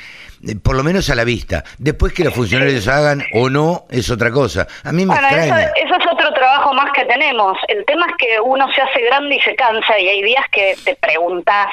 por 0.62 0.76
lo 0.76 0.84
menos 0.84 1.10
a 1.10 1.14
la 1.14 1.24
vista. 1.24 1.64
Después 1.78 2.12
que 2.12 2.24
los 2.24 2.34
funcionarios 2.34 2.86
hagan 2.88 3.22
o 3.34 3.50
no, 3.50 3.84
es 3.90 4.10
otra 4.10 4.30
cosa. 4.30 4.66
A 4.84 4.92
mí 4.92 5.04
me 5.04 5.14
Bueno, 5.14 5.28
eso, 5.28 5.38
extraña. 5.38 5.72
eso 5.76 5.94
es 5.96 6.06
otro 6.12 6.32
trabajo 6.32 6.72
más 6.74 6.92
que 6.92 7.04
tenemos. 7.04 7.58
El 7.68 7.84
tema 7.84 8.06
es 8.08 8.16
que 8.16 8.40
uno 8.40 8.70
se 8.72 8.82
hace 8.82 9.00
grande 9.02 9.36
y 9.36 9.40
se 9.40 9.54
cansa 9.56 9.98
y 9.98 10.08
hay 10.08 10.22
días 10.22 10.44
que 10.50 10.76
te 10.84 10.94
preguntas, 10.96 11.68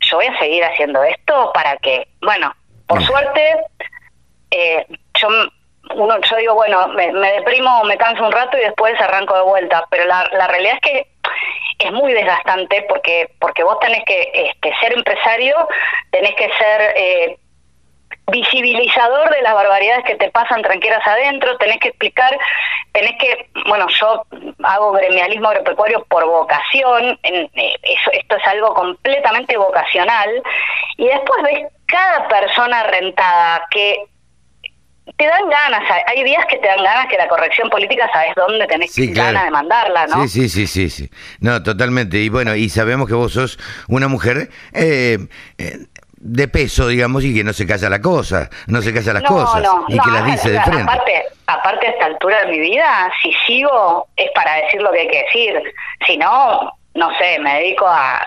yo 0.00 0.16
voy 0.16 0.26
a 0.26 0.38
seguir 0.38 0.64
haciendo 0.64 1.02
esto 1.04 1.50
para 1.52 1.76
que, 1.78 2.06
bueno, 2.22 2.54
por 2.86 3.02
suerte, 3.04 3.56
eh, 4.50 4.86
yo 5.14 5.28
uno 5.94 6.14
yo 6.20 6.36
digo, 6.36 6.54
bueno, 6.54 6.88
me, 6.88 7.12
me 7.12 7.32
deprimo, 7.32 7.84
me 7.84 7.96
canso 7.96 8.24
un 8.24 8.32
rato 8.32 8.56
y 8.56 8.60
después 8.60 9.00
arranco 9.00 9.34
de 9.34 9.42
vuelta, 9.42 9.84
pero 9.90 10.06
la, 10.06 10.28
la 10.32 10.46
realidad 10.46 10.74
es 10.74 10.80
que 10.80 11.06
es 11.86 11.92
muy 11.92 12.12
desgastante 12.12 12.84
porque 12.88 13.30
porque 13.40 13.64
vos 13.64 13.78
tenés 13.80 14.04
que 14.04 14.30
este, 14.34 14.72
ser 14.80 14.92
empresario, 14.92 15.56
tenés 16.10 16.34
que 16.34 16.50
ser 16.58 16.80
eh, 16.96 17.38
visibilizador 18.30 19.30
de 19.30 19.42
las 19.42 19.54
barbaridades 19.54 20.04
que 20.04 20.16
te 20.16 20.30
pasan 20.30 20.62
tranqueras 20.62 21.06
adentro, 21.06 21.56
tenés 21.58 21.78
que 21.78 21.88
explicar, 21.88 22.36
tenés 22.92 23.12
que, 23.18 23.48
bueno, 23.68 23.86
yo 24.00 24.24
hago 24.62 24.92
gremialismo 24.92 25.48
agropecuario 25.48 26.04
por 26.08 26.24
vocación, 26.26 27.18
en- 27.22 27.50
eh, 27.54 27.72
eso, 27.82 28.10
esto 28.12 28.36
es 28.36 28.46
algo 28.46 28.74
completamente 28.74 29.56
vocacional, 29.56 30.28
y 30.96 31.06
después 31.06 31.42
ves 31.42 31.66
cada 31.86 32.28
persona 32.28 32.82
rentada 32.84 33.66
que 33.70 34.04
te 35.16 35.26
dan 35.26 35.48
ganas, 35.50 35.82
hay 36.06 36.22
días 36.22 36.46
que 36.46 36.56
te 36.58 36.68
dan 36.68 36.82
ganas 36.84 37.06
que 37.08 37.16
la 37.16 37.26
corrección 37.26 37.68
política 37.68 38.08
sabes 38.12 38.32
dónde 38.36 38.64
tenés 38.68 38.94
ganas 39.12 39.44
de 39.44 39.50
mandarla, 39.50 40.06
¿no? 40.06 40.22
Sí, 40.22 40.28
sí, 40.28 40.48
sí, 40.48 40.66
sí, 40.68 40.88
sí. 40.88 41.10
No, 41.40 41.62
totalmente. 41.62 42.18
Y 42.18 42.28
bueno, 42.28 42.54
y 42.54 42.68
sabemos 42.68 43.08
que 43.08 43.14
vos 43.14 43.32
sos 43.32 43.58
una 43.88 44.06
mujer 44.06 44.50
eh, 44.72 45.18
eh, 45.58 45.78
de 46.20 46.48
peso, 46.48 46.86
digamos, 46.86 47.24
y 47.24 47.34
que 47.34 47.42
no 47.42 47.54
se 47.54 47.66
calla 47.66 47.88
la 47.88 48.00
cosa, 48.00 48.50
no 48.66 48.82
se 48.82 48.92
calla 48.92 49.14
las 49.14 49.22
cosas, 49.22 49.66
y 49.88 49.98
que 49.98 50.10
las 50.10 50.26
dice 50.26 50.50
de 50.50 50.60
frente. 50.60 50.82
Aparte, 50.82 51.24
aparte 51.46 51.86
a 51.86 51.90
esta 51.90 52.04
altura 52.06 52.40
de 52.44 52.52
mi 52.52 52.58
vida, 52.60 53.10
si 53.22 53.32
sigo 53.46 54.06
es 54.16 54.30
para 54.34 54.56
decir 54.56 54.82
lo 54.82 54.92
que 54.92 55.00
hay 55.00 55.08
que 55.08 55.24
decir, 55.24 55.62
si 56.06 56.18
no, 56.18 56.72
no 56.94 57.08
sé, 57.18 57.38
me 57.40 57.54
dedico 57.54 57.86
a... 57.86 58.18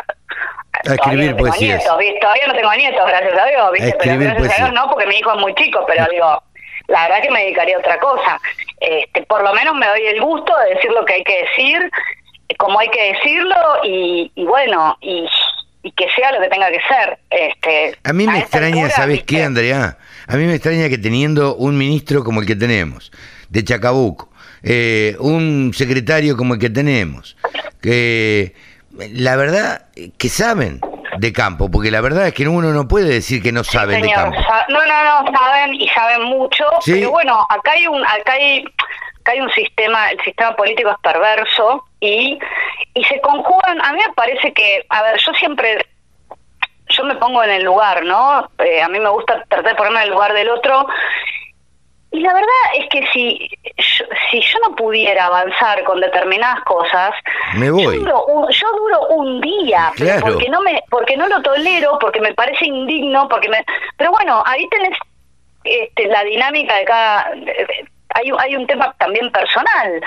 A 0.73 0.93
escribir 0.95 1.31
no 1.31 1.37
poesías. 1.37 1.83
Nietos, 1.83 2.19
Todavía 2.19 2.47
no 2.47 2.53
tengo 2.55 2.73
nietos, 2.73 3.05
gracias 3.05 3.37
a 3.37 3.45
Dios, 3.45 3.71
¿viste? 3.73 3.95
pero 3.99 4.19
gracias 4.19 4.53
a 4.53 4.63
Dios 4.63 4.73
no, 4.73 4.89
porque 4.89 5.05
mi 5.05 5.15
hijo 5.15 5.31
es 5.31 5.39
muy 5.39 5.53
chico, 5.53 5.85
pero 5.85 6.07
digo, 6.11 6.43
la 6.87 7.03
verdad 7.03 7.21
que 7.21 7.29
me 7.29 7.41
dedicaría 7.41 7.75
a 7.75 7.79
otra 7.79 7.99
cosa. 7.99 8.41
Este, 8.79 9.21
por 9.23 9.43
lo 9.43 9.53
menos 9.53 9.75
me 9.75 9.87
doy 9.87 10.07
el 10.07 10.19
gusto 10.19 10.51
de 10.57 10.73
decir 10.73 10.91
lo 10.91 11.05
que 11.05 11.13
hay 11.13 11.23
que 11.23 11.43
decir, 11.43 11.91
como 12.57 12.79
hay 12.79 12.89
que 12.89 13.13
decirlo, 13.13 13.55
y, 13.83 14.31
y 14.33 14.45
bueno, 14.45 14.97
y 14.99 15.29
y 15.83 15.91
que 15.91 16.07
sea 16.15 16.31
lo 16.31 16.41
que 16.41 16.47
tenga 16.47 16.69
que 16.71 16.79
ser. 16.87 17.19
Este, 17.29 17.97
a 18.03 18.13
mí 18.13 18.25
me 18.25 18.39
extraña, 18.39 18.89
¿sabes 18.89 19.23
qué, 19.23 19.43
Andrea? 19.43 19.97
A 20.27 20.37
mí 20.37 20.45
me 20.45 20.55
extraña 20.55 20.89
que 20.89 20.97
teniendo 20.97 21.55
un 21.55 21.77
ministro 21.77 22.23
como 22.23 22.41
el 22.41 22.47
que 22.47 22.55
tenemos, 22.55 23.11
de 23.49 23.63
Chacabuco, 23.63 24.29
eh, 24.63 25.15
un 25.19 25.73
secretario 25.73 26.37
como 26.37 26.53
el 26.53 26.59
que 26.59 26.69
tenemos, 26.69 27.35
que 27.81 28.55
la 29.11 29.35
verdad 29.35 29.87
que 30.17 30.29
saben 30.29 30.79
de 31.17 31.33
campo, 31.33 31.69
porque 31.69 31.91
la 31.91 31.99
verdad 31.99 32.27
es 32.27 32.33
que 32.33 32.47
uno 32.47 32.71
no 32.71 32.87
puede 32.87 33.09
decir 33.09 33.43
que 33.43 33.51
no 33.51 33.63
saben 33.63 34.01
de 34.01 34.11
campo. 34.11 34.37
No, 34.69 34.85
no, 34.85 35.03
no, 35.03 35.37
saben 35.37 35.73
y 35.75 35.87
saben 35.89 36.23
mucho, 36.23 36.63
pero 36.85 37.11
bueno, 37.11 37.45
acá 37.49 37.71
hay 37.71 37.87
un, 37.87 38.03
acá 38.05 38.33
hay 38.33 38.63
acá 39.19 39.33
hay 39.33 39.41
un 39.41 39.51
sistema, 39.51 40.11
el 40.11 40.21
sistema 40.23 40.55
político 40.55 40.89
es 40.91 40.97
perverso 41.01 41.83
y, 42.07 42.39
y 42.93 43.03
se 43.05 43.21
conjugan, 43.21 43.81
a 43.81 43.93
mí 43.93 43.99
me 44.05 44.13
parece 44.13 44.53
que, 44.53 44.85
a 44.89 45.03
ver, 45.03 45.17
yo 45.19 45.33
siempre, 45.33 45.85
yo 46.89 47.03
me 47.03 47.15
pongo 47.15 47.43
en 47.43 47.51
el 47.51 47.63
lugar, 47.63 48.03
¿no? 48.03 48.49
Eh, 48.59 48.81
a 48.81 48.89
mí 48.89 48.99
me 48.99 49.09
gusta 49.09 49.43
tratar 49.47 49.63
de 49.63 49.75
ponerme 49.75 49.99
en 49.99 50.03
el 50.05 50.11
lugar 50.11 50.33
del 50.33 50.49
otro 50.49 50.87
y 52.13 52.19
la 52.19 52.31
verdad 52.31 52.47
es 52.75 52.89
que 52.89 53.07
si 53.11 53.49
yo, 53.75 54.05
si 54.29 54.39
yo 54.39 54.59
no 54.67 54.75
pudiera 54.75 55.25
avanzar 55.25 55.83
con 55.83 55.99
determinadas 55.99 56.63
cosas, 56.63 57.11
me 57.55 57.71
voy. 57.71 57.85
Yo 57.85 57.91
duro 58.01 58.25
un, 58.25 58.47
yo 58.51 58.67
duro 58.77 59.07
un 59.07 59.41
día, 59.41 59.91
porque 60.21 60.47
no 60.47 60.61
me 60.61 60.83
porque 60.91 61.17
no 61.17 61.27
lo 61.27 61.41
tolero, 61.41 61.97
porque 61.99 62.21
me 62.21 62.31
parece 62.35 62.67
indigno, 62.67 63.27
porque 63.27 63.49
me 63.49 63.65
pero 63.97 64.11
bueno, 64.11 64.43
ahí 64.45 64.69
tenés 64.69 64.95
este, 65.63 66.05
la 66.05 66.23
dinámica 66.23 66.75
de 66.75 66.85
cada 66.85 67.31
hay, 68.13 68.31
hay 68.37 68.55
un 68.55 68.67
tema 68.67 68.93
también 68.97 69.31
personal. 69.31 70.01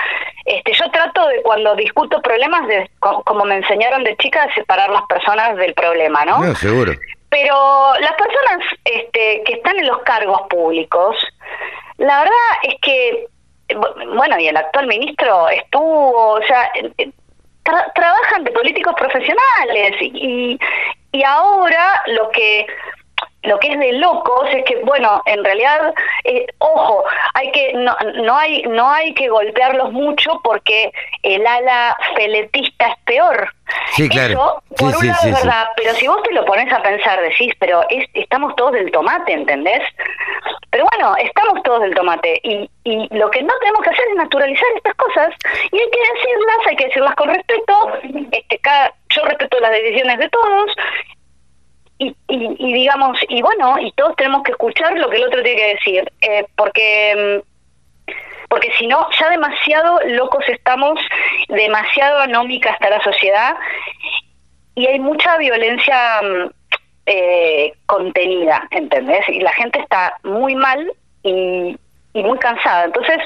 Este, 0.45 0.73
yo 0.73 0.89
trato 0.91 1.27
de 1.27 1.41
cuando 1.41 1.75
discuto 1.75 2.21
problemas, 2.21 2.67
de, 2.67 2.89
como 2.99 3.45
me 3.45 3.55
enseñaron 3.55 4.03
de 4.03 4.15
chica, 4.17 4.45
de 4.47 4.53
separar 4.53 4.89
las 4.89 5.03
personas 5.03 5.55
del 5.57 5.73
problema, 5.73 6.25
¿no? 6.25 6.39
No, 6.39 6.55
seguro. 6.55 6.93
Pero 7.29 7.93
las 7.99 8.13
personas 8.13 8.65
este, 8.85 9.43
que 9.45 9.53
están 9.53 9.77
en 9.77 9.87
los 9.87 9.99
cargos 9.99 10.41
públicos, 10.49 11.15
la 11.97 12.19
verdad 12.19 12.33
es 12.63 12.75
que, 12.81 13.27
bueno, 14.15 14.39
y 14.39 14.47
el 14.47 14.55
actual 14.55 14.87
ministro 14.87 15.49
estuvo, 15.49 16.33
o 16.33 16.41
sea, 16.43 16.71
trabajan 17.93 18.45
de 18.45 18.51
políticos 18.51 18.93
profesionales 18.97 19.95
y, 19.99 20.57
y 21.11 21.23
ahora 21.23 22.01
lo 22.07 22.29
que 22.29 22.65
lo 23.47 23.59
que 23.59 23.71
es 23.71 23.79
de 23.79 23.93
locos 23.93 24.47
es 24.51 24.63
que 24.65 24.77
bueno 24.83 25.21
en 25.25 25.43
realidad 25.43 25.93
eh, 26.23 26.45
ojo 26.59 27.03
hay 27.33 27.51
que 27.51 27.73
no, 27.73 27.95
no 28.23 28.37
hay 28.37 28.61
no 28.63 28.89
hay 28.89 29.13
que 29.13 29.29
golpearlos 29.29 29.91
mucho 29.91 30.39
porque 30.43 30.91
el 31.23 31.45
ala 31.45 31.97
feletista 32.15 32.87
es 32.87 32.95
peor. 33.05 33.53
Sí 33.91 34.07
claro. 34.07 34.31
Eso, 34.31 34.63
por 34.77 34.95
un 34.95 35.07
lado 35.07 35.27
es 35.27 35.43
verdad 35.43 35.67
pero 35.75 35.93
si 35.93 36.07
vos 36.07 36.21
te 36.23 36.33
lo 36.33 36.45
pones 36.45 36.71
a 36.71 36.81
pensar 36.81 37.21
decís 37.21 37.53
pero 37.59 37.83
es, 37.89 38.07
estamos 38.13 38.55
todos 38.55 38.73
del 38.73 38.91
tomate 38.91 39.33
¿entendés? 39.33 39.81
pero 40.69 40.85
bueno 40.91 41.15
estamos 41.17 41.63
todos 41.63 41.81
del 41.81 41.95
tomate 41.95 42.39
y, 42.43 42.69
y 42.83 43.07
lo 43.15 43.29
que 43.31 43.41
no 43.43 43.53
tenemos 43.59 43.81
que 43.81 43.89
hacer 43.89 44.05
es 44.09 44.15
naturalizar 44.15 44.67
estas 44.75 44.95
cosas 44.95 45.29
y 45.71 45.79
hay 45.79 45.89
que 45.89 45.99
decirlas 45.99 46.57
hay 46.67 46.75
que 46.75 46.85
decirlas 46.85 47.15
con 47.15 47.29
respeto. 47.29 47.91
Este 48.31 48.59
cada 48.59 48.93
yo 49.09 49.23
respeto 49.25 49.59
las 49.59 49.71
decisiones 49.71 50.17
de 50.19 50.29
todos 50.29 50.71
y, 51.99 52.15
y, 52.27 52.73
digamos, 52.73 53.17
y 53.27 53.41
bueno, 53.41 53.79
y 53.79 53.91
todos 53.93 54.15
tenemos 54.15 54.43
que 54.43 54.51
escuchar 54.51 54.93
lo 54.97 55.09
que 55.09 55.17
el 55.17 55.23
otro 55.23 55.41
tiene 55.41 55.59
que 55.59 55.75
decir, 55.75 56.11
eh, 56.21 56.45
porque 56.55 57.41
mm, 57.43 57.57
porque 58.49 58.71
si 58.77 58.87
no, 58.87 59.07
ya 59.19 59.29
demasiado 59.29 59.99
locos 60.05 60.43
estamos, 60.47 60.99
demasiado 61.49 62.19
anómica 62.19 62.71
está 62.71 62.89
la 62.89 63.03
sociedad 63.03 63.55
y 64.75 64.87
hay 64.87 64.99
mucha 64.99 65.37
violencia 65.37 66.21
mm, 66.21 66.49
eh, 67.07 67.73
contenida, 67.85 68.67
¿entendés? 68.71 69.27
Y 69.29 69.41
la 69.41 69.51
gente 69.53 69.79
está 69.79 70.15
muy 70.23 70.55
mal 70.55 70.91
y, 71.23 71.77
y 72.13 72.23
muy 72.23 72.37
cansada. 72.37 72.85
Entonces, 72.85 73.17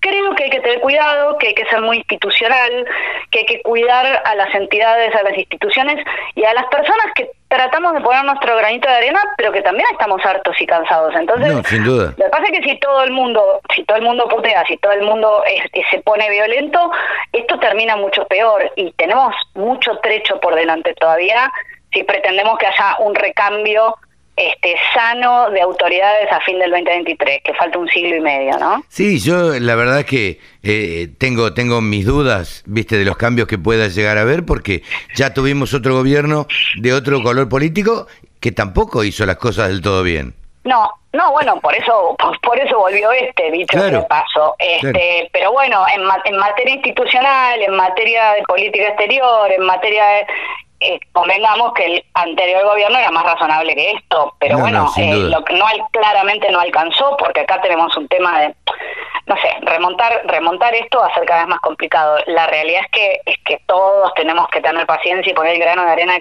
creo 0.00 0.34
que 0.34 0.44
hay 0.44 0.50
que 0.50 0.60
tener 0.60 0.80
cuidado, 0.80 1.38
que 1.38 1.48
hay 1.48 1.54
que 1.54 1.66
ser 1.66 1.80
muy 1.80 1.98
institucional, 1.98 2.86
que 3.30 3.40
hay 3.40 3.46
que 3.46 3.62
cuidar 3.62 4.22
a 4.24 4.34
las 4.34 4.54
entidades, 4.54 5.14
a 5.14 5.22
las 5.22 5.36
instituciones 5.36 6.04
y 6.34 6.44
a 6.44 6.54
las 6.54 6.66
personas 6.66 7.06
que 7.14 7.30
tratamos 7.48 7.94
de 7.94 8.00
poner 8.00 8.24
nuestro 8.24 8.56
granito 8.56 8.88
de 8.88 8.94
arena, 8.94 9.20
pero 9.36 9.52
que 9.52 9.62
también 9.62 9.86
estamos 9.92 10.24
hartos 10.24 10.60
y 10.60 10.66
cansados. 10.66 11.14
Entonces, 11.14 11.52
no, 11.52 11.62
sin 11.64 11.84
duda. 11.84 12.14
lo 12.16 12.24
que 12.24 12.30
pasa 12.30 12.44
es 12.44 12.58
que 12.58 12.62
si 12.62 12.78
todo 12.78 13.02
el 13.02 13.10
mundo, 13.10 13.60
si 13.74 13.84
todo 13.84 13.96
el 13.96 14.04
mundo 14.04 14.28
putea, 14.28 14.64
si 14.66 14.76
todo 14.76 14.92
el 14.92 15.02
mundo 15.02 15.42
se 15.90 15.98
pone 16.00 16.30
violento, 16.30 16.90
esto 17.32 17.58
termina 17.58 17.96
mucho 17.96 18.26
peor 18.26 18.70
y 18.76 18.92
tenemos 18.92 19.34
mucho 19.54 19.98
trecho 19.98 20.38
por 20.40 20.54
delante 20.54 20.94
todavía 20.94 21.50
si 21.92 22.04
pretendemos 22.04 22.58
que 22.58 22.66
haya 22.66 22.96
un 23.00 23.14
recambio 23.14 23.96
este, 24.38 24.76
sano 24.94 25.50
de 25.50 25.60
autoridades 25.60 26.30
a 26.30 26.40
fin 26.40 26.58
del 26.58 26.70
2023, 26.70 27.42
que 27.42 27.54
falta 27.54 27.78
un 27.78 27.88
siglo 27.88 28.16
y 28.16 28.20
medio, 28.20 28.56
¿no? 28.58 28.84
Sí, 28.88 29.18
yo 29.18 29.58
la 29.58 29.74
verdad 29.74 30.00
es 30.00 30.06
que 30.06 30.40
eh, 30.62 31.08
tengo, 31.18 31.54
tengo 31.54 31.80
mis 31.80 32.06
dudas, 32.06 32.62
viste, 32.66 32.96
de 32.96 33.04
los 33.04 33.16
cambios 33.16 33.48
que 33.48 33.58
pueda 33.58 33.88
llegar 33.88 34.18
a 34.18 34.22
haber, 34.22 34.44
porque 34.44 34.82
ya 35.14 35.34
tuvimos 35.34 35.74
otro 35.74 35.94
gobierno 35.94 36.46
de 36.76 36.92
otro 36.92 37.22
color 37.22 37.48
político 37.48 38.06
que 38.40 38.52
tampoco 38.52 39.04
hizo 39.04 39.26
las 39.26 39.36
cosas 39.36 39.68
del 39.68 39.82
todo 39.82 40.02
bien. 40.02 40.34
No, 40.64 40.90
no, 41.12 41.32
bueno, 41.32 41.58
por 41.60 41.74
eso 41.74 42.14
por 42.42 42.58
eso 42.58 42.78
volvió 42.78 43.10
este, 43.12 43.50
dicho 43.50 43.78
claro, 43.78 44.06
paso. 44.06 44.54
Este, 44.58 45.28
Pero 45.32 45.52
bueno, 45.52 45.84
en, 45.94 46.02
en 46.24 46.38
materia 46.38 46.74
institucional, 46.74 47.62
en 47.62 47.74
materia 47.74 48.32
de 48.32 48.42
política 48.42 48.88
exterior, 48.88 49.50
en 49.50 49.64
materia 49.64 50.04
de 50.06 50.26
eh, 50.80 51.00
convengamos 51.12 51.72
que 51.72 51.84
el 51.84 52.04
anterior 52.14 52.64
gobierno 52.64 52.98
era 52.98 53.10
más 53.10 53.24
razonable 53.24 53.74
que 53.74 53.92
esto, 53.92 54.34
pero 54.38 54.58
bueno, 54.58 54.88
eh, 54.96 55.28
lo 55.28 55.44
que 55.44 55.54
no 55.54 55.66
claramente 55.90 56.50
no 56.52 56.60
alcanzó, 56.60 57.16
porque 57.16 57.40
acá 57.40 57.60
tenemos 57.60 57.96
un 57.96 58.06
tema 58.06 58.40
de, 58.40 58.54
no 59.26 59.36
sé, 59.36 59.56
remontar 59.62 60.22
remontar 60.26 60.74
esto 60.74 61.00
va 61.00 61.08
a 61.08 61.14
ser 61.14 61.24
cada 61.24 61.40
vez 61.40 61.48
más 61.48 61.60
complicado. 61.60 62.18
La 62.26 62.46
realidad 62.46 62.82
es 62.84 62.90
que 62.92 63.20
es 63.26 63.36
que 63.44 63.60
todos 63.66 64.14
tenemos 64.14 64.48
que 64.50 64.60
tener 64.60 64.86
paciencia 64.86 65.32
y 65.32 65.34
poner 65.34 65.54
el 65.54 65.60
grano 65.60 65.84
de 65.84 65.90
arena 65.90 66.18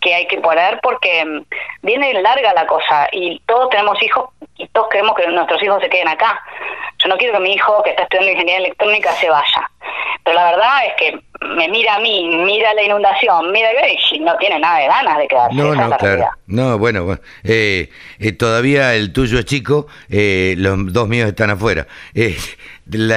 que 0.00 0.14
hay 0.14 0.26
que 0.26 0.38
poner 0.38 0.80
porque 0.82 1.24
mm, 1.24 1.44
viene 1.82 2.20
larga 2.22 2.52
la 2.54 2.66
cosa 2.66 3.08
y 3.12 3.40
todos 3.46 3.70
tenemos 3.70 4.02
hijos 4.02 4.30
y 4.56 4.66
todos 4.68 4.88
queremos 4.88 5.16
que 5.16 5.26
nuestros 5.28 5.62
hijos 5.62 5.82
se 5.82 5.88
queden 5.88 6.08
acá. 6.08 6.40
Yo 6.98 7.08
no 7.08 7.16
quiero 7.16 7.34
que 7.34 7.40
mi 7.40 7.52
hijo 7.52 7.82
que 7.82 7.90
está 7.90 8.02
estudiando 8.02 8.32
ingeniería 8.32 8.66
electrónica 8.66 9.12
se 9.12 9.30
vaya. 9.30 9.70
Pero 10.24 10.34
la 10.34 10.50
verdad 10.50 10.86
es 10.86 10.94
que 10.94 11.20
me 11.46 11.68
mira 11.68 11.94
a 11.94 12.00
mí, 12.00 12.28
mira 12.44 12.74
la 12.74 12.82
inundación, 12.82 13.52
mira 13.52 13.68
y 14.12 14.18
no 14.18 14.36
tiene 14.36 14.58
nada 14.58 14.78
de 14.78 14.86
ganas 14.86 15.18
de 15.18 15.28
quedarse. 15.28 15.56
No, 15.56 15.74
no, 15.74 15.96
claro. 15.96 16.28
No, 16.46 16.78
bueno, 16.78 17.18
eh, 17.44 17.88
eh, 18.18 18.32
todavía 18.32 18.94
el 18.94 19.12
tuyo 19.12 19.38
es 19.38 19.44
chico, 19.44 19.86
eh, 20.10 20.54
los 20.58 20.92
dos 20.92 21.08
míos 21.08 21.28
están 21.28 21.50
afuera. 21.50 21.86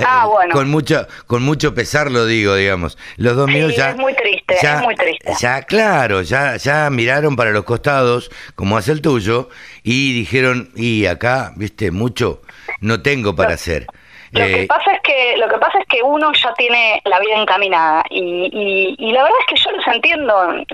Ah, 0.05 0.26
bueno. 0.28 0.53
Con 0.53 0.69
mucho, 0.69 1.07
con 1.28 1.43
mucho 1.43 1.74
pesar 1.74 2.11
lo 2.11 2.26
digo, 2.26 2.55
digamos. 2.55 2.97
Los 3.17 3.36
dos 3.36 3.47
míos 3.47 3.76
ya. 3.76 3.91
Es 3.91 3.97
muy 3.97 4.13
triste, 4.13 4.55
es 4.61 4.82
muy 4.82 4.95
triste. 4.95 5.34
Ya, 5.39 5.61
claro, 5.63 6.22
ya, 6.22 6.57
ya 6.57 6.89
miraron 6.89 7.36
para 7.36 7.51
los 7.51 7.63
costados, 7.63 8.32
como 8.55 8.78
hace 8.78 8.91
el 8.91 9.01
tuyo, 9.01 9.49
y 9.84 10.13
dijeron, 10.13 10.72
y 10.76 11.05
acá, 11.05 11.53
viste, 11.55 11.91
mucho 11.91 12.41
no 12.82 13.01
tengo 13.01 13.36
para 13.36 13.53
hacer. 13.53 13.88
Lo 14.32 14.39
que 14.39 14.63
eh, 14.63 14.67
pasa 14.67 14.93
es 14.93 15.01
que 15.01 15.36
lo 15.38 15.49
que 15.49 15.57
pasa 15.57 15.78
es 15.80 15.86
que 15.88 16.01
uno 16.01 16.32
ya 16.32 16.53
tiene 16.53 17.01
la 17.03 17.19
vida 17.19 17.36
encaminada 17.36 18.01
y, 18.09 18.95
y, 18.97 19.11
la 19.11 19.24
verdad 19.24 19.38
es 19.41 19.45
que 19.47 19.61
yo 19.61 19.72
los 19.76 19.88
entiendo, 19.88 20.65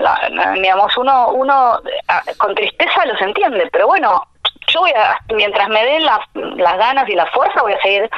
digamos 0.54 0.96
uno 0.96 1.30
uno 1.30 1.80
ah, 2.06 2.22
con 2.36 2.54
tristeza 2.54 3.04
los 3.06 3.20
entiende, 3.20 3.68
pero 3.72 3.88
bueno 3.88 4.22
yo 4.68 4.80
voy 4.80 4.92
a 4.92 5.18
mientras 5.34 5.68
me 5.68 5.84
den 5.84 6.04
las, 6.04 6.20
las 6.34 6.76
ganas 6.76 7.08
y 7.08 7.14
la 7.14 7.26
fuerza 7.26 7.62
voy 7.62 7.72
a 7.72 7.82
seguir 7.82 8.08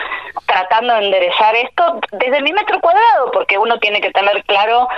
tratando 0.47 0.95
de 0.95 1.07
enderezar 1.07 1.55
esto 1.57 2.01
desde 2.13 2.43
mi 2.43 2.53
metro 2.53 2.81
cuadrado 2.81 3.31
porque 3.33 3.59
uno 3.59 3.79
tiene 3.79 4.01
que 4.01 4.11
tener 4.11 4.45
claro 4.45 4.89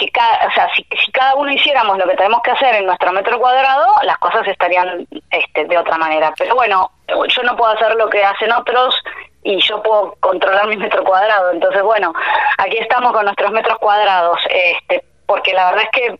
que 0.00 0.10
cada, 0.10 0.48
o 0.48 0.50
sea, 0.52 0.68
si, 0.74 0.86
si 1.04 1.12
cada 1.12 1.34
uno 1.34 1.52
hiciéramos 1.52 1.98
lo 1.98 2.08
que 2.08 2.16
tenemos 2.16 2.40
que 2.42 2.52
hacer 2.52 2.74
en 2.76 2.86
nuestro 2.86 3.12
metro 3.12 3.38
cuadrado, 3.38 3.86
las 4.02 4.16
cosas 4.18 4.48
estarían 4.48 5.06
este, 5.30 5.66
de 5.66 5.78
otra 5.78 5.98
manera. 5.98 6.32
Pero 6.38 6.54
bueno, 6.54 6.90
yo 7.06 7.42
no 7.42 7.54
puedo 7.54 7.72
hacer 7.72 7.94
lo 7.96 8.08
que 8.08 8.24
hacen 8.24 8.50
otros 8.50 8.94
y 9.42 9.60
yo 9.60 9.82
puedo 9.82 10.16
controlar 10.20 10.66
mi 10.68 10.78
metro 10.78 11.04
cuadrado. 11.04 11.50
Entonces, 11.50 11.82
bueno, 11.82 12.14
aquí 12.56 12.78
estamos 12.78 13.12
con 13.12 13.26
nuestros 13.26 13.52
metros 13.52 13.78
cuadrados, 13.78 14.38
este, 14.48 15.04
porque 15.26 15.52
la 15.52 15.70
verdad 15.70 15.84
es 15.84 16.00
que 16.00 16.18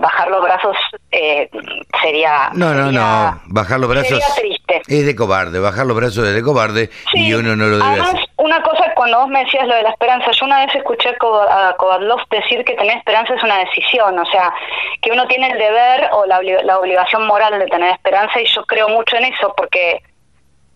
bajar 0.00 0.28
los 0.30 0.42
brazos 0.42 0.76
eh, 1.10 1.48
sería 2.02 2.50
no 2.54 2.74
no 2.74 2.90
no. 2.92 3.40
bajar 3.46 3.80
los 3.80 3.88
brazos 3.88 4.20
triste. 4.36 4.82
es 4.86 5.06
de 5.06 5.16
cobarde. 5.16 5.60
Bajar 5.60 5.86
los 5.86 5.96
brazos 5.96 6.26
es 6.26 6.34
de 6.34 6.42
cobarde 6.42 6.90
y 7.12 7.32
uno 7.34 7.56
no 7.56 7.66
lo 7.66 7.78
debe 7.78 7.88
Además, 7.88 8.14
hacer. 8.14 8.28
una 8.36 8.62
cosa 8.62 8.92
cuando 8.94 9.20
vos 9.20 9.28
me 9.28 9.44
decías 9.44 9.66
lo 9.66 9.74
de 9.74 9.82
la 9.82 9.90
esperanza 9.90 10.30
yo 10.30 10.46
una 10.46 10.64
vez 10.64 10.74
escuché 10.74 11.10
a 11.10 11.74
Kovadlov 11.76 12.20
decir 12.30 12.64
que 12.64 12.74
tener 12.74 12.96
esperanza 12.96 13.34
es 13.34 13.42
una 13.42 13.58
decisión 13.58 14.18
o 14.18 14.26
sea 14.26 14.52
que 15.02 15.10
uno 15.10 15.26
tiene 15.26 15.50
el 15.50 15.58
deber 15.58 16.08
o 16.12 16.26
la, 16.26 16.40
la 16.42 16.78
obligación 16.78 17.26
moral 17.26 17.58
de 17.58 17.66
tener 17.66 17.92
esperanza 17.92 18.40
y 18.40 18.46
yo 18.46 18.64
creo 18.66 18.88
mucho 18.88 19.16
en 19.16 19.24
eso 19.24 19.54
porque 19.56 20.02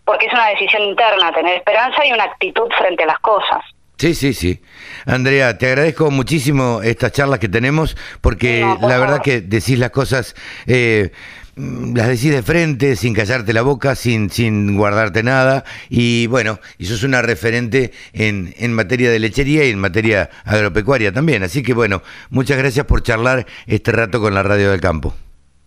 porque 0.05 0.25
es 0.25 0.33
una 0.33 0.47
decisión 0.47 0.81
interna 0.83 1.31
tener 1.31 1.55
esperanza 1.57 2.05
y 2.05 2.11
una 2.11 2.23
actitud 2.23 2.67
frente 2.77 3.03
a 3.03 3.07
las 3.07 3.19
cosas 3.19 3.63
Sí, 3.99 4.15
sí, 4.15 4.33
sí. 4.33 4.61
Andrea, 5.05 5.57
te 5.57 5.67
agradezco 5.67 6.09
muchísimo 6.09 6.79
estas 6.81 7.11
charlas 7.11 7.39
que 7.39 7.49
tenemos 7.49 7.97
porque 8.21 8.61
la 8.81 8.97
verdad 8.97 9.21
que 9.21 9.41
decís 9.41 9.77
las 9.77 9.89
cosas, 9.89 10.35
eh, 10.67 11.11
las 11.57 12.07
decís 12.07 12.31
de 12.31 12.41
frente, 12.41 12.95
sin 12.95 13.13
callarte 13.13 13.51
la 13.51 13.61
boca, 13.61 13.95
sin, 13.95 14.29
sin 14.29 14.77
guardarte 14.77 15.21
nada 15.21 15.65
y 15.89 16.27
bueno, 16.27 16.61
y 16.77 16.85
sos 16.85 17.03
una 17.03 17.21
referente 17.21 17.91
en, 18.13 18.53
en 18.57 18.73
materia 18.73 19.11
de 19.11 19.19
lechería 19.19 19.65
y 19.65 19.71
en 19.71 19.79
materia 19.79 20.29
agropecuaria 20.45 21.11
también. 21.11 21.43
Así 21.43 21.61
que 21.61 21.73
bueno, 21.73 22.01
muchas 22.29 22.57
gracias 22.57 22.85
por 22.85 23.03
charlar 23.03 23.47
este 23.67 23.91
rato 23.91 24.21
con 24.21 24.33
la 24.33 24.43
Radio 24.43 24.71
del 24.71 24.79
Campo. 24.79 25.13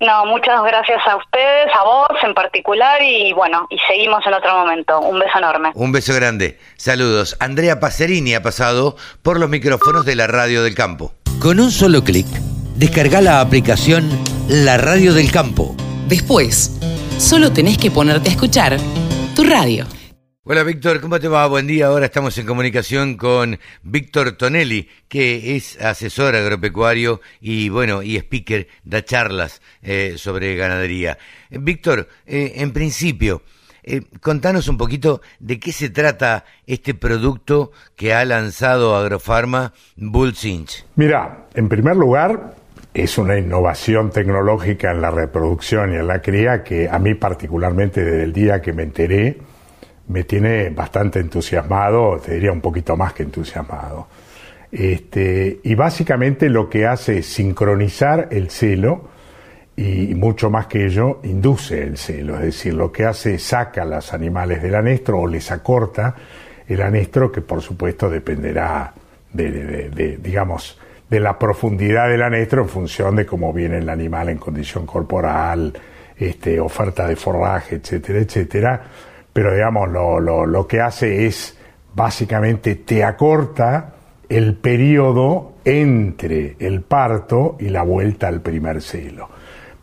No, 0.03 0.27
muchas 0.27 0.61
gracias 0.65 0.99
a 1.07 1.17
ustedes, 1.17 1.73
a 1.79 1.85
vos 1.85 2.09
en 2.25 2.35
particular 2.35 3.01
y 3.01 3.33
bueno, 3.35 3.69
y 3.71 3.79
seguimos 3.89 4.27
en 4.27 4.35
otro 4.35 4.53
momento. 4.59 4.99
Un 4.99 5.21
beso 5.21 5.39
enorme. 5.39 5.71
Un 5.75 5.93
beso 5.93 6.13
grande. 6.13 6.59
Saludos. 6.77 7.37
Andrea 7.39 7.79
Pacerini 7.79 8.35
ha 8.35 8.43
pasado 8.43 8.97
por 9.23 9.39
los 9.39 9.49
micrófonos 9.49 10.05
de 10.05 10.17
la 10.17 10.27
Radio 10.27 10.65
del 10.65 10.75
Campo. 10.75 11.13
Con 11.39 11.61
un 11.61 11.71
solo 11.71 12.03
clic, 12.03 12.27
descarga 12.75 13.21
la 13.21 13.41
aplicación 13.41 14.11
La 14.49 14.77
Radio 14.77 15.15
del 15.15 15.31
Campo. 15.31 15.77
Después, 16.09 16.81
solo 17.19 17.53
tenés 17.53 17.79
que 17.79 17.93
ponerte 17.93 18.29
a 18.29 18.33
escuchar 18.33 18.79
tu 19.37 19.45
radio. 19.45 19.87
Hola 20.45 20.65
Víctor, 20.65 21.01
¿cómo 21.01 21.21
te 21.21 21.29
va? 21.29 21.47
Buen 21.47 21.69
día. 21.69 21.87
Ahora 21.87 22.07
estamos 22.07 22.37
en 22.37 22.47
comunicación 22.47 23.17
con 23.17 23.61
Víctor 23.85 24.33
Tonelli, 24.33 24.89
que 25.07 25.55
es 25.55 25.81
asesor 25.81 26.35
agropecuario 26.35 27.21
y 27.41 27.69
bueno, 27.69 28.03
y 28.03 28.17
speaker, 28.17 28.67
da 28.83 29.05
charlas 29.05 29.63
eh, 29.83 30.15
sobre 30.17 30.57
ganadería. 30.57 31.17
Eh, 31.49 31.59
Víctor, 31.61 32.09
eh, 32.27 32.55
en 32.57 32.73
principio, 32.73 33.43
contanos 34.21 34.67
un 34.67 34.79
poquito 34.79 35.21
de 35.39 35.61
qué 35.61 35.71
se 35.71 35.91
trata 35.91 36.45
este 36.67 36.95
producto 36.95 37.71
que 37.95 38.13
ha 38.13 38.25
lanzado 38.25 38.97
Agrofarma 38.97 39.73
Bullcinch. 39.95 40.85
Mira, 40.97 41.47
en 41.55 41.69
primer 41.69 41.95
lugar, 41.95 42.57
es 42.95 43.17
una 43.17 43.39
innovación 43.39 44.11
tecnológica 44.11 44.91
en 44.91 45.03
la 45.03 45.13
reproducción 45.13 45.93
y 45.93 45.99
en 45.99 46.09
la 46.09 46.21
cría 46.21 46.65
que 46.65 46.89
a 46.89 46.99
mí 46.99 47.15
particularmente 47.15 48.05
desde 48.05 48.25
el 48.25 48.33
día 48.33 48.61
que 48.61 48.73
me 48.73 48.83
enteré, 48.83 49.39
me 50.09 50.25
tiene 50.25 50.71
bastante 50.71 51.21
entusiasmado, 51.21 52.19
te 52.19 52.35
diría 52.35 52.53
un 52.53 52.61
poquito 52.61 52.97
más 52.97 53.13
que 53.13 53.23
entusiasmado. 53.23 54.09
Este, 54.71 55.61
y 55.63 55.75
básicamente 55.75 56.49
lo 56.49 56.69
que 56.69 56.87
hace 56.87 57.19
es 57.19 57.27
sincronizar 57.27 58.29
el 58.31 58.51
celo 58.51 59.11
y 59.77 60.15
mucho 60.15 60.51
más 60.51 60.67
que 60.67 60.87
ello, 60.87 61.21
induce 61.23 61.83
el 61.83 61.97
celo, 61.97 62.37
es 62.37 62.43
decir, 62.43 62.75
lo 62.75 62.93
que 62.93 63.05
hace 63.05 63.35
es 63.35 63.43
saca 63.43 63.83
a 63.83 63.85
los 63.87 64.13
animales 64.13 64.63
del 64.63 64.75
anestro 64.75 65.21
o 65.21 65.27
les 65.27 65.51
acorta 65.51 66.15
el 66.69 66.83
anestro, 66.83 67.33
que 67.33 67.41
por 67.41 67.63
supuesto 67.63 68.09
dependerá 68.11 68.93
de, 69.33 70.19
digamos, 70.23 70.79
de 71.09 71.21
la 71.21 71.39
profundidad 71.39 72.09
del 72.09 72.23
anestro 72.23 72.63
en 72.63 72.69
función 72.69 73.17
de 73.17 73.27
cómo 73.27 73.53
viene 73.53 73.79
el 73.79 73.89
animal 73.89 74.29
en 74.29 74.39
condición 74.39 74.87
corporal, 74.87 75.73
este, 76.17 76.61
oferta 76.61 77.07
de 77.07 77.17
forraje, 77.17 77.77
etcétera, 77.77 78.21
etcétera 78.21 78.83
pero 79.33 79.55
digamos, 79.55 79.91
lo, 79.91 80.21
lo, 80.21 80.47
lo 80.47 80.67
que 80.67 80.81
hace 80.81 81.27
es 81.27 81.57
básicamente 81.95 82.75
te 82.77 83.05
acorta 83.05 83.95
el 84.29 84.55
periodo 84.55 85.55
entre 85.65 86.57
el 86.59 86.83
parto 86.83 87.57
y 87.61 87.69
la 87.69 87.83
vuelta 87.83 88.29
al 88.29 88.41
primer 88.41 88.81
celo. 88.81 89.29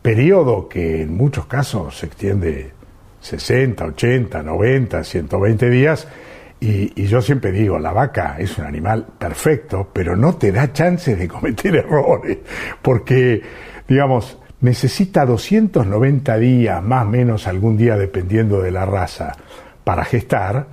Periodo 0.02 0.68
que 0.68 1.02
en 1.02 1.16
muchos 1.16 1.46
casos 1.46 1.98
se 1.98 2.06
extiende 2.06 2.72
60, 3.20 3.84
80, 3.84 4.42
90, 4.42 5.04
120 5.04 5.70
días. 5.70 6.08
Y, 6.58 6.92
y, 7.00 7.06
yo 7.06 7.22
siempre 7.22 7.52
digo, 7.52 7.78
la 7.78 7.92
vaca 7.92 8.36
es 8.38 8.58
un 8.58 8.66
animal 8.66 9.06
perfecto, 9.18 9.88
pero 9.92 10.14
no 10.16 10.36
te 10.36 10.52
da 10.52 10.72
chance 10.72 11.16
de 11.16 11.26
cometer 11.26 11.76
errores, 11.76 12.38
porque, 12.82 13.40
digamos, 13.88 14.38
necesita 14.60 15.24
290 15.24 16.36
días, 16.38 16.82
más 16.82 17.06
o 17.06 17.10
menos 17.10 17.46
algún 17.46 17.76
día 17.76 17.96
dependiendo 17.96 18.60
de 18.60 18.70
la 18.70 18.84
raza, 18.84 19.36
para 19.84 20.04
gestar, 20.04 20.66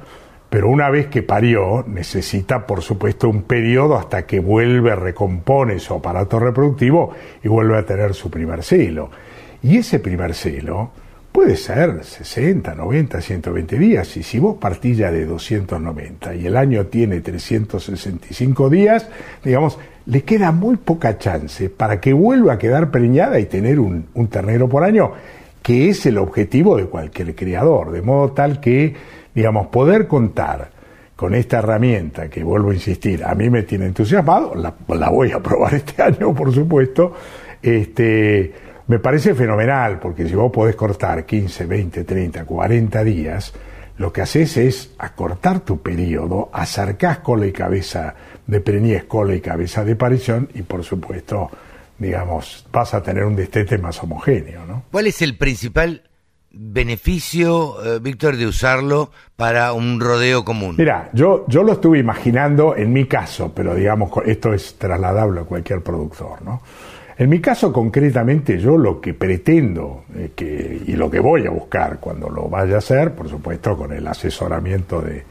pero 0.49 0.69
una 0.69 0.89
vez 0.89 1.07
que 1.07 1.23
parió 1.23 1.83
necesita 1.87 2.65
por 2.65 2.81
supuesto 2.81 3.29
un 3.29 3.43
periodo 3.43 3.97
hasta 3.97 4.25
que 4.25 4.39
vuelve, 4.39 4.95
recompone 4.95 5.79
su 5.79 5.93
aparato 5.93 6.39
reproductivo 6.39 7.11
y 7.43 7.47
vuelve 7.47 7.77
a 7.77 7.85
tener 7.85 8.13
su 8.13 8.29
primer 8.29 8.63
celo. 8.63 9.09
Y 9.61 9.77
ese 9.77 9.99
primer 9.99 10.33
celo 10.33 10.91
puede 11.37 11.55
ser 11.55 12.03
60, 12.03 12.73
90, 12.73 13.21
120 13.21 13.77
días. 13.77 14.17
Y 14.17 14.23
si 14.23 14.39
vos 14.39 14.57
partís 14.57 14.97
ya 14.97 15.11
de 15.11 15.23
290 15.23 16.33
y 16.33 16.47
el 16.47 16.57
año 16.57 16.87
tiene 16.87 17.21
365 17.21 18.71
días, 18.71 19.07
digamos, 19.43 19.77
le 20.07 20.23
queda 20.23 20.51
muy 20.51 20.77
poca 20.77 21.19
chance 21.19 21.69
para 21.69 22.01
que 22.01 22.11
vuelva 22.11 22.53
a 22.53 22.57
quedar 22.57 22.89
preñada 22.89 23.39
y 23.39 23.45
tener 23.45 23.79
un, 23.79 24.07
ternero 24.31 24.67
por 24.67 24.83
año, 24.83 25.11
que 25.61 25.89
es 25.89 26.07
el 26.07 26.17
objetivo 26.17 26.75
de 26.75 26.85
cualquier 26.85 27.35
criador. 27.35 27.91
De 27.91 28.01
modo 28.01 28.31
tal 28.31 28.59
que, 28.59 28.95
digamos, 29.35 29.67
poder 29.67 30.07
contar 30.07 30.71
con 31.15 31.35
esta 31.35 31.59
herramienta, 31.59 32.29
que 32.31 32.43
vuelvo 32.43 32.71
a 32.71 32.73
insistir, 32.73 33.23
a 33.23 33.35
mí 33.35 33.51
me 33.51 33.61
tiene 33.61 33.85
entusiasmado, 33.85 34.55
la, 34.55 34.73
la 34.87 35.11
voy 35.11 35.33
a 35.33 35.39
probar 35.39 35.75
este 35.75 36.01
año, 36.01 36.33
por 36.33 36.51
supuesto, 36.51 37.13
este 37.61 38.66
me 38.87 38.99
parece 38.99 39.35
fenomenal, 39.35 39.99
porque 39.99 40.27
si 40.27 40.35
vos 40.35 40.51
podés 40.51 40.75
cortar 40.75 41.25
15, 41.25 41.65
20, 41.65 42.03
30, 42.03 42.45
40 42.45 43.03
días, 43.03 43.53
lo 43.97 44.13
que 44.13 44.21
haces 44.21 44.57
es 44.57 44.91
acortar 44.97 45.61
tu 45.61 45.81
periodo, 45.81 46.49
acercás 46.53 47.19
cola 47.19 47.47
y 47.47 47.51
cabeza 47.51 48.15
de 48.45 48.61
preñez, 48.61 49.05
cola 49.05 49.35
y 49.35 49.41
cabeza 49.41 49.83
de 49.83 49.95
parición, 49.95 50.49
y 50.53 50.61
por 50.61 50.83
supuesto, 50.83 51.49
digamos, 51.97 52.65
vas 52.71 52.93
a 52.93 53.03
tener 53.03 53.25
un 53.25 53.35
destete 53.35 53.77
más 53.77 54.01
homogéneo. 54.01 54.65
¿no? 54.65 54.83
¿Cuál 54.91 55.07
es 55.07 55.21
el 55.21 55.35
principal 55.35 56.03
beneficio, 56.51 57.83
eh, 57.83 57.99
Víctor, 57.99 58.37
de 58.37 58.47
usarlo 58.47 59.11
para 59.35 59.73
un 59.73 59.99
rodeo 59.99 60.45
común? 60.45 60.75
Mira, 60.77 61.09
yo, 61.11 61.45
yo 61.47 61.63
lo 61.63 61.73
estuve 61.73 61.99
imaginando 61.99 62.75
en 62.75 62.93
mi 62.93 63.05
caso, 63.05 63.51
pero 63.53 63.75
digamos, 63.75 64.11
esto 64.25 64.53
es 64.53 64.75
trasladable 64.77 65.41
a 65.41 65.43
cualquier 65.43 65.81
productor, 65.81 66.41
¿no? 66.41 66.61
En 67.19 67.29
mi 67.29 67.39
caso 67.41 67.73
concretamente 67.73 68.59
yo 68.59 68.77
lo 68.77 69.01
que 69.01 69.13
pretendo 69.13 70.03
eh, 70.15 70.31
que, 70.35 70.81
y 70.85 70.91
lo 70.93 71.09
que 71.09 71.19
voy 71.19 71.47
a 71.47 71.49
buscar 71.49 71.99
cuando 71.99 72.29
lo 72.29 72.47
vaya 72.47 72.75
a 72.75 72.77
hacer, 72.77 73.13
por 73.13 73.27
supuesto 73.27 73.75
con 73.75 73.91
el 73.91 74.05
asesoramiento 74.05 75.01
de, 75.01 75.23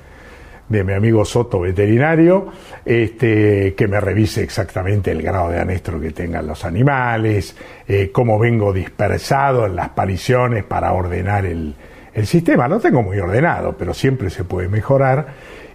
de 0.68 0.82
mi 0.82 0.92
amigo 0.92 1.24
Soto 1.24 1.60
veterinario, 1.60 2.48
este, 2.84 3.74
que 3.74 3.86
me 3.86 4.00
revise 4.00 4.42
exactamente 4.42 5.12
el 5.12 5.22
grado 5.22 5.50
de 5.50 5.60
anestro 5.60 6.00
que 6.00 6.10
tengan 6.10 6.46
los 6.46 6.64
animales, 6.64 7.56
eh, 7.86 8.10
cómo 8.12 8.38
vengo 8.38 8.72
dispersado 8.72 9.66
en 9.66 9.76
las 9.76 9.90
pariciones 9.90 10.64
para 10.64 10.92
ordenar 10.92 11.46
el, 11.46 11.74
el 12.12 12.26
sistema. 12.26 12.66
Lo 12.66 12.80
tengo 12.80 13.02
muy 13.02 13.18
ordenado, 13.20 13.76
pero 13.78 13.94
siempre 13.94 14.30
se 14.30 14.42
puede 14.42 14.68
mejorar. 14.68 15.26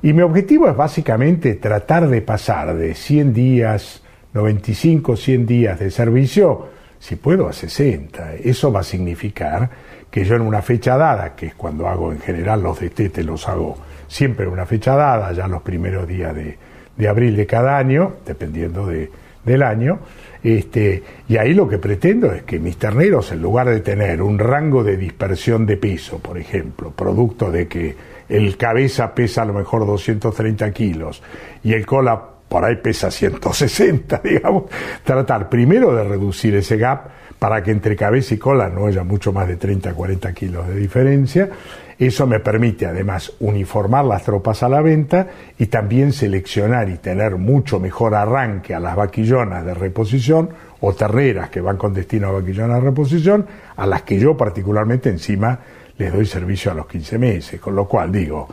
Y 0.01 0.11
mi 0.11 0.23
objetivo 0.23 0.67
es 0.67 0.75
básicamente 0.75 1.53
tratar 1.55 2.09
de 2.09 2.21
pasar 2.21 2.75
de 2.75 2.95
100 2.95 3.33
días, 3.33 4.03
95, 4.33 5.15
100 5.15 5.45
días 5.45 5.79
de 5.79 5.91
servicio, 5.91 6.67
si 6.99 7.15
puedo 7.15 7.47
a 7.47 7.53
60. 7.53 8.35
Eso 8.35 8.71
va 8.71 8.81
a 8.81 8.83
significar 8.83 9.69
que 10.09 10.23
yo 10.23 10.35
en 10.35 10.41
una 10.41 10.61
fecha 10.61 10.97
dada, 10.97 11.35
que 11.35 11.47
es 11.47 11.55
cuando 11.55 11.87
hago 11.87 12.11
en 12.11 12.19
general 12.19 12.61
los 12.61 12.79
destetes, 12.79 13.25
los 13.25 13.47
hago 13.47 13.77
siempre 14.07 14.45
en 14.45 14.51
una 14.51 14.65
fecha 14.65 14.95
dada, 14.95 15.31
ya 15.31 15.47
los 15.47 15.61
primeros 15.61 16.07
días 16.07 16.35
de, 16.35 16.57
de 16.97 17.07
abril 17.07 17.35
de 17.35 17.45
cada 17.45 17.77
año, 17.77 18.17
dependiendo 18.25 18.85
de, 18.85 19.09
del 19.43 19.63
año, 19.63 19.99
este, 20.43 21.03
y 21.27 21.37
ahí 21.37 21.53
lo 21.53 21.67
que 21.67 21.77
pretendo 21.77 22.31
es 22.33 22.43
que 22.43 22.59
mis 22.59 22.77
terneros, 22.77 23.31
en 23.31 23.41
lugar 23.41 23.69
de 23.69 23.79
tener 23.81 24.21
un 24.21 24.39
rango 24.39 24.83
de 24.83 24.97
dispersión 24.97 25.65
de 25.65 25.77
peso, 25.77 26.19
por 26.19 26.37
ejemplo, 26.37 26.91
producto 26.91 27.51
de 27.51 27.67
que 27.67 27.95
el 28.27 28.57
cabeza 28.57 29.13
pesa 29.13 29.43
a 29.43 29.45
lo 29.45 29.53
mejor 29.53 29.85
230 29.85 30.71
kilos 30.71 31.21
y 31.63 31.73
el 31.73 31.85
cola 31.85 32.21
por 32.51 32.65
ahí 32.65 32.75
pesa 32.75 33.09
160, 33.09 34.19
digamos, 34.25 34.65
tratar 35.05 35.47
primero 35.47 35.95
de 35.95 36.03
reducir 36.03 36.53
ese 36.55 36.75
gap 36.75 37.07
para 37.39 37.63
que 37.63 37.71
entre 37.71 37.95
cabeza 37.95 38.33
y 38.33 38.37
cola 38.37 38.67
no 38.67 38.87
haya 38.87 39.05
mucho 39.05 39.31
más 39.31 39.47
de 39.47 39.55
30, 39.55 39.93
40 39.93 40.33
kilos 40.33 40.67
de 40.67 40.75
diferencia. 40.75 41.49
Eso 41.97 42.27
me 42.27 42.41
permite 42.41 42.85
además 42.85 43.31
uniformar 43.39 44.03
las 44.03 44.23
tropas 44.23 44.63
a 44.63 44.69
la 44.69 44.81
venta 44.81 45.27
y 45.57 45.67
también 45.67 46.11
seleccionar 46.11 46.89
y 46.89 46.97
tener 46.97 47.37
mucho 47.37 47.79
mejor 47.79 48.15
arranque 48.15 48.75
a 48.75 48.81
las 48.81 48.97
vaquillonas 48.97 49.65
de 49.65 49.73
reposición 49.73 50.49
o 50.81 50.93
terneras 50.93 51.49
que 51.49 51.61
van 51.61 51.77
con 51.77 51.93
destino 51.93 52.27
a 52.27 52.31
vaquillonas 52.33 52.81
de 52.81 52.89
reposición, 52.89 53.45
a 53.77 53.87
las 53.87 54.01
que 54.01 54.19
yo 54.19 54.35
particularmente 54.35 55.09
encima 55.09 55.57
les 55.97 56.11
doy 56.11 56.25
servicio 56.25 56.71
a 56.71 56.75
los 56.75 56.85
15 56.85 57.17
meses. 57.17 57.61
Con 57.61 57.75
lo 57.75 57.87
cual 57.87 58.11
digo, 58.11 58.49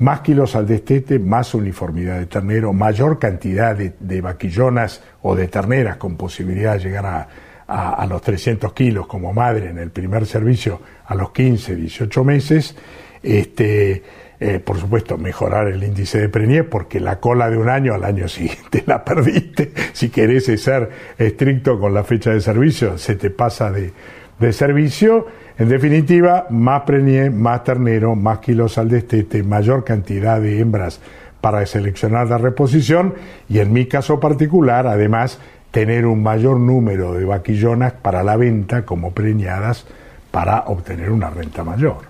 más 0.00 0.20
kilos 0.20 0.56
al 0.56 0.66
destete, 0.66 1.18
más 1.18 1.54
uniformidad 1.54 2.18
de 2.18 2.26
ternero, 2.26 2.72
mayor 2.72 3.18
cantidad 3.18 3.76
de, 3.76 4.20
vaquillonas 4.20 5.02
o 5.22 5.36
de 5.36 5.48
terneras 5.48 5.96
con 5.96 6.16
posibilidad 6.16 6.74
de 6.74 6.80
llegar 6.80 7.06
a, 7.06 7.28
a, 7.66 8.06
los 8.06 8.22
300 8.22 8.72
kilos 8.72 9.06
como 9.06 9.32
madre 9.32 9.68
en 9.68 9.78
el 9.78 9.90
primer 9.90 10.26
servicio 10.26 10.80
a 11.04 11.14
los 11.14 11.30
15, 11.32 11.76
18 11.76 12.24
meses. 12.24 12.74
Este, 13.22 14.02
eh, 14.40 14.58
por 14.58 14.78
supuesto, 14.78 15.18
mejorar 15.18 15.68
el 15.68 15.84
índice 15.84 16.18
de 16.18 16.30
preñez, 16.30 16.64
porque 16.64 16.98
la 16.98 17.20
cola 17.20 17.50
de 17.50 17.58
un 17.58 17.68
año 17.68 17.92
al 17.92 18.04
año 18.04 18.26
siguiente 18.28 18.82
la 18.86 19.04
perdiste. 19.04 19.72
Si 19.92 20.08
querés 20.08 20.46
ser 20.46 20.88
estricto 21.18 21.78
con 21.78 21.92
la 21.92 22.04
fecha 22.04 22.30
de 22.30 22.40
servicio, 22.40 22.96
se 22.96 23.16
te 23.16 23.28
pasa 23.28 23.70
de, 23.70 23.92
de 24.38 24.52
servicio 24.54 25.26
en 25.60 25.68
definitiva, 25.68 26.46
más 26.48 26.84
preñez, 26.84 27.30
más 27.30 27.64
ternero, 27.64 28.14
más 28.14 28.38
kilos 28.38 28.78
al 28.78 28.88
destete, 28.88 29.42
mayor 29.42 29.84
cantidad 29.84 30.40
de 30.40 30.58
hembras 30.58 31.02
para 31.42 31.66
seleccionar 31.66 32.28
la 32.28 32.38
reposición 32.38 33.14
y 33.46 33.58
en 33.58 33.70
mi 33.70 33.84
caso 33.84 34.18
particular, 34.18 34.86
además, 34.86 35.38
tener 35.70 36.06
un 36.06 36.22
mayor 36.22 36.58
número 36.58 37.12
de 37.12 37.26
vaquillonas 37.26 37.92
para 37.92 38.22
la 38.22 38.38
venta 38.38 38.86
como 38.86 39.12
preñadas 39.12 39.84
para 40.30 40.60
obtener 40.60 41.10
una 41.10 41.28
renta 41.28 41.62
mayor. 41.62 42.08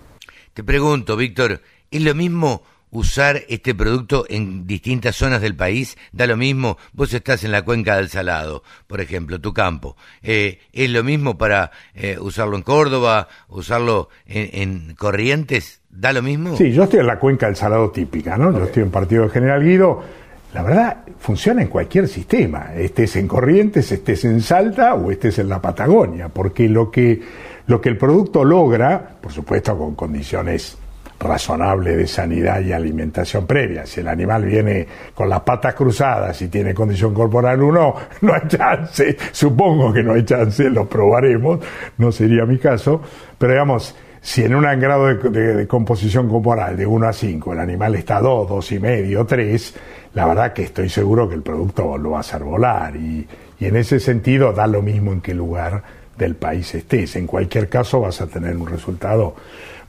Te 0.55 0.63
pregunto, 0.63 1.17
Víctor, 1.17 1.61
¿es 1.91 2.03
lo 2.03 2.15
mismo 2.15 2.63
usar 2.91 3.43
este 3.49 3.75
producto 3.75 4.25
en 4.29 4.67
distintas 4.67 5.17
zonas 5.17 5.41
del 5.41 5.55
país, 5.55 5.97
da 6.13 6.27
lo 6.27 6.37
mismo, 6.37 6.77
vos 6.93 7.13
estás 7.15 7.45
en 7.45 7.53
la 7.53 7.63
cuenca 7.63 7.97
del 7.97 8.09
Salado, 8.09 8.63
por 8.87 9.01
ejemplo, 9.01 9.41
tu 9.41 9.53
campo, 9.53 9.97
eh, 10.23 10.59
es 10.73 10.91
lo 10.91 11.05
mismo 11.05 11.39
para 11.39 11.71
eh, 11.95 12.19
usarlo 12.21 12.57
en 12.57 12.63
Córdoba, 12.63 13.29
usarlo 13.49 14.09
en, 14.27 14.95
Corrientes, 14.95 15.81
da 15.89 16.13
lo 16.13 16.23
mismo. 16.23 16.57
Sí, 16.57 16.73
yo 16.73 16.85
estoy 16.85 17.01
en 17.01 17.07
la 17.07 17.19
cuenca 17.19 17.47
del 17.47 17.57
Salado 17.57 17.91
típica, 17.91 18.37
¿no? 18.37 18.53
Yo 18.53 18.65
estoy 18.65 18.83
en 18.83 18.91
Partido 18.91 19.25
de 19.25 19.31
General 19.31 19.63
Guido, 19.63 20.03
la 20.53 20.63
verdad, 20.63 21.05
funciona 21.19 21.63
en 21.63 21.69
cualquier 21.69 22.09
sistema, 22.09 22.75
estés 22.75 23.15
en 23.17 23.29
Corrientes, 23.29 23.93
estés 23.93 24.25
en 24.25 24.41
Salta 24.41 24.95
o 24.95 25.11
estés 25.13 25.39
en 25.39 25.49
la 25.49 25.63
Patagonia, 25.63 26.29
porque 26.29 26.69
lo 26.69 26.91
que, 26.91 27.21
lo 27.67 27.81
que 27.81 27.89
el 27.89 27.97
producto 27.97 28.45
logra, 28.45 29.17
por 29.21 29.33
supuesto 29.33 29.79
con 29.79 29.95
condiciones 29.95 30.77
razonable 31.21 31.97
de 31.97 32.07
sanidad 32.07 32.61
y 32.63 32.73
alimentación 32.73 33.47
previa. 33.47 33.87
Si 33.87 34.01
el 34.01 34.09
animal 34.09 34.45
viene 34.45 34.87
con 35.15 35.29
las 35.29 35.41
patas 35.41 35.75
cruzadas 35.75 36.41
y 36.41 36.49
tiene 36.49 36.75
condición 36.75 37.13
corporal 37.13 37.63
uno, 37.63 37.95
no 38.23 38.35
hay 38.35 38.49
chance, 38.49 39.17
supongo 39.31 39.93
que 39.93 40.03
no 40.03 40.15
hay 40.15 40.25
chance, 40.25 40.69
lo 40.71 40.89
probaremos, 40.89 41.61
no 41.99 42.11
sería 42.11 42.47
mi 42.47 42.59
caso, 42.59 43.03
pero 43.39 43.53
digamos, 43.53 43.95
si 44.23 44.45
en 44.45 44.55
un 44.55 44.63
grado 44.81 45.07
de, 45.07 45.67
composición 45.67 46.29
corporal 46.29 46.77
de 46.77 46.87
1 46.87 47.07
a 47.07 47.13
5 47.13 47.53
el 47.53 47.59
animal 47.59 47.95
está 47.95 48.19
a 48.19 48.21
2, 48.21 48.49
2 48.49 48.73
y 48.73 48.79
medio, 48.79 49.25
3, 49.25 49.75
la 50.15 50.27
verdad 50.27 50.53
que 50.53 50.65
estoy 50.65 50.89
seguro 50.89 51.29
que 51.29 51.37
el 51.37 51.43
producto 51.43 51.97
lo 51.97 52.11
va 52.11 52.19
a 52.19 52.21
hacer 52.21 52.43
volar 52.43 52.97
y, 52.97 53.27
y 53.59 53.65
en 53.67 53.77
ese 53.77 54.01
sentido 54.01 54.53
da 54.53 54.67
lo 54.67 54.83
mismo 54.83 55.13
en 55.13 55.21
qué 55.21 55.35
lugar 55.35 55.83
del 56.19 56.35
país 56.35 56.75
estés. 56.75 57.17
En 57.17 57.27
cualquier 57.27 57.71
caso 57.71 58.01
vas 58.01 58.21
a 58.21 58.27
tener 58.27 58.57
un 58.57 58.67
resultado 58.67 59.37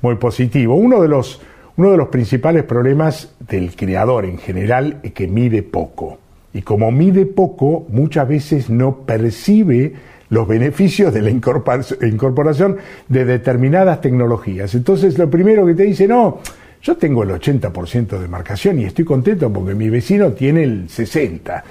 muy 0.02 0.16
positivo. 0.16 0.76
Uno 0.76 1.02
de 1.02 1.08
los, 1.08 1.42
uno 1.78 1.92
de 1.92 1.98
los 1.98 2.10
principales 2.10 2.64
problemas 2.64 3.34
del 3.40 3.76
creador 3.76 4.26
en 4.26 4.38
general 4.38 5.00
es 5.04 5.14
que 5.14 5.28
mide 5.28 5.64
poco. 5.64 6.18
Y 6.54 6.62
como 6.62 6.92
mide 6.92 7.26
poco, 7.26 7.86
muchas 7.90 8.28
veces 8.28 8.70
no 8.70 8.98
percibe 9.00 9.94
los 10.30 10.48
beneficios 10.48 11.14
de 11.14 11.22
la 11.22 11.30
incorporación 11.30 12.78
de 13.08 13.26
determinadas 13.26 14.02
tecnologías. 14.02 14.74
Entonces, 14.76 15.18
lo 15.18 15.30
primero 15.30 15.66
que 15.66 15.74
te 15.74 15.84
dice, 15.84 16.08
no, 16.08 16.40
yo 16.82 16.98
tengo 16.98 17.24
el 17.24 17.30
80% 17.30 18.20
de 18.20 18.28
marcación 18.28 18.80
y 18.80 18.86
estoy 18.86 19.06
contento 19.06 19.52
porque 19.52 19.76
mi 19.76 19.90
vecino 19.90 20.32
tiene 20.32 20.64
el 20.64 20.88
60%. 20.88 21.64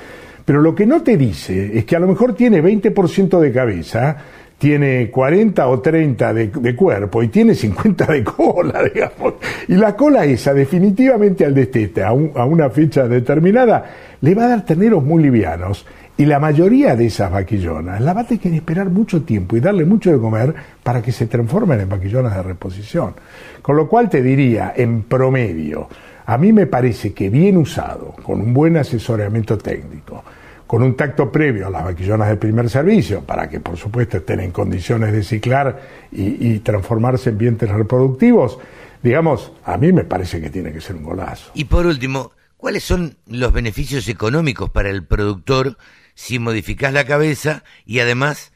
Pero 0.45 0.63
lo 0.63 0.75
que 0.75 0.87
no 0.87 1.03
te 1.03 1.17
dice 1.17 1.79
es 1.79 1.85
que 1.85 1.97
a 1.97 2.01
lo 2.01 2.09
mejor 2.09 2.35
tiene 2.35 2.63
20% 2.63 3.39
de 3.39 3.53
cabeza, 3.53 4.17
tiene 4.61 5.11
40 5.11 5.67
o 5.69 5.81
30 5.81 6.35
de, 6.35 6.77
cuerpo 6.77 7.23
y 7.23 7.29
tiene 7.29 7.55
50 7.55 8.05
de 8.05 8.23
cola, 8.23 8.83
digamos. 8.95 9.35
Y 9.67 9.75
la 9.75 9.97
cola 9.97 10.27
esa, 10.27 10.53
definitivamente 10.53 11.47
al 11.47 11.55
destete, 11.55 12.03
a, 12.03 12.09
a 12.09 12.45
una 12.45 12.69
fecha 12.69 13.09
determinada, 13.09 13.91
le 14.21 14.35
va 14.35 14.45
a 14.45 14.49
dar 14.49 14.67
terneros 14.67 15.03
muy 15.03 15.23
livianos. 15.23 15.87
Y 16.19 16.27
la 16.27 16.39
mayoría 16.39 16.95
de 16.95 17.07
esas 17.07 17.33
vaquillonas 17.33 18.03
la 18.03 18.13
va 18.13 18.21
a 18.21 18.27
tener 18.27 18.43
que 18.43 18.55
esperar 18.55 18.91
mucho 18.91 19.23
tiempo 19.23 19.57
y 19.57 19.61
darle 19.61 19.87
mucho 19.87 20.13
de 20.13 20.19
comer 20.19 20.55
para 20.83 21.01
que 21.01 21.11
se 21.11 21.27
transformen 21.27 21.81
en 21.81 21.89
vaquillonas 21.89 22.37
de 22.37 22.43
reposición. 22.43 23.15
Con 23.63 23.77
lo 23.77 23.89
cual 23.89 24.11
te 24.11 24.21
diría, 24.21 24.75
en 24.77 25.05
promedio, 25.05 25.89
a 26.27 26.37
mí 26.37 26.53
me 26.53 26.67
parece 26.67 27.15
que 27.15 27.31
bien 27.31 27.57
usado, 27.57 28.15
con 28.23 28.43
un 28.43 28.53
buen 28.53 28.77
asesoramiento 28.77 29.57
técnico, 29.57 30.23
con 30.71 30.85
un 30.85 30.95
tacto 30.95 31.33
previo 31.33 31.67
a 31.67 31.71
las 31.71 31.83
vaquillonas 31.83 32.29
de 32.29 32.37
primer 32.37 32.71
servicio, 32.71 33.23
para 33.23 33.49
que 33.49 33.59
por 33.59 33.77
supuesto 33.77 34.19
estén 34.19 34.39
en 34.39 34.53
condiciones 34.53 35.13
de 35.13 35.25
ciclar 35.25 35.83
y, 36.13 36.61
transformarse 36.61 37.31
en 37.31 37.39
vientres 37.39 37.73
reproductivos, 37.73 38.57
digamos, 39.03 39.51
a 39.65 39.77
mí 39.77 39.93
me 39.93 40.05
parece 40.05 40.41
que 40.41 40.49
tiene 40.49 40.73
que 40.73 40.81
ser 40.81 40.95
un 40.95 41.03
golazo. 41.03 41.51
Y 41.55 41.65
por 41.65 41.87
último, 41.87 42.31
¿cuáles 42.57 42.85
son 42.85 43.17
los 43.27 43.53
beneficios 43.53 44.07
económicos 44.07 44.71
para 44.71 44.91
el 44.91 45.05
productor 45.05 45.77
si 46.15 46.39
modificás 46.39 46.93
la 46.93 47.05
cabeza 47.05 47.65
y 47.85 47.99
además 47.99 48.53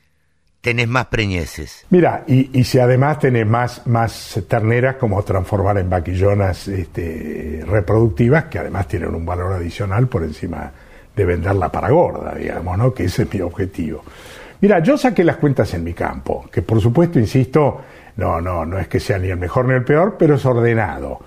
tenés 0.60 0.86
más 0.86 1.06
preñeces. 1.06 1.84
Mira, 1.90 2.24
y, 2.28 2.62
si 2.64 2.78
además 2.78 3.18
tenés 3.18 3.46
más, 3.46 3.86
más 3.86 4.40
terneras, 4.48 4.96
como 4.96 5.22
transformar 5.22 5.76
en 5.76 5.90
vaquillonas 5.90 6.68
este, 6.68 7.62
reproductivas, 7.66 8.44
que 8.44 8.60
además 8.60 8.86
tienen 8.88 9.14
un 9.14 9.26
valor 9.26 9.52
adicional 9.52 10.06
por 10.08 10.22
encima 10.22 10.72
de 11.14 11.24
venderla 11.24 11.70
para 11.70 11.90
gorda, 11.90 12.34
digamos, 12.34 12.76
¿no? 12.78 12.92
Que 12.92 13.04
ese 13.04 13.22
es 13.22 13.34
mi 13.34 13.40
objetivo. 13.40 14.02
Mira, 14.60 14.78
yo 14.80 14.96
saqué 14.96 15.24
las 15.24 15.36
cuentas 15.36 15.74
en 15.74 15.84
mi 15.84 15.92
campo, 15.92 16.46
que 16.50 16.62
por 16.62 16.80
supuesto, 16.80 17.18
insisto, 17.18 17.80
no, 18.16 18.40
no, 18.40 18.64
no 18.64 18.78
es 18.78 18.88
que 18.88 19.00
sea 19.00 19.18
ni 19.18 19.28
el 19.28 19.36
mejor 19.36 19.66
ni 19.66 19.74
el 19.74 19.84
peor, 19.84 20.16
pero 20.18 20.36
es 20.36 20.46
ordenado. 20.46 21.20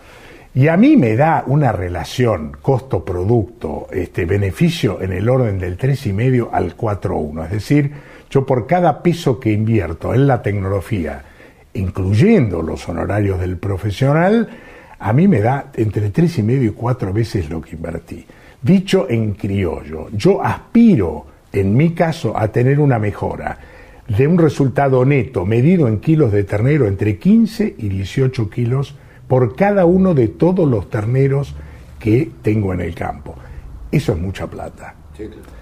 Y 0.55 0.69
a 0.69 0.77
mí 0.77 0.97
me 0.97 1.15
da 1.15 1.43
una 1.45 1.71
relación 1.71 2.57
costo-producto, 2.59 3.87
este 3.91 4.25
beneficio 4.25 4.99
en 5.01 5.13
el 5.13 5.29
orden 5.29 5.59
del 5.59 5.77
3,5 5.77 6.49
al 6.51 6.75
4,1. 6.75 7.45
Es 7.45 7.51
decir, 7.51 7.91
yo 8.29 8.45
por 8.45 8.65
cada 8.65 9.03
peso 9.03 9.39
que 9.39 9.51
invierto 9.51 10.15
en 10.15 10.25
la 10.25 10.41
tecnología, 10.41 11.23
incluyendo 11.73 12.63
los 12.63 12.89
honorarios 12.89 13.39
del 13.39 13.57
profesional, 13.57 14.49
a 14.97 15.13
mí 15.13 15.27
me 15.27 15.41
da 15.41 15.71
entre 15.75 16.11
3,5 16.11 16.65
y 16.65 16.69
4 16.69 17.13
veces 17.13 17.49
lo 17.51 17.61
que 17.61 17.75
invertí. 17.75 18.25
Dicho 18.61 19.07
en 19.09 19.33
criollo, 19.33 20.09
yo 20.11 20.43
aspiro, 20.43 21.25
en 21.53 21.75
mi 21.75 21.91
caso, 21.91 22.37
a 22.37 22.47
tener 22.47 22.79
una 22.79 22.97
mejora 22.97 23.57
de 24.07 24.27
un 24.27 24.37
resultado 24.37 25.03
neto 25.05 25.45
medido 25.45 25.87
en 25.87 25.99
kilos 25.99 26.31
de 26.31 26.43
ternero 26.43 26.87
entre 26.87 27.17
15 27.17 27.75
y 27.77 27.89
18 27.89 28.49
kilos 28.49 28.95
por 29.27 29.55
cada 29.55 29.85
uno 29.85 30.13
de 30.13 30.29
todos 30.29 30.67
los 30.67 30.89
terneros 30.89 31.55
que 31.99 32.31
tengo 32.41 32.73
en 32.73 32.81
el 32.81 32.95
campo. 32.95 33.35
Eso 33.91 34.13
es 34.13 34.19
mucha 34.19 34.47
plata. 34.47 34.95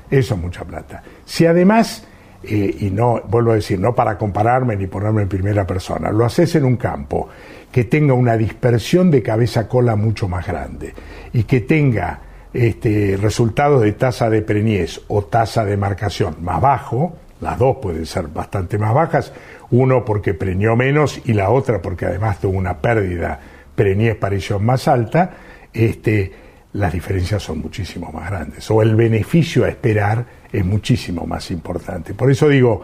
Eso 0.09 0.35
es 0.35 0.41
mucha 0.41 0.63
plata. 0.63 1.01
Si 1.25 1.45
además, 1.45 2.05
eh, 2.43 2.75
y 2.81 2.91
no, 2.91 3.21
vuelvo 3.27 3.51
a 3.51 3.55
decir, 3.55 3.79
no 3.79 3.95
para 3.95 4.17
compararme 4.17 4.75
ni 4.75 4.87
ponerme 4.87 5.23
en 5.23 5.29
primera 5.29 5.65
persona, 5.65 6.11
lo 6.11 6.25
haces 6.25 6.55
en 6.55 6.65
un 6.65 6.77
campo 6.77 7.29
que 7.71 7.85
tenga 7.85 8.13
una 8.13 8.37
dispersión 8.37 9.09
de 9.09 9.23
cabeza-cola 9.23 9.95
mucho 9.95 10.27
más 10.27 10.45
grande 10.45 10.93
y 11.33 11.43
que 11.43 11.61
tenga 11.61 12.19
este, 12.55 13.17
resultados 13.17 13.81
de 13.81 13.91
tasa 13.91 14.29
de 14.29 14.41
preñez 14.41 15.01
o 15.09 15.25
tasa 15.25 15.65
de 15.65 15.75
marcación 15.75 16.37
más 16.41 16.61
bajo, 16.61 17.17
las 17.41 17.59
dos 17.59 17.77
pueden 17.81 18.05
ser 18.05 18.27
bastante 18.27 18.77
más 18.77 18.93
bajas, 18.93 19.33
uno 19.71 20.05
porque 20.05 20.33
preñó 20.33 20.75
menos 20.75 21.21
y 21.25 21.33
la 21.33 21.49
otra 21.49 21.81
porque 21.81 22.05
además 22.05 22.39
tuvo 22.39 22.57
una 22.57 22.77
pérdida 22.77 23.39
preñez 23.75 24.15
parición 24.15 24.65
más 24.65 24.87
alta, 24.87 25.31
este, 25.73 26.31
las 26.73 26.93
diferencias 26.93 27.43
son 27.43 27.59
muchísimo 27.59 28.09
más 28.13 28.29
grandes, 28.29 28.71
o 28.71 28.81
el 28.81 28.95
beneficio 28.95 29.65
a 29.65 29.69
esperar 29.69 30.25
es 30.51 30.63
muchísimo 30.63 31.25
más 31.25 31.51
importante. 31.51 32.13
Por 32.13 32.31
eso 32.31 32.47
digo, 32.47 32.83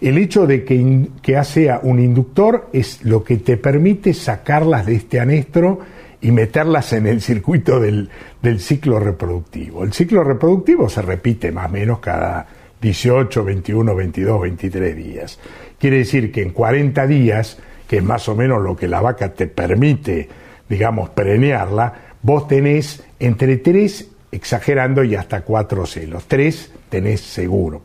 el 0.00 0.16
hecho 0.16 0.46
de 0.46 0.64
que, 0.64 1.08
que 1.20 1.42
sea 1.42 1.80
un 1.82 1.98
inductor 1.98 2.68
es 2.72 3.04
lo 3.04 3.24
que 3.24 3.38
te 3.38 3.56
permite 3.56 4.14
sacarlas 4.14 4.86
de 4.86 4.94
este 4.94 5.18
anestro 5.18 5.80
y 6.20 6.32
meterlas 6.32 6.92
en 6.92 7.06
el 7.06 7.20
circuito 7.20 7.80
del, 7.80 8.10
del 8.42 8.60
ciclo 8.60 8.98
reproductivo. 8.98 9.84
El 9.84 9.92
ciclo 9.92 10.24
reproductivo 10.24 10.88
se 10.88 11.02
repite 11.02 11.52
más 11.52 11.66
o 11.66 11.72
menos 11.72 11.98
cada 12.00 12.46
18, 12.80 13.44
21, 13.44 13.94
22, 13.94 14.40
23 14.40 14.96
días. 14.96 15.38
Quiere 15.78 15.98
decir 15.98 16.32
que 16.32 16.42
en 16.42 16.50
40 16.50 17.06
días, 17.06 17.58
que 17.88 17.98
es 17.98 18.02
más 18.02 18.28
o 18.28 18.34
menos 18.34 18.62
lo 18.62 18.76
que 18.76 18.88
la 18.88 19.00
vaca 19.00 19.32
te 19.32 19.46
permite, 19.46 20.28
digamos, 20.68 21.10
preñarla, 21.10 22.14
vos 22.22 22.48
tenés 22.48 23.02
entre 23.18 23.56
3, 23.56 24.08
exagerando, 24.32 25.04
y 25.04 25.14
hasta 25.14 25.42
4 25.42 25.86
celos. 25.86 26.26
3 26.26 26.72
tenés 26.88 27.20
seguro. 27.20 27.82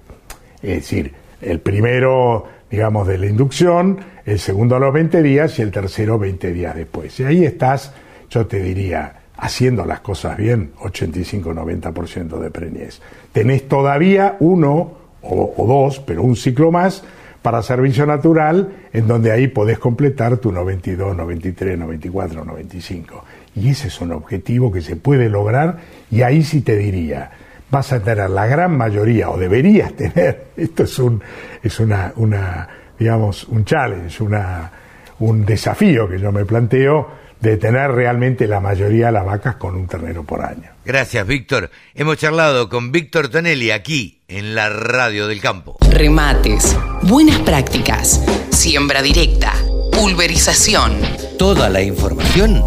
Es 0.62 0.76
decir, 0.76 1.14
el 1.42 1.60
primero, 1.60 2.48
digamos, 2.70 3.08
de 3.08 3.18
la 3.18 3.28
inducción, 3.28 4.00
el 4.26 4.40
segundo 4.40 4.76
a 4.76 4.80
los 4.80 4.94
20 4.94 5.22
días 5.22 5.60
y 5.60 5.62
el 5.62 5.72
tercero 5.72 6.18
20 6.18 6.54
días 6.54 6.76
después. 6.76 7.20
Y 7.20 7.24
ahí 7.24 7.46
estás, 7.46 7.94
yo 8.34 8.48
te 8.48 8.60
diría, 8.62 9.14
haciendo 9.38 9.86
las 9.86 10.00
cosas 10.00 10.38
bien, 10.38 10.72
85-90% 10.80 12.40
de 12.40 12.50
preñez. 12.50 13.00
Tenés 13.32 13.68
todavía 13.68 14.38
uno 14.40 15.04
o, 15.22 15.66
dos, 15.68 16.00
pero 16.00 16.24
un 16.24 16.36
ciclo 16.36 16.72
más 16.72 17.04
para 17.44 17.62
servicio 17.62 18.06
natural, 18.06 18.74
en 18.92 19.08
donde 19.08 19.32
ahí 19.32 19.48
podés 19.48 19.78
completar 19.78 20.38
tu 20.38 20.52
92, 20.52 21.16
93, 21.16 21.78
94, 21.78 22.44
95. 22.44 23.24
Y 23.56 23.70
ese 23.70 23.90
es 23.90 24.02
un 24.02 24.14
objetivo 24.14 24.72
que 24.72 24.82
se 24.82 24.96
puede 24.96 25.30
lograr 25.30 25.78
y 26.10 26.24
ahí 26.24 26.42
sí 26.42 26.62
te 26.62 26.76
diría, 26.76 27.32
vas 27.70 27.94
a 27.94 28.00
tener 28.00 28.30
la 28.30 28.48
gran 28.48 28.76
mayoría, 28.76 29.30
o 29.30 29.38
deberías 29.38 29.94
tener, 29.96 30.48
esto 30.58 30.84
es 30.84 30.98
un, 30.98 31.22
es 31.62 31.80
una, 31.80 32.14
una 32.16 32.68
digamos, 32.98 33.44
un 33.46 33.64
challenge, 33.64 34.24
una, 34.24 34.72
un 35.20 35.46
desafío 35.46 36.08
que 36.10 36.18
yo 36.18 36.32
me 36.32 36.46
planteo, 36.46 37.23
de 37.44 37.58
tener 37.58 37.92
realmente 37.92 38.48
la 38.48 38.62
mayoría 38.62 39.08
de 39.08 39.12
las 39.12 39.26
vacas 39.26 39.58
con 39.58 39.76
un 39.76 39.86
ternero 39.86 40.24
por 40.24 40.46
año. 40.46 40.72
Gracias, 40.86 41.28
Víctor. 41.28 41.70
Hemos 41.94 42.16
charlado 42.16 42.70
con 42.70 42.94
Víctor 42.94 43.28
Tonelli 43.28 43.70
aquí 43.70 44.22
en 44.30 44.56
la 44.56 44.70
Radio 44.70 45.28
del 45.28 45.42
Campo. 45.42 45.76
Remates, 45.92 46.78
buenas 47.02 47.40
prácticas, 47.40 48.24
siembra 48.50 49.02
directa, 49.02 49.54
pulverización. 49.92 50.94
Toda 51.38 51.70
la 51.70 51.82
información 51.82 52.64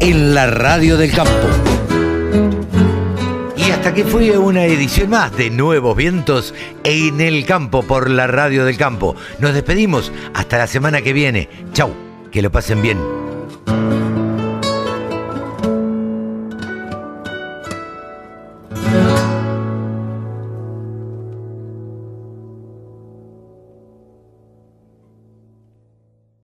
en 0.00 0.34
la 0.34 0.46
Radio 0.46 0.96
del 0.96 1.12
Campo. 1.12 1.46
Y 3.58 3.70
hasta 3.72 3.92
que 3.92 4.04
fue 4.04 4.38
una 4.38 4.64
edición 4.64 5.10
más 5.10 5.36
de 5.36 5.50
Nuevos 5.50 5.94
Vientos 5.98 6.54
en 6.82 7.20
el 7.20 7.44
Campo 7.44 7.82
por 7.82 8.08
la 8.08 8.26
Radio 8.26 8.64
del 8.64 8.78
Campo. 8.78 9.16
Nos 9.38 9.52
despedimos 9.52 10.10
hasta 10.32 10.56
la 10.56 10.66
semana 10.66 11.02
que 11.02 11.12
viene. 11.12 11.50
Chau, 11.74 11.92
que 12.32 12.40
lo 12.40 12.50
pasen 12.50 12.80
bien. 12.80 12.98